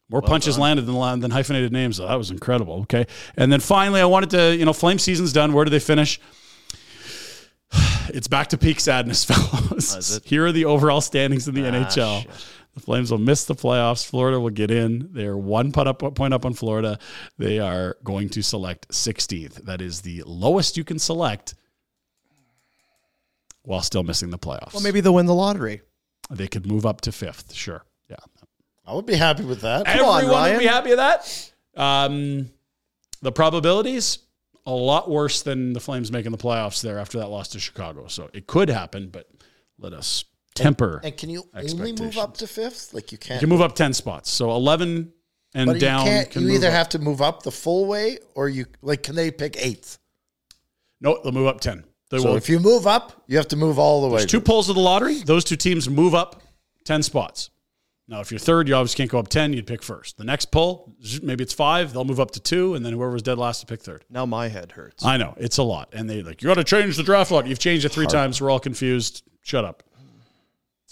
[0.09, 1.97] More punches landed than than hyphenated names.
[1.97, 2.07] Though.
[2.07, 2.81] That was incredible.
[2.81, 3.05] Okay,
[3.37, 5.53] and then finally, I wanted to, you know, Flame season's done.
[5.53, 6.19] Where do they finish?
[8.09, 10.19] It's back to peak sadness, fellows.
[10.25, 12.21] Here are the overall standings in the Ah, NHL.
[12.23, 12.29] shit.
[12.73, 14.05] The Flames will miss the playoffs.
[14.05, 15.09] Florida will get in.
[15.11, 16.97] They're one put up, point up on Florida.
[17.37, 19.65] They are going to select 16th.
[19.65, 21.53] That is the lowest you can select
[23.63, 24.73] while still missing the playoffs.
[24.73, 25.81] Well, maybe they'll win the lottery.
[26.31, 27.53] they could move up to fifth.
[27.53, 27.83] Sure.
[28.09, 28.15] Yeah.
[28.85, 29.85] I would be happy with that.
[29.85, 30.53] Come on, Everyone Ryan.
[30.55, 31.51] would be happy with that.
[31.75, 32.49] Um,
[33.21, 34.19] the probabilities
[34.65, 38.07] a lot worse than the Flames making the playoffs there after that loss to Chicago.
[38.07, 39.29] So it could happen, but
[39.77, 40.25] let us
[40.55, 41.01] temper.
[41.03, 42.93] And can you only move up to fifth?
[42.93, 43.41] Like you you can't.
[43.41, 44.29] You can move up 10 spots.
[44.29, 45.11] So 11
[45.55, 46.29] and but down you can't.
[46.31, 46.73] can You either up.
[46.73, 49.03] have to move up the full way, or you like.
[49.03, 49.99] Can they pick eighth?
[51.01, 51.83] No, they'll move up 10.
[52.09, 52.35] They So will.
[52.37, 54.17] if you move up, you have to move all the way.
[54.19, 55.21] There's two polls of the lottery.
[55.21, 56.41] Those two teams move up
[56.85, 57.49] 10 spots.
[58.07, 59.53] Now, if you're third, you obviously can't go up 10.
[59.53, 60.17] You'd pick first.
[60.17, 61.93] The next poll, maybe it's five.
[61.93, 64.03] They'll move up to two, and then whoever's dead last to pick third.
[64.09, 65.05] Now my head hurts.
[65.05, 65.33] I know.
[65.37, 65.89] It's a lot.
[65.93, 67.47] And they like, you got to change the draft lot.
[67.47, 68.41] You've changed it three times.
[68.41, 69.23] We're all confused.
[69.41, 69.83] Shut up.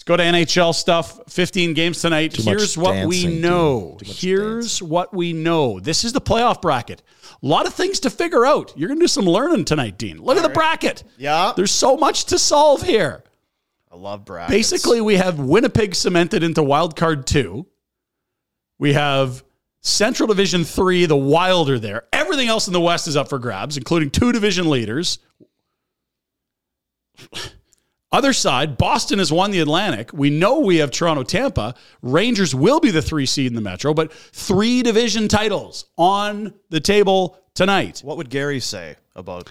[0.02, 1.20] Let's go to NHL stuff.
[1.32, 2.34] 15 games tonight.
[2.34, 3.40] Too Here's what we dancing, too.
[3.40, 3.98] know.
[4.02, 5.78] Too Here's what we know.
[5.78, 7.04] This is the playoff bracket.
[7.40, 8.72] A lot of things to figure out.
[8.74, 10.20] You're going to do some learning tonight, Dean.
[10.20, 11.04] Look at the bracket.
[11.18, 11.52] Yeah.
[11.54, 13.22] There's so much to solve here.
[13.92, 14.50] I love brackets.
[14.50, 17.68] Basically, we have Winnipeg cemented into wild card two.
[18.80, 19.44] We have
[19.82, 22.06] Central Division three, the Wild are there.
[22.12, 25.20] Everything else in the West is up for grabs, including two division leaders.
[28.12, 30.12] Other side, Boston has won the Atlantic.
[30.12, 31.74] We know we have Toronto, Tampa.
[32.02, 36.80] Rangers will be the three seed in the Metro, but three division titles on the
[36.80, 38.00] table tonight.
[38.04, 39.50] What would Gary say about?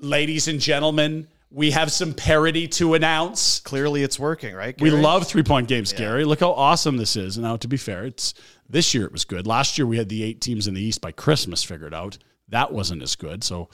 [0.00, 3.60] Ladies and gentlemen, we have some parity to announce.
[3.60, 4.80] Clearly, it's working, right?
[4.80, 6.24] We love three point games, Gary.
[6.24, 7.36] Look how awesome this is.
[7.36, 8.32] Now, to be fair, it's
[8.70, 9.46] this year it was good.
[9.46, 12.16] Last year we had the eight teams in the East by Christmas figured out.
[12.48, 13.44] That wasn't as good.
[13.44, 13.68] So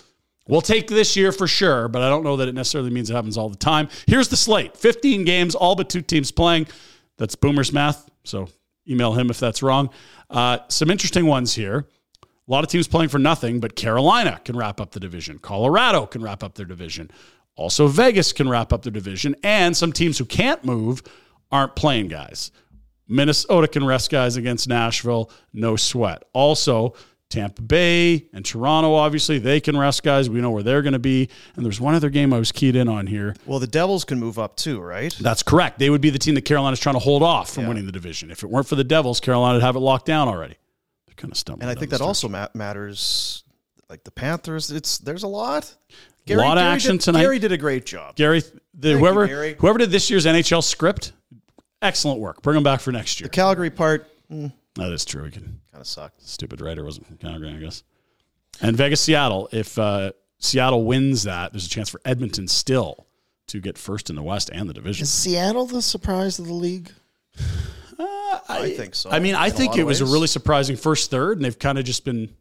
[0.49, 3.15] we'll take this year for sure, but I don't know that it necessarily means it
[3.15, 3.89] happens all the time.
[4.07, 6.67] Here's the slate 15 games, all but two teams playing.
[7.19, 8.09] That's Boomer's math.
[8.25, 8.49] So
[8.89, 9.91] email him if that's wrong.
[10.31, 11.87] Uh, some interesting ones here.
[12.23, 15.39] A lot of teams playing for nothing, but Carolina can wrap up the division.
[15.39, 17.11] Colorado can wrap up their division.
[17.57, 19.35] Also, Vegas can wrap up their division.
[19.43, 21.03] And some teams who can't move
[21.51, 22.53] aren't playing guys.
[23.09, 26.25] Minnesota can rest guys against Nashville, no sweat.
[26.33, 26.95] Also,
[27.29, 30.31] Tampa Bay and Toronto, obviously, they can rest guys.
[30.31, 31.29] We know where they're going to be.
[31.57, 33.35] And there's one other game I was keyed in on here.
[33.47, 35.15] Well, the Devils can move up too, right?
[35.21, 35.79] That's correct.
[35.79, 38.31] They would be the team that Carolina's trying to hold off from winning the division.
[38.31, 40.57] If it weren't for the Devils, Carolina would have it locked down already.
[41.07, 41.69] They're kind of stumbling.
[41.69, 43.43] And I think that the also ma- matters.
[43.89, 45.73] Like the Panthers, it's there's a lot.
[46.29, 47.23] A lot of action did, tonight.
[47.23, 48.17] Gary did a great job.
[48.17, 49.57] Gary, the, Thank you, whoever Gary.
[49.59, 51.13] whoever did this year's NHL script,
[51.83, 52.43] excellent work.
[52.43, 53.27] Bring them back for next year.
[53.27, 55.25] The Calgary part mm, That is true.
[55.25, 56.23] We can kind of sucked.
[56.23, 57.83] stupid writer wasn't from Calgary, I guess.
[58.61, 59.49] And Vegas, Seattle.
[59.53, 63.07] If uh, Seattle wins that, there's a chance for Edmonton still
[63.49, 65.05] to get first in the West and the division.
[65.05, 66.91] Is Seattle the surprise of the league?
[68.49, 69.11] I think so.
[69.11, 71.59] I mean, I in think it of was a really surprising first third, and they've
[71.59, 72.35] kind of just been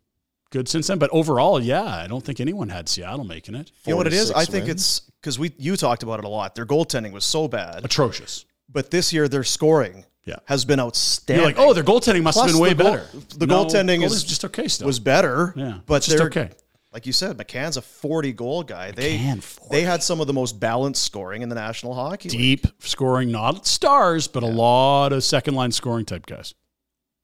[0.50, 0.98] good since then.
[0.98, 3.72] But overall, yeah, I don't think anyone had Seattle making it.
[3.86, 4.32] You know what it is?
[4.32, 6.56] 46 I think it's because we you talked about it a lot.
[6.56, 8.46] Their goaltending was so bad, Atrocious.
[8.70, 10.38] but this year they're scoring Yeah.
[10.46, 11.44] has been outstanding.
[11.44, 13.08] You're like, oh, their goaltending must Plus have been way the goal- better.
[13.38, 14.88] the No, goaltending is just okay still.
[14.88, 15.54] was better.
[15.56, 16.50] Yeah, but just they're okay.
[16.92, 18.92] Like you said, McCann's a forty goal guy.
[18.92, 19.70] They McCann, 40.
[19.76, 22.38] they had some of the most balanced scoring in the National Hockey League.
[22.64, 26.54] deep scoring, not stars, but a lot of second line scoring type guys.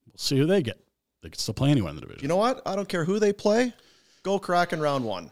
[0.08, 0.78] We'll see who they get.
[1.24, 2.22] They can still play anyone in the division.
[2.22, 2.62] You know what?
[2.66, 3.74] I don't care who they play.
[4.24, 5.32] Go Kraken round one.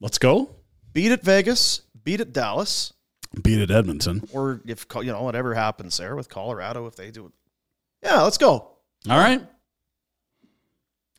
[0.00, 0.48] Let's go.
[0.94, 1.82] Beat at Vegas.
[2.04, 2.93] Beat at Dallas.
[3.42, 4.22] Beat at Edmonton.
[4.32, 7.32] Or if you know whatever happens there with Colorado, if they do it.
[8.02, 8.70] Yeah, let's go.
[9.08, 9.40] All right.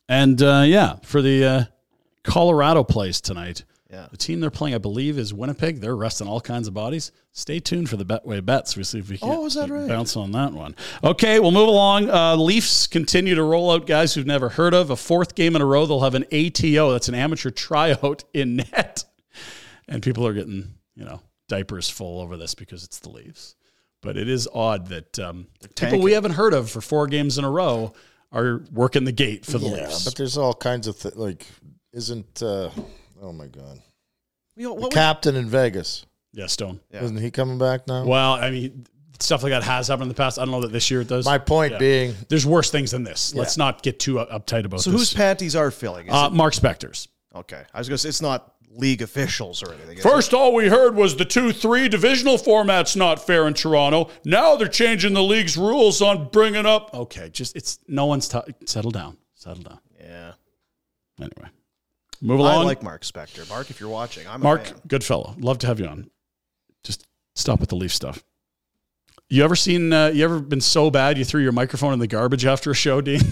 [0.08, 1.64] And uh, yeah, for the uh,
[2.22, 3.64] Colorado plays tonight.
[3.90, 4.08] Yeah.
[4.10, 5.80] The team they're playing, I believe, is Winnipeg.
[5.80, 7.12] They're resting all kinds of bodies.
[7.32, 8.76] Stay tuned for the Betway bets.
[8.76, 9.86] We see if we can Oh, is that right?
[9.86, 10.74] bounce on that one.
[11.04, 12.10] Okay, we'll move along.
[12.10, 14.90] Uh, Leafs continue to roll out guys who've never heard of.
[14.90, 16.90] A fourth game in a row, they'll have an ATO.
[16.92, 19.04] That's an amateur tryout in net,
[19.88, 23.54] and people are getting you know diapers full over this because it's the Leafs.
[24.02, 27.44] But it is odd that um, people we haven't heard of for four games in
[27.44, 27.92] a row
[28.32, 30.04] are working the gate for the yeah, Leafs.
[30.04, 31.46] but there's all kinds of th- like,
[31.92, 32.70] isn't uh,
[33.22, 33.80] oh my god,
[34.54, 36.80] You know, the what would- captain in Vegas yeah, Stone.
[36.92, 37.02] Yeah.
[37.04, 38.04] isn't he coming back now?
[38.04, 38.86] Well, I mean,
[39.18, 40.38] stuff like that has happened in the past.
[40.38, 41.24] I don't know that this year it does.
[41.24, 41.78] My point Yeah.
[41.78, 43.34] being, There's worse things than this.
[43.34, 45.00] Let's not get too uptight about so this.
[45.00, 46.10] whose panties are filling?
[46.10, 47.08] Uh, it- Mark Spector's.
[47.34, 49.98] okay, I was gonna say it's not league officials or anything.
[49.98, 54.10] First, all we heard was the 2 3 divisional format's not fair in Toronto.
[54.24, 56.90] Now they're changing the league's rules on bringing up.
[56.94, 59.16] Okay, just it's no one's t- settle down.
[59.34, 59.78] Settle down.
[60.00, 60.32] yeah,
[61.18, 61.48] Anyway,
[62.20, 62.60] move along.
[62.60, 63.48] I like Mark Spector.
[63.48, 64.80] Mark, if you're watching, I'm a Mark, fan.
[64.88, 65.34] good fellow.
[65.38, 66.10] Love to have you on.
[66.84, 68.22] Just stop with the Leaf stuff.
[69.28, 69.92] You ever seen?
[69.92, 72.74] Uh, you ever been so bad you threw your microphone in the garbage after a
[72.74, 73.20] show, Dean?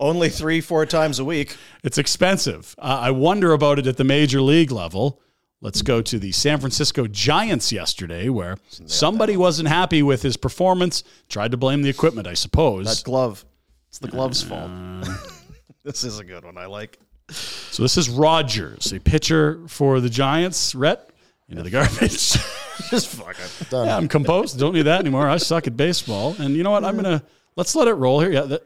[0.00, 1.56] Only three, four times a week.
[1.82, 2.74] It's expensive.
[2.78, 5.20] Uh, I wonder about it at the major league level.
[5.60, 11.02] Let's go to the San Francisco Giants yesterday, where somebody wasn't happy with his performance,
[11.28, 12.86] tried to blame the equipment, I suppose.
[12.86, 13.44] That glove.
[13.88, 14.70] It's the glove's fault.
[14.70, 15.16] Uh,
[15.84, 16.56] this is a good one.
[16.58, 16.98] I like.
[17.30, 20.76] so this is Rogers, a pitcher for the Giants.
[20.76, 21.10] Rhett,
[21.48, 22.36] into the garbage.
[22.90, 23.44] Just fucking.
[23.70, 23.86] done.
[23.86, 24.58] yeah, I'm composed.
[24.58, 25.28] Don't need that anymore.
[25.28, 26.36] I suck at baseball.
[26.38, 26.84] And you know what?
[26.84, 27.24] I'm gonna
[27.56, 28.30] let's let it roll here.
[28.30, 28.62] Yeah, that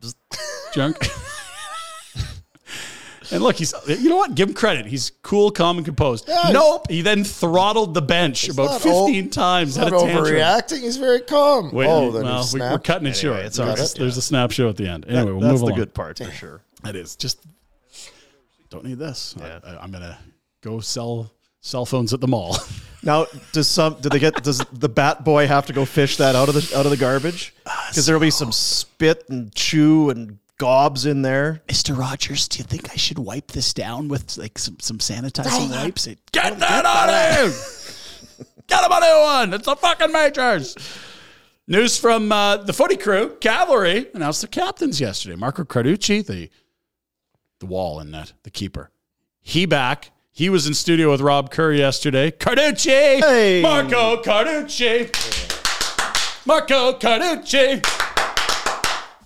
[0.74, 0.96] junk.
[3.30, 4.34] and look, he's you know what?
[4.34, 4.86] Give him credit.
[4.86, 6.28] He's cool, calm, and composed.
[6.28, 6.86] Yeah, nope.
[6.90, 9.76] He then throttled the bench about not 15 o- times.
[9.76, 10.80] Not overreacting.
[10.80, 11.72] He's very calm.
[11.72, 13.46] Wait, oh, then well, we, we're cutting it Anyway, short.
[13.46, 13.94] it's all right.
[13.96, 15.06] there's a snap show at the end.
[15.08, 15.48] Anyway, we'll move on.
[15.48, 16.62] That's the good part for sure.
[16.84, 17.44] It is just
[18.70, 19.34] don't need this.
[19.38, 19.60] Yeah.
[19.64, 20.18] I, am gonna
[20.60, 22.56] go sell cell phones at the mall.
[23.02, 26.34] Now, does some do they get does the bat boy have to go fish that
[26.34, 27.54] out of the out of the garbage?
[27.88, 31.62] Because there'll be some spit and chew and gobs in there.
[31.68, 31.96] Mr.
[31.96, 36.06] Rogers, do you think I should wipe this down with like some, some sanitizing wipes?
[36.32, 38.46] Get that out of here!
[38.66, 39.54] Get him a new one!
[39.54, 40.76] It's the fucking majors!
[41.66, 43.36] News from uh, the footy crew.
[43.40, 45.36] Cavalry announced their captains yesterday.
[45.36, 46.50] Marco Carducci, the
[47.60, 48.90] the wall in net, the keeper.
[49.40, 50.12] He back.
[50.30, 52.30] He was in studio with Rob Kerr yesterday.
[52.30, 53.18] Carducci!
[53.18, 53.60] Hey.
[53.60, 55.37] Marco Carducci!
[56.46, 57.84] Marco Carducci!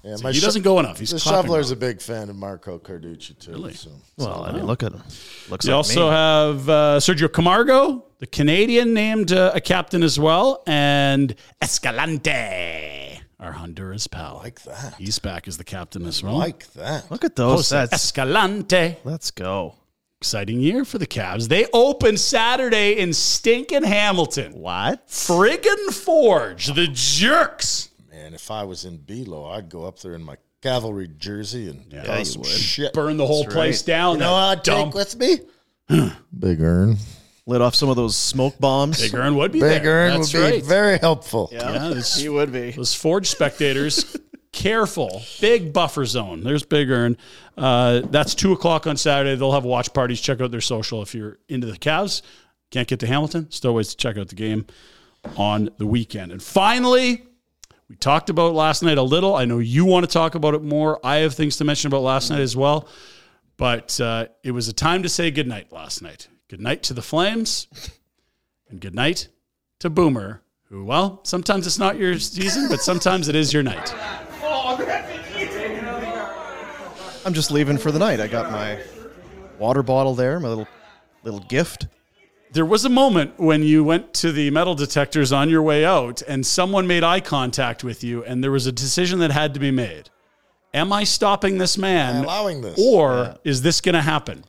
[0.04, 0.98] Yeah, So he doesn't go enough.
[0.98, 1.74] He's the clapping shoveler's well.
[1.74, 3.52] a big fan of Marco Carducci too.
[3.52, 3.74] Really?
[3.74, 3.90] So.
[4.16, 5.02] Well, I mean, look at him.
[5.48, 6.10] Looks You like also me.
[6.16, 13.52] have uh, Sergio Camargo, the Canadian, named uh, a captain as well, and Escalante, our
[13.52, 14.40] Honduras pal.
[14.42, 14.94] Like that.
[14.98, 16.36] He's back as the captain as well.
[16.36, 17.08] Like that.
[17.08, 17.70] Look at those.
[17.70, 18.96] Jose That's, Escalante.
[19.04, 19.76] let's go.
[20.22, 21.48] Exciting year for the Cavs.
[21.48, 24.52] They open Saturday in stinking Hamilton.
[24.52, 25.08] What?
[25.08, 27.90] Friggin' Forge, the jerks.
[28.08, 31.92] Man, if I was in Belo, I'd go up there in my cavalry jersey and
[31.92, 32.50] Yeah, cause you some would.
[32.52, 32.92] shit.
[32.92, 33.86] Burn the whole That's place right.
[33.88, 34.14] down.
[34.14, 34.92] You know that I'd dump.
[34.92, 36.10] take with me?
[36.38, 36.98] Big Earn.
[37.48, 39.00] Lit off some of those smoke bombs.
[39.02, 40.06] Big Earn would be Big there.
[40.06, 41.48] Earn would That's be very helpful.
[41.50, 42.70] Yeah, this- He would be.
[42.70, 44.16] Those Forge spectators,
[44.52, 45.22] careful.
[45.40, 46.42] Big buffer zone.
[46.42, 47.16] There's Big Earn.
[47.56, 49.34] Uh, that's 2 o'clock on Saturday.
[49.34, 50.20] They'll have watch parties.
[50.20, 52.22] Check out their social if you're into the Cavs.
[52.70, 53.50] Can't get to Hamilton.
[53.50, 54.66] Still ways to check out the game
[55.36, 56.32] on the weekend.
[56.32, 57.24] And finally,
[57.88, 59.34] we talked about last night a little.
[59.34, 60.98] I know you want to talk about it more.
[61.04, 62.88] I have things to mention about last night as well.
[63.56, 66.28] But uh, it was a time to say goodnight last night.
[66.48, 67.68] Good night to the Flames
[68.70, 69.28] and good night
[69.80, 73.94] to Boomer, who, well, sometimes it's not your season, but sometimes it is your night.
[77.24, 78.20] I'm just leaving for the night.
[78.20, 78.80] I got my
[79.58, 80.68] water bottle there, my little
[81.22, 81.86] little gift.
[82.52, 86.20] There was a moment when you went to the metal detectors on your way out
[86.22, 89.60] and someone made eye contact with you, and there was a decision that had to
[89.60, 90.10] be made.
[90.74, 92.24] Am I stopping this man?
[92.24, 92.78] Allowing this.
[92.78, 94.44] Or is this going to happen?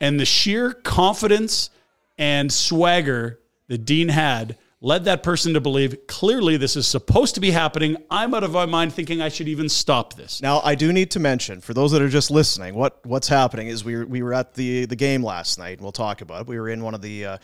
[0.00, 1.70] And the sheer confidence
[2.18, 3.38] and swagger
[3.68, 7.96] that Dean had led that person to believe clearly this is supposed to be happening.
[8.10, 10.40] I'm out of my mind thinking I should even stop this.
[10.40, 13.68] Now, I do need to mention for those that are just listening, what what's happening
[13.68, 16.42] is we were, we were at the the game last night, and we'll talk about
[16.42, 16.46] it.
[16.46, 17.38] We were in one of the uh,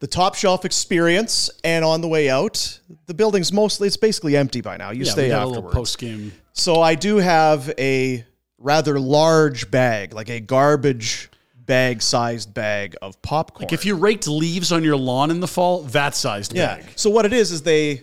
[0.00, 4.60] the top shelf experience, and on the way out, the building's mostly it's basically empty
[4.60, 4.90] by now.
[4.90, 5.74] You yeah, stay afterwards.
[5.74, 6.32] post game.
[6.52, 8.24] So I do have a
[8.58, 11.30] rather large bag, like a garbage
[11.70, 13.66] bag sized bag of popcorn.
[13.66, 16.78] Like if you raked leaves on your lawn in the fall, that sized yeah.
[16.78, 16.86] bag.
[16.96, 18.02] So what it is is they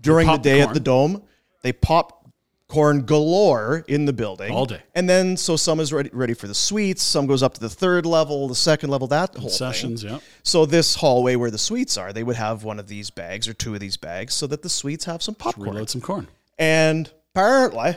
[0.00, 1.24] during the day at the dome,
[1.62, 2.14] they pop
[2.68, 4.80] corn galore in the building All day.
[4.94, 7.68] and then so some is ready ready for the suites, some goes up to the
[7.68, 10.12] third level, the second level, that whole Sessions, thing.
[10.12, 10.18] yeah.
[10.44, 13.54] So this hallway where the suites are, they would have one of these bags or
[13.54, 15.70] two of these bags so that the suites have some popcorn.
[15.70, 16.28] Reload some corn.
[16.56, 17.96] And apparently,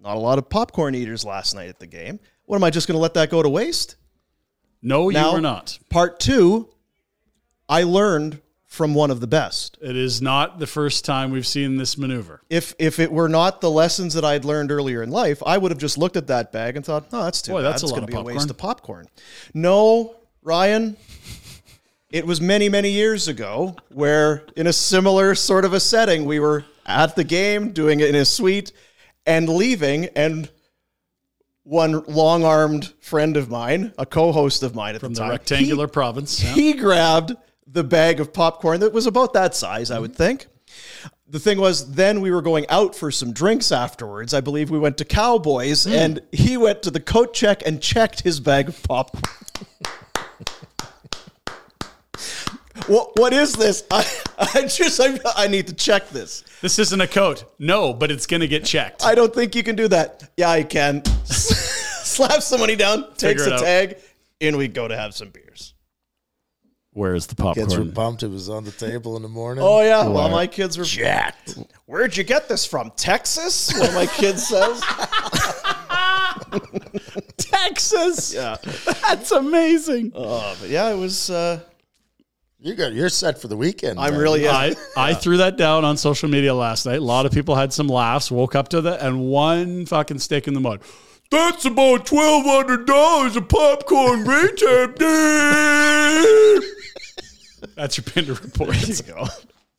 [0.00, 2.18] not a lot of popcorn eaters last night at the game.
[2.46, 3.96] What am I just going to let that go to waste?
[4.86, 5.78] No, Now- you were not.
[5.90, 6.68] Part two,
[7.68, 9.76] I learned from one of the best.
[9.80, 12.40] It is not the first time we've seen this maneuver.
[12.50, 15.72] If if it were not the lessons that I'd learned earlier in life, I would
[15.72, 17.72] have just looked at that bag and thought, "Oh, that's too Boy, bad.
[17.72, 19.08] that's lot going to be a waste of popcorn."
[19.52, 20.96] No, Ryan.
[22.10, 26.38] It was many, many years ago where, in a similar sort of a setting, we
[26.38, 28.70] were at the game doing it in a suite
[29.26, 30.48] and leaving, and
[31.66, 35.30] one long armed friend of mine, a co host of mine at From the time,
[35.30, 36.42] rectangular province.
[36.42, 36.52] yeah.
[36.52, 37.34] he grabbed
[37.66, 40.22] the bag of popcorn that was about that size, I would mm-hmm.
[40.22, 40.46] think.
[41.28, 44.32] The thing was, then we were going out for some drinks afterwards.
[44.32, 45.90] I believe we went to Cowboys, hmm.
[45.90, 49.24] and he went to the coat check and checked his bag of popcorn.
[52.86, 53.82] what, what is this?
[53.90, 54.06] I,
[54.38, 56.44] I just I, I need to check this.
[56.62, 57.44] This isn't a coat.
[57.58, 59.04] No, but it's going to get checked.
[59.04, 60.30] I don't think you can do that.
[60.36, 61.04] Yeah, I can.
[61.24, 63.60] Slap somebody down, takes Figure a out.
[63.60, 63.96] tag,
[64.40, 65.74] and we go to have some beers.
[66.92, 67.66] Where's the popcorn?
[67.66, 67.94] Kids were popcorn?
[67.94, 68.22] pumped.
[68.22, 69.62] It was on the table in the morning.
[69.62, 70.12] Oh yeah, Wow.
[70.12, 71.58] well my kids were jacked.
[71.84, 72.90] Where'd you get this from?
[72.96, 73.70] Texas?
[73.78, 74.82] One of my kid says.
[77.36, 78.32] Texas.
[78.34, 78.56] Yeah.
[79.02, 80.12] That's amazing.
[80.14, 81.28] Oh, but yeah, it was.
[81.30, 81.60] Uh,
[82.66, 84.00] You got you're set for the weekend.
[84.00, 84.20] I'm man.
[84.20, 84.42] really.
[84.42, 84.56] Yeah.
[84.56, 86.98] I, I threw that down on social media last night.
[86.98, 90.48] A lot of people had some laughs, woke up to that, and one fucking stick
[90.48, 90.80] in the mud.
[91.30, 94.88] That's about twelve hundred dollars of popcorn retail.
[97.76, 98.70] That's your Pinder report.
[98.70, 99.26] There you go.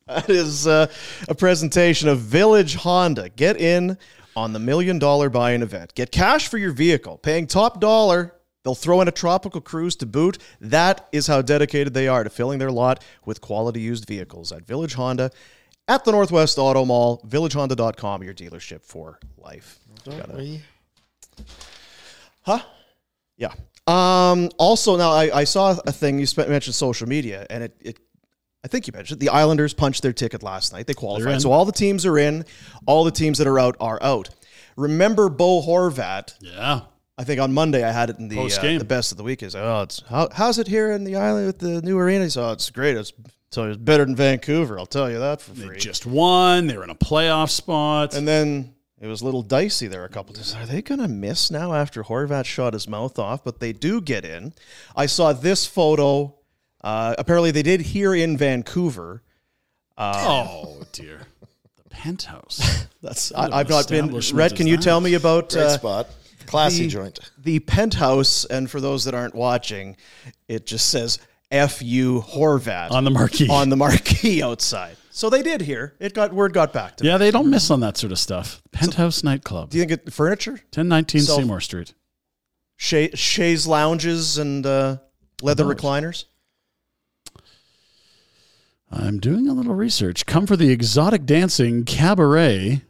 [0.06, 0.86] That is uh,
[1.28, 3.28] a presentation of Village Honda.
[3.28, 3.98] Get in
[4.34, 5.94] on the million dollar buy-in event.
[5.94, 8.37] Get cash for your vehicle, paying top dollar.
[8.68, 10.36] They'll throw in a tropical cruise to boot.
[10.60, 14.66] That is how dedicated they are to filling their lot with quality used vehicles at
[14.66, 15.30] Village Honda
[15.88, 19.78] at the Northwest Auto Mall, villagehonda.com, your dealership for life.
[20.04, 20.60] Don't we?
[22.42, 22.60] Huh?
[23.38, 23.54] Yeah.
[23.86, 27.98] Um, also, now I, I saw a thing you mentioned social media, and it, it
[28.62, 30.86] I I think you mentioned the Islanders punched their ticket last night.
[30.86, 31.40] They qualified.
[31.40, 32.44] So all the teams are in.
[32.84, 34.28] All the teams that are out are out.
[34.76, 36.34] Remember Bo Horvat?
[36.40, 36.82] Yeah.
[37.18, 39.42] I think on Monday I had it in the uh, the best of the week.
[39.42, 42.30] Is oh, it's how, how's it here in the island with the new arena?
[42.30, 42.96] So oh, it's great.
[42.96, 43.12] It's
[43.50, 44.78] so it's better than Vancouver.
[44.78, 45.78] I'll tell you that for They free.
[45.78, 46.68] just won.
[46.68, 48.14] They were in a playoff spot.
[48.14, 50.54] And then it was a little dicey there a couple times.
[50.54, 53.42] Are they going to miss now after Horvat shot his mouth off?
[53.42, 54.52] But they do get in.
[54.94, 56.34] I saw this photo.
[56.82, 59.22] Uh, apparently, they did here in Vancouver.
[59.96, 61.22] Uh, oh dear,
[61.76, 62.86] the penthouse.
[63.02, 64.16] That's I, I've not been.
[64.32, 64.82] Rhett, can you that?
[64.82, 66.08] tell me about Great uh, spot.
[66.48, 67.18] Classy the- joint.
[67.38, 69.96] The penthouse, and for those that aren't watching,
[70.48, 71.18] it just says
[71.50, 73.48] "Fu Horvat" On the marquee.
[73.48, 74.96] On the marquee outside.
[75.10, 75.94] So they did here.
[75.98, 77.10] It got word got back to me.
[77.10, 78.62] Yeah, they don't miss on that sort of stuff.
[78.70, 81.94] Penthouse nightclub, Do you think it furniture, ten nineteen Self- Seymour Street.
[82.76, 84.98] Shay, Shays lounges, and uh,
[85.42, 85.74] leather Those.
[85.74, 86.24] recliners?
[88.90, 90.24] I'm doing a little research.
[90.26, 92.82] Come for the exotic dancing cabaret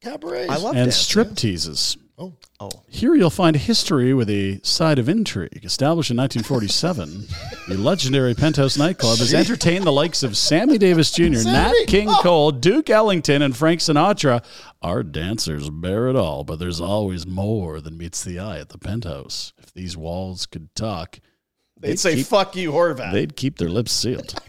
[0.00, 0.48] Cabaret.
[0.48, 0.92] I love and dancing.
[0.92, 1.96] strip teases.
[2.22, 2.34] Oh.
[2.60, 5.64] Oh, Here you'll find history with a side of intrigue.
[5.64, 7.26] Established in 1947,
[7.68, 12.20] the legendary Penthouse nightclub has entertained the likes of Sammy Davis Jr., Nat King oh.
[12.22, 14.44] Cole, Duke Ellington, and Frank Sinatra.
[14.80, 18.78] Our dancers bear it all, but there's always more than meets the eye at the
[18.78, 19.52] Penthouse.
[19.58, 21.18] If these walls could talk,
[21.80, 24.40] they'd say keep, "Fuck you, Horvat." they'd keep their lips sealed.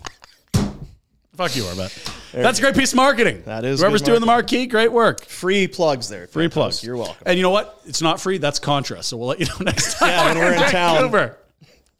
[1.35, 2.31] Fuck you, Horvat.
[2.31, 3.41] That's a great piece of marketing.
[3.45, 5.25] That is Whoever's good doing the marquee, great work.
[5.25, 6.27] Free plugs there.
[6.27, 6.53] Free Penthouse.
[6.53, 6.83] plugs.
[6.83, 7.23] You're welcome.
[7.25, 7.79] And you know what?
[7.85, 8.37] It's not free.
[8.37, 9.01] That's contra.
[9.01, 10.09] So we'll let you know next time.
[10.09, 10.95] Yeah, when we're in town.
[10.95, 11.37] Vancouver.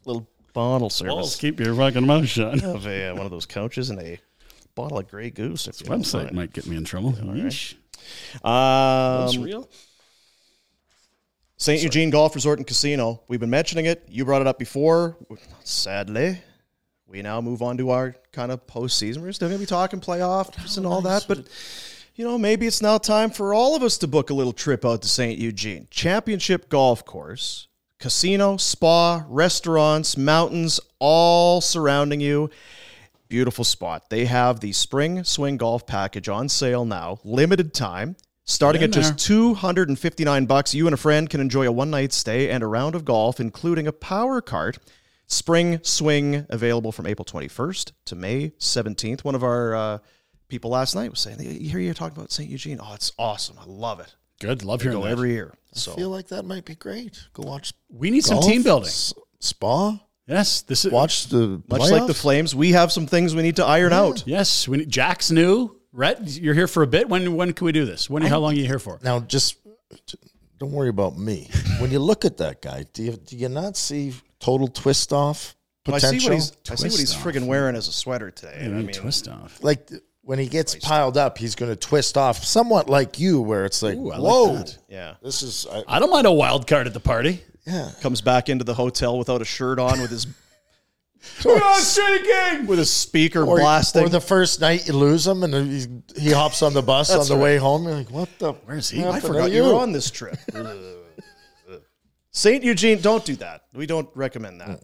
[0.04, 2.62] Little bottle Walls service keep your fucking mouth shut.
[2.62, 4.20] of a, uh, one of those couches and a
[4.76, 5.66] bottle of Grey Goose.
[5.66, 6.36] If you don't Website mind.
[6.36, 7.12] might get me in trouble.
[7.12, 7.74] Yeesh.
[8.44, 9.68] Um, real.
[11.56, 11.82] St.
[11.82, 13.22] Eugene Golf Resort and Casino.
[13.28, 14.04] We've been mentioning it.
[14.08, 15.16] You brought it up before.
[15.62, 16.40] Sadly,
[17.06, 19.18] we now move on to our kind of postseason.
[19.18, 21.46] We're still going to be talking playoffs and all that, but
[22.14, 24.84] you know, maybe it's now time for all of us to book a little trip
[24.84, 25.38] out to St.
[25.38, 25.88] Eugene.
[25.90, 27.68] Championship golf course,
[27.98, 32.50] casino, spa, restaurants, mountains, all surrounding you.
[33.28, 34.10] Beautiful spot.
[34.10, 38.16] They have the spring swing golf package on sale now, limited time.
[38.46, 42.50] Starting at in just 259 bucks, you and a friend can enjoy a one-night stay
[42.50, 44.78] and a round of golf including a power cart.
[45.26, 49.24] Spring swing available from April 21st to May 17th.
[49.24, 49.98] One of our uh,
[50.48, 52.48] people last night was saying, "You hear you talking about St.
[52.50, 52.78] Eugene?
[52.82, 53.56] Oh, it's awesome.
[53.58, 54.14] I love it.
[54.40, 54.64] Good.
[54.64, 55.12] Love We hearing go that.
[55.12, 57.18] every year." So I feel like that might be great.
[57.32, 57.72] Go watch.
[57.88, 58.88] We need some team building.
[58.88, 59.98] s- spa.
[60.26, 60.62] Yes.
[60.62, 62.14] This is Watch the much like the.
[62.14, 64.22] Flames, we have some things we need to iron out.
[64.26, 64.68] Yes.
[64.68, 65.80] We need, Jack's new.
[65.92, 67.08] Rhett, you're here for a bit.
[67.08, 68.08] When when can we do this?
[68.10, 68.22] When?
[68.22, 68.98] how long are you here for?
[69.02, 69.56] Now, just
[70.58, 71.48] don't worry about me.
[71.78, 74.12] when you look at that guy, do you do you not see
[74.44, 75.54] total twist off
[75.84, 76.30] But I see potential?
[76.30, 77.24] what he's I see what he's Twist off.
[77.24, 78.58] friggin' wearing as a sweater today.
[78.60, 79.58] Yeah, I mean, twist off.
[79.62, 79.90] like
[80.22, 83.82] when he gets piled up, he's going to twist off, somewhat like you, where it's
[83.82, 85.14] like, Ooh, I like whoa, yeah.
[85.22, 87.42] this is I, I don't mind a wild card at the party.
[87.66, 87.90] yeah.
[88.00, 90.26] Comes back into the hotel without a shirt on with his
[91.42, 92.66] King.
[92.66, 94.04] with a speaker Or, blasting.
[94.04, 95.86] or the first night you lose him, and he,
[96.22, 97.42] he hops on the bus on the right.
[97.42, 97.84] way home.
[97.84, 98.52] You're like, what the?
[98.52, 99.00] Where's he?
[99.00, 100.38] I happened to forgot you were on this trip.
[102.34, 102.62] St.
[102.64, 103.62] Eugene, don't do that.
[103.72, 104.82] We don't recommend that.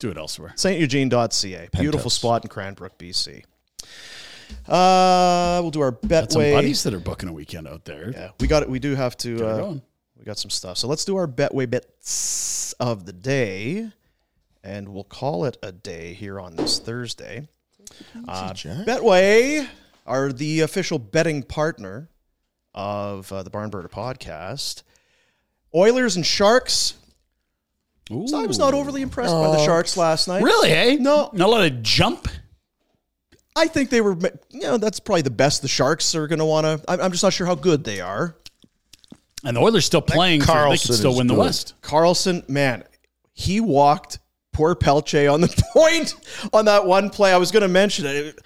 [0.00, 0.52] Do it elsewhere.
[0.56, 0.80] St.
[0.82, 1.68] StEugene.ca.
[1.72, 2.12] Beautiful Penthouse.
[2.14, 3.44] spot in Cranbrook, BC.
[4.66, 6.52] Uh, we'll do our Got some Betway.
[6.52, 8.10] buddies that are booking a weekend out there.
[8.10, 8.68] Yeah, we got it.
[8.70, 9.46] We do have to.
[9.46, 9.74] Uh,
[10.16, 10.76] we got some stuff.
[10.78, 13.90] So let's do our Betway bets of the day,
[14.64, 17.46] and we'll call it a day here on this Thursday.
[18.26, 19.68] Uh, Betway
[20.06, 22.08] are the official betting partner
[22.74, 24.82] of uh, the Barn Burner podcast.
[25.74, 26.94] Oilers and Sharks.
[28.08, 30.42] So I was not overly impressed by the Sharks last night.
[30.42, 30.96] Really, eh?
[30.98, 31.28] No.
[31.34, 32.26] Not a lot of jump.
[33.54, 34.16] I think they were,
[34.50, 36.90] you know, that's probably the best the Sharks are going to want to.
[36.90, 38.34] I'm I'm just not sure how good they are.
[39.44, 40.40] And the Oilers still playing.
[40.40, 41.40] For, they Karlsson could still is win the good.
[41.40, 41.74] West.
[41.82, 42.84] Karlsson, man,
[43.34, 44.20] he walked
[44.52, 46.14] poor Pelche on the point
[46.52, 47.32] on that one play.
[47.32, 48.38] I was going to mention it.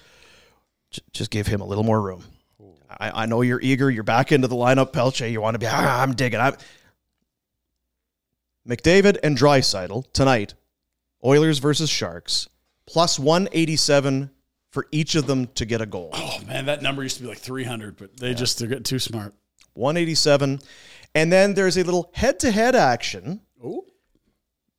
[0.91, 2.23] J- Just give him a little more room.
[2.89, 3.89] I, I know you're eager.
[3.89, 5.31] You're back into the lineup, Pelche.
[5.31, 6.39] You want to be, ah, I'm digging.
[6.39, 6.55] I'm,
[8.67, 10.53] McDavid and Draisaitl tonight,
[11.23, 12.47] Oilers versus Sharks,
[12.87, 14.29] plus 187
[14.71, 16.09] for each of them to get a goal.
[16.13, 18.99] Oh man, that number used to be like 300, but they just they're getting too
[18.99, 19.33] smart.
[19.73, 20.59] 187.
[21.15, 23.41] And then there's a little head to head action.
[23.63, 23.85] Oh,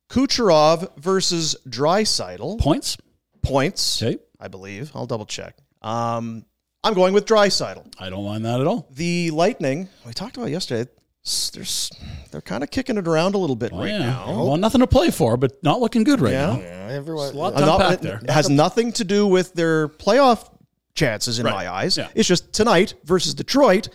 [0.09, 2.59] Kucherov versus Draisaitl.
[2.59, 2.97] points.
[3.41, 4.91] Points, Okay, I believe.
[4.95, 5.55] I'll double check.
[5.81, 6.45] Um,
[6.83, 7.93] I'm going with Draisaitl.
[7.99, 8.87] I don't mind that at all.
[8.91, 10.89] The Lightning, we talked about yesterday,
[11.25, 11.89] s-
[12.31, 13.97] they're, kind of kicking it around a little bit Oh, right yeah.
[13.99, 14.25] now.
[14.45, 16.45] Well, nothing to play for, but not looking good right Yeah.
[16.53, 16.59] now.
[16.59, 18.21] Yeah, Everyone, a lot I'm to not- it there.
[18.29, 20.49] has nothing to do with their playoff
[20.93, 21.53] chances in Right.
[21.53, 21.97] my eyes.
[21.97, 22.07] Yeah.
[22.15, 23.89] It's just tonight versus Detroit.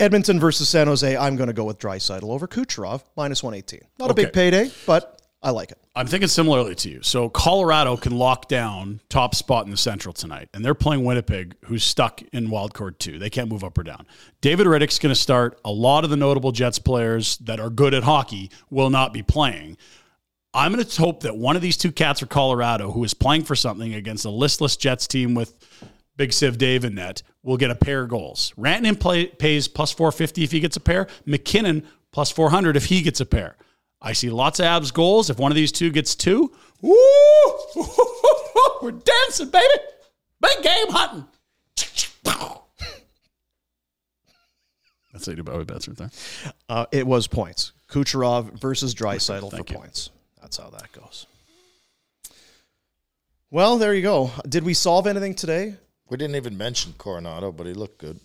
[0.00, 1.16] Edmonton versus San Jose.
[1.16, 3.80] I'm going to go with Draisaitl over Kucherov minus 118.
[4.00, 5.13] Not a big payday, but
[5.44, 5.78] I like it.
[5.94, 7.02] I'm thinking similarly to you.
[7.02, 11.54] So Colorado can lock down top spot in the Central tonight, and they're playing Winnipeg,
[11.66, 13.18] who's stuck in wild card two.
[13.18, 14.06] They can't move up or down.
[14.40, 15.60] David Rittich's going to start.
[15.62, 19.22] A lot of the notable Jets players that are good at hockey will not be
[19.22, 19.76] playing.
[20.54, 23.44] I'm going to hope that one of these two cats for Colorado, who is playing
[23.44, 25.54] for something against a listless Jets team with
[26.16, 28.54] Big Save Dave in net, will get a pair of goals.
[28.56, 31.06] Rantanen play, pays plus 450 if he gets a pair.
[31.26, 33.56] MacKinnon plus 400 if he gets a pair.
[34.04, 35.30] I see lots of abs goals.
[35.30, 36.52] If one of these two gets two,
[36.82, 36.94] woo,
[38.82, 39.66] we're dancing, baby.
[40.42, 41.24] Big game hunting.
[45.12, 46.10] That's how you do bets right there.
[46.68, 47.72] Uh, it was points.
[47.88, 50.10] Kucherov versus Draisaitl for points.
[50.42, 51.26] That's how that goes.
[53.50, 54.32] Well, there you go.
[54.46, 55.76] Did we solve anything today?
[56.10, 58.20] We didn't even mention Coronato, but he looked good.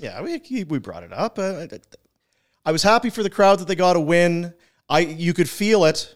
[0.00, 1.38] Yeah, we we brought it up.
[1.38, 1.66] Uh,
[2.64, 4.54] I was happy for the crowd that they got a win.
[4.88, 6.14] I you could feel it.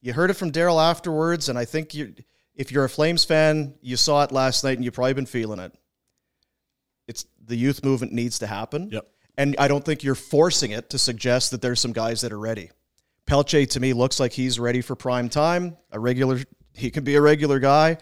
[0.00, 2.14] You heard it from Darryl afterwards, and I think you,
[2.54, 5.60] if you're a Flames fan, you saw it last night, and you've probably been feeling
[5.60, 5.72] it.
[7.06, 8.90] It's the youth movement needs to happen.
[8.90, 9.06] Yep.
[9.38, 12.38] And I don't think you're forcing it to suggest that there's some guys that are
[12.38, 12.70] ready.
[13.26, 15.76] Pelche to me looks like he's ready for prime time.
[15.90, 16.40] A regular,
[16.74, 17.98] he can be a regular guy.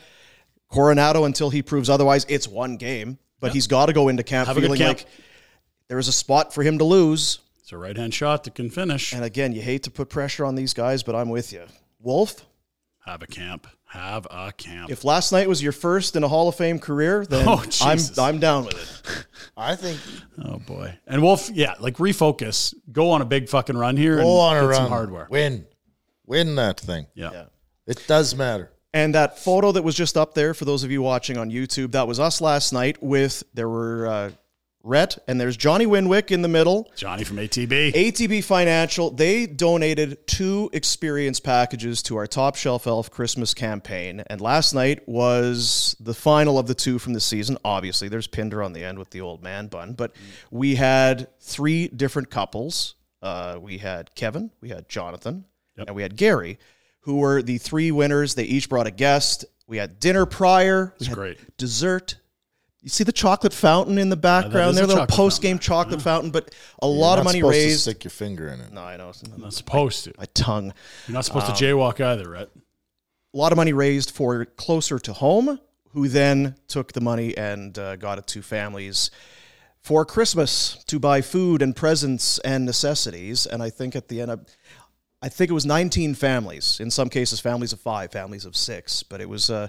[0.72, 2.24] Coronato until he proves otherwise.
[2.28, 4.98] It's one game, but he's got to go into camp Have feeling camp.
[4.98, 5.06] like
[5.88, 7.40] there is a spot for him to lose.
[7.70, 9.12] It's a right hand shot that can finish.
[9.12, 11.66] And again, you hate to put pressure on these guys, but I'm with you.
[12.00, 12.44] Wolf,
[13.06, 13.68] Have a camp.
[13.84, 14.90] Have a camp.
[14.90, 17.98] if last night was your first in a Hall of Fame career, then Oh, I'm
[18.18, 19.26] I'm down with it.
[19.56, 20.00] I think
[20.44, 20.98] Oh boy.
[21.06, 22.74] And Wolf, yeah, like refocus.
[22.90, 24.74] Go on a big fucking run here and go on a get run.
[24.74, 25.28] some hardware.
[25.30, 25.64] Win.
[26.26, 27.06] Win that thing.
[27.14, 27.44] Yeah.
[27.86, 28.72] It does matter.
[28.92, 31.92] And that photo that was just up there for those of you watching on YouTube,
[31.92, 34.30] that was us last night with there were uh,
[34.82, 36.90] Rhett and there's Johnny Winwick in the middle.
[36.96, 37.92] Johnny from ATB.
[37.92, 44.22] ATB Financial, they donated two experience packages to our Top Shelf Elf Christmas campaign.
[44.28, 47.58] And last night was the final of the two from the season.
[47.64, 50.12] Obviously, there's Pinder on the end with the old man bun, but
[50.50, 52.94] we had three different couples.
[53.22, 55.44] Uh, we had Kevin, we had Jonathan,
[55.76, 56.58] and we had Gary,
[57.00, 58.34] who were the three winners.
[58.34, 59.44] They each brought a guest.
[59.66, 60.94] We had dinner prior.
[60.98, 61.56] We It's great.
[61.56, 62.16] Dessert.
[62.82, 65.58] You see the chocolate fountain in the background is there, a little chocolate post game
[65.58, 67.80] chocolate fountain, but a You're lot of money supposed to raised.
[67.82, 68.72] stick your finger in it.
[68.72, 69.12] No, I know.
[69.34, 70.14] I'm not supposed to.
[70.18, 70.72] My tongue.
[71.06, 72.48] You're not supposed Um, to jaywalk either, right?
[73.34, 75.60] A lot of money raised for closer to home,
[75.92, 79.10] who then took the money and uh, got it to families
[79.82, 83.44] for Christmas to buy food and presents and necessities.
[83.46, 84.46] And I think at the end, of,
[85.22, 86.80] I think it was 19 families.
[86.80, 89.02] In some cases, families of five, families of six.
[89.02, 89.68] But it was uh,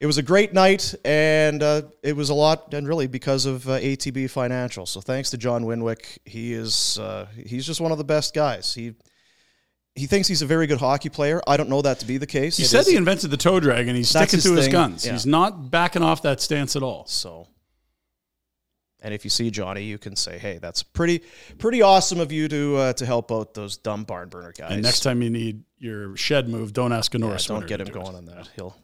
[0.00, 3.66] it was a great night, and uh, it was a lot, and really because of
[3.68, 4.84] uh, ATB Financial.
[4.86, 6.18] So thanks to John Winwick.
[6.24, 8.74] He is uh, he's just one of the best guys.
[8.74, 8.94] He
[9.94, 11.40] he thinks he's a very good hockey player.
[11.46, 12.58] I don't know that to be the case.
[12.58, 14.56] He It said is- he invented the toe drag and he's That's sticking his to
[14.56, 15.06] his guns.
[15.06, 15.12] Yeah.
[15.12, 17.06] He's not backing off that stance at all.
[17.06, 17.48] So,
[19.00, 21.22] and if you see Johnny, you can say, "Hey, that's pretty
[21.58, 24.82] pretty awesome of you to uh, to help out those dumb barn burner guys." And
[24.82, 28.14] next time you need your shed moved, don't ask a yeah, don't get him going
[28.14, 28.50] on that.
[28.56, 28.76] He'll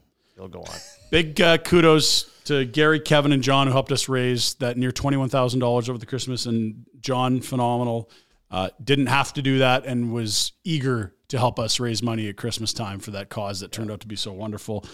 [0.42, 0.78] he'll go on.
[1.10, 5.28] Big uh, kudos to Gary, Kevin, and John who helped us raise that near twenty-one
[5.28, 6.46] thousand dollars over the Christmas.
[6.46, 8.10] And John, phenomenal.
[8.50, 12.36] Uh, didn't have to do that and was eager to help us raise money at
[12.36, 14.84] Christmas time for that cause that turned out to be so wonderful.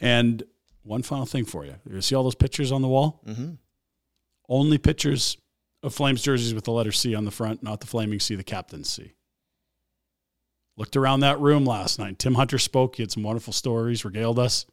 [0.00, 0.42] And
[0.82, 3.22] one final thing for you: you see all those pictures on the wall?
[3.26, 3.52] Mm-hmm.
[4.48, 5.38] Only pictures
[5.82, 8.44] of Flames jerseys with the letter C on the front, not the Flaming C, the
[8.44, 9.12] Captain's C.
[10.76, 12.18] Looked around that room last night.
[12.18, 12.96] Tim Hunter spoke.
[12.96, 14.66] He had some wonderful stories, regaled us.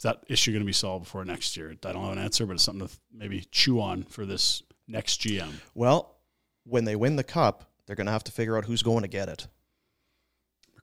[0.00, 1.76] Is that issue going to be solved before next year?
[1.84, 5.20] I don't have an answer, but it's something to maybe chew on for this next
[5.20, 5.52] GM.
[5.74, 6.16] Well,
[6.64, 9.08] when they win the cup, they're going to have to figure out who's going to
[9.08, 9.46] get it.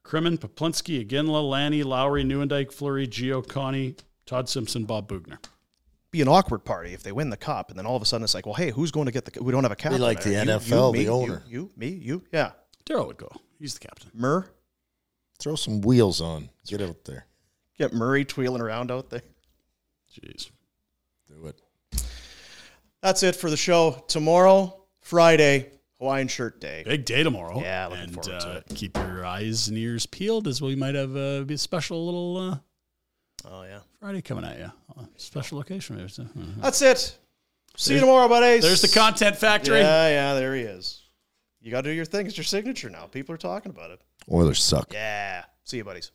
[0.03, 3.95] Crimin, Peplinski, Iginla, Lanny, Lowry, Nieuwendyk, Fleury, Gio, Connie,
[4.27, 5.39] Todd Simpson, Bob Boughner.
[6.11, 8.23] Be an awkward party if they win the cup, and then all of a sudden
[8.23, 9.31] it's like, well, hey, who's going to get the?
[9.31, 9.41] cup?
[9.41, 9.99] We don't have a captain.
[9.99, 10.33] like the.
[10.33, 11.43] You- NFL, you, the owner.
[11.47, 12.23] You, you, me, you.
[12.31, 12.51] Yeah,
[12.85, 13.31] Darryl would go.
[13.57, 14.11] He's the captain.
[14.13, 14.45] Murr.
[15.39, 16.49] Throw some wheels on.
[16.67, 17.26] Get out there.
[17.77, 19.21] Get Murray twheeling around out there.
[20.13, 20.49] Jeez.
[21.27, 21.61] Do it.
[23.01, 24.03] That's it for the show.
[24.07, 26.83] Tomorrow, Friday, Hawaiian Shirt Day.
[26.85, 27.61] Big day tomorrow.
[27.61, 28.75] Yeah, looking and, forward to uh, it.
[28.75, 32.37] Keep your eyes and ears peeled as we might have uh, be a special little
[32.37, 32.57] uh,
[33.45, 34.71] Oh yeah, Friday coming at you.
[34.97, 36.09] Uh, special location maybe.
[36.09, 36.25] So, uh,
[36.57, 37.17] that's it.
[37.75, 38.63] See you tomorrow, buddies.
[38.63, 39.79] There's the content factory.
[39.79, 41.03] Yeah, yeah, there he is.
[41.61, 42.25] You got to do your thing.
[42.25, 43.05] It's your signature now.
[43.05, 44.01] People are talking about it.
[44.31, 44.91] Oilers suck.
[44.93, 45.43] Yeah.
[45.63, 46.11] See you, buddies.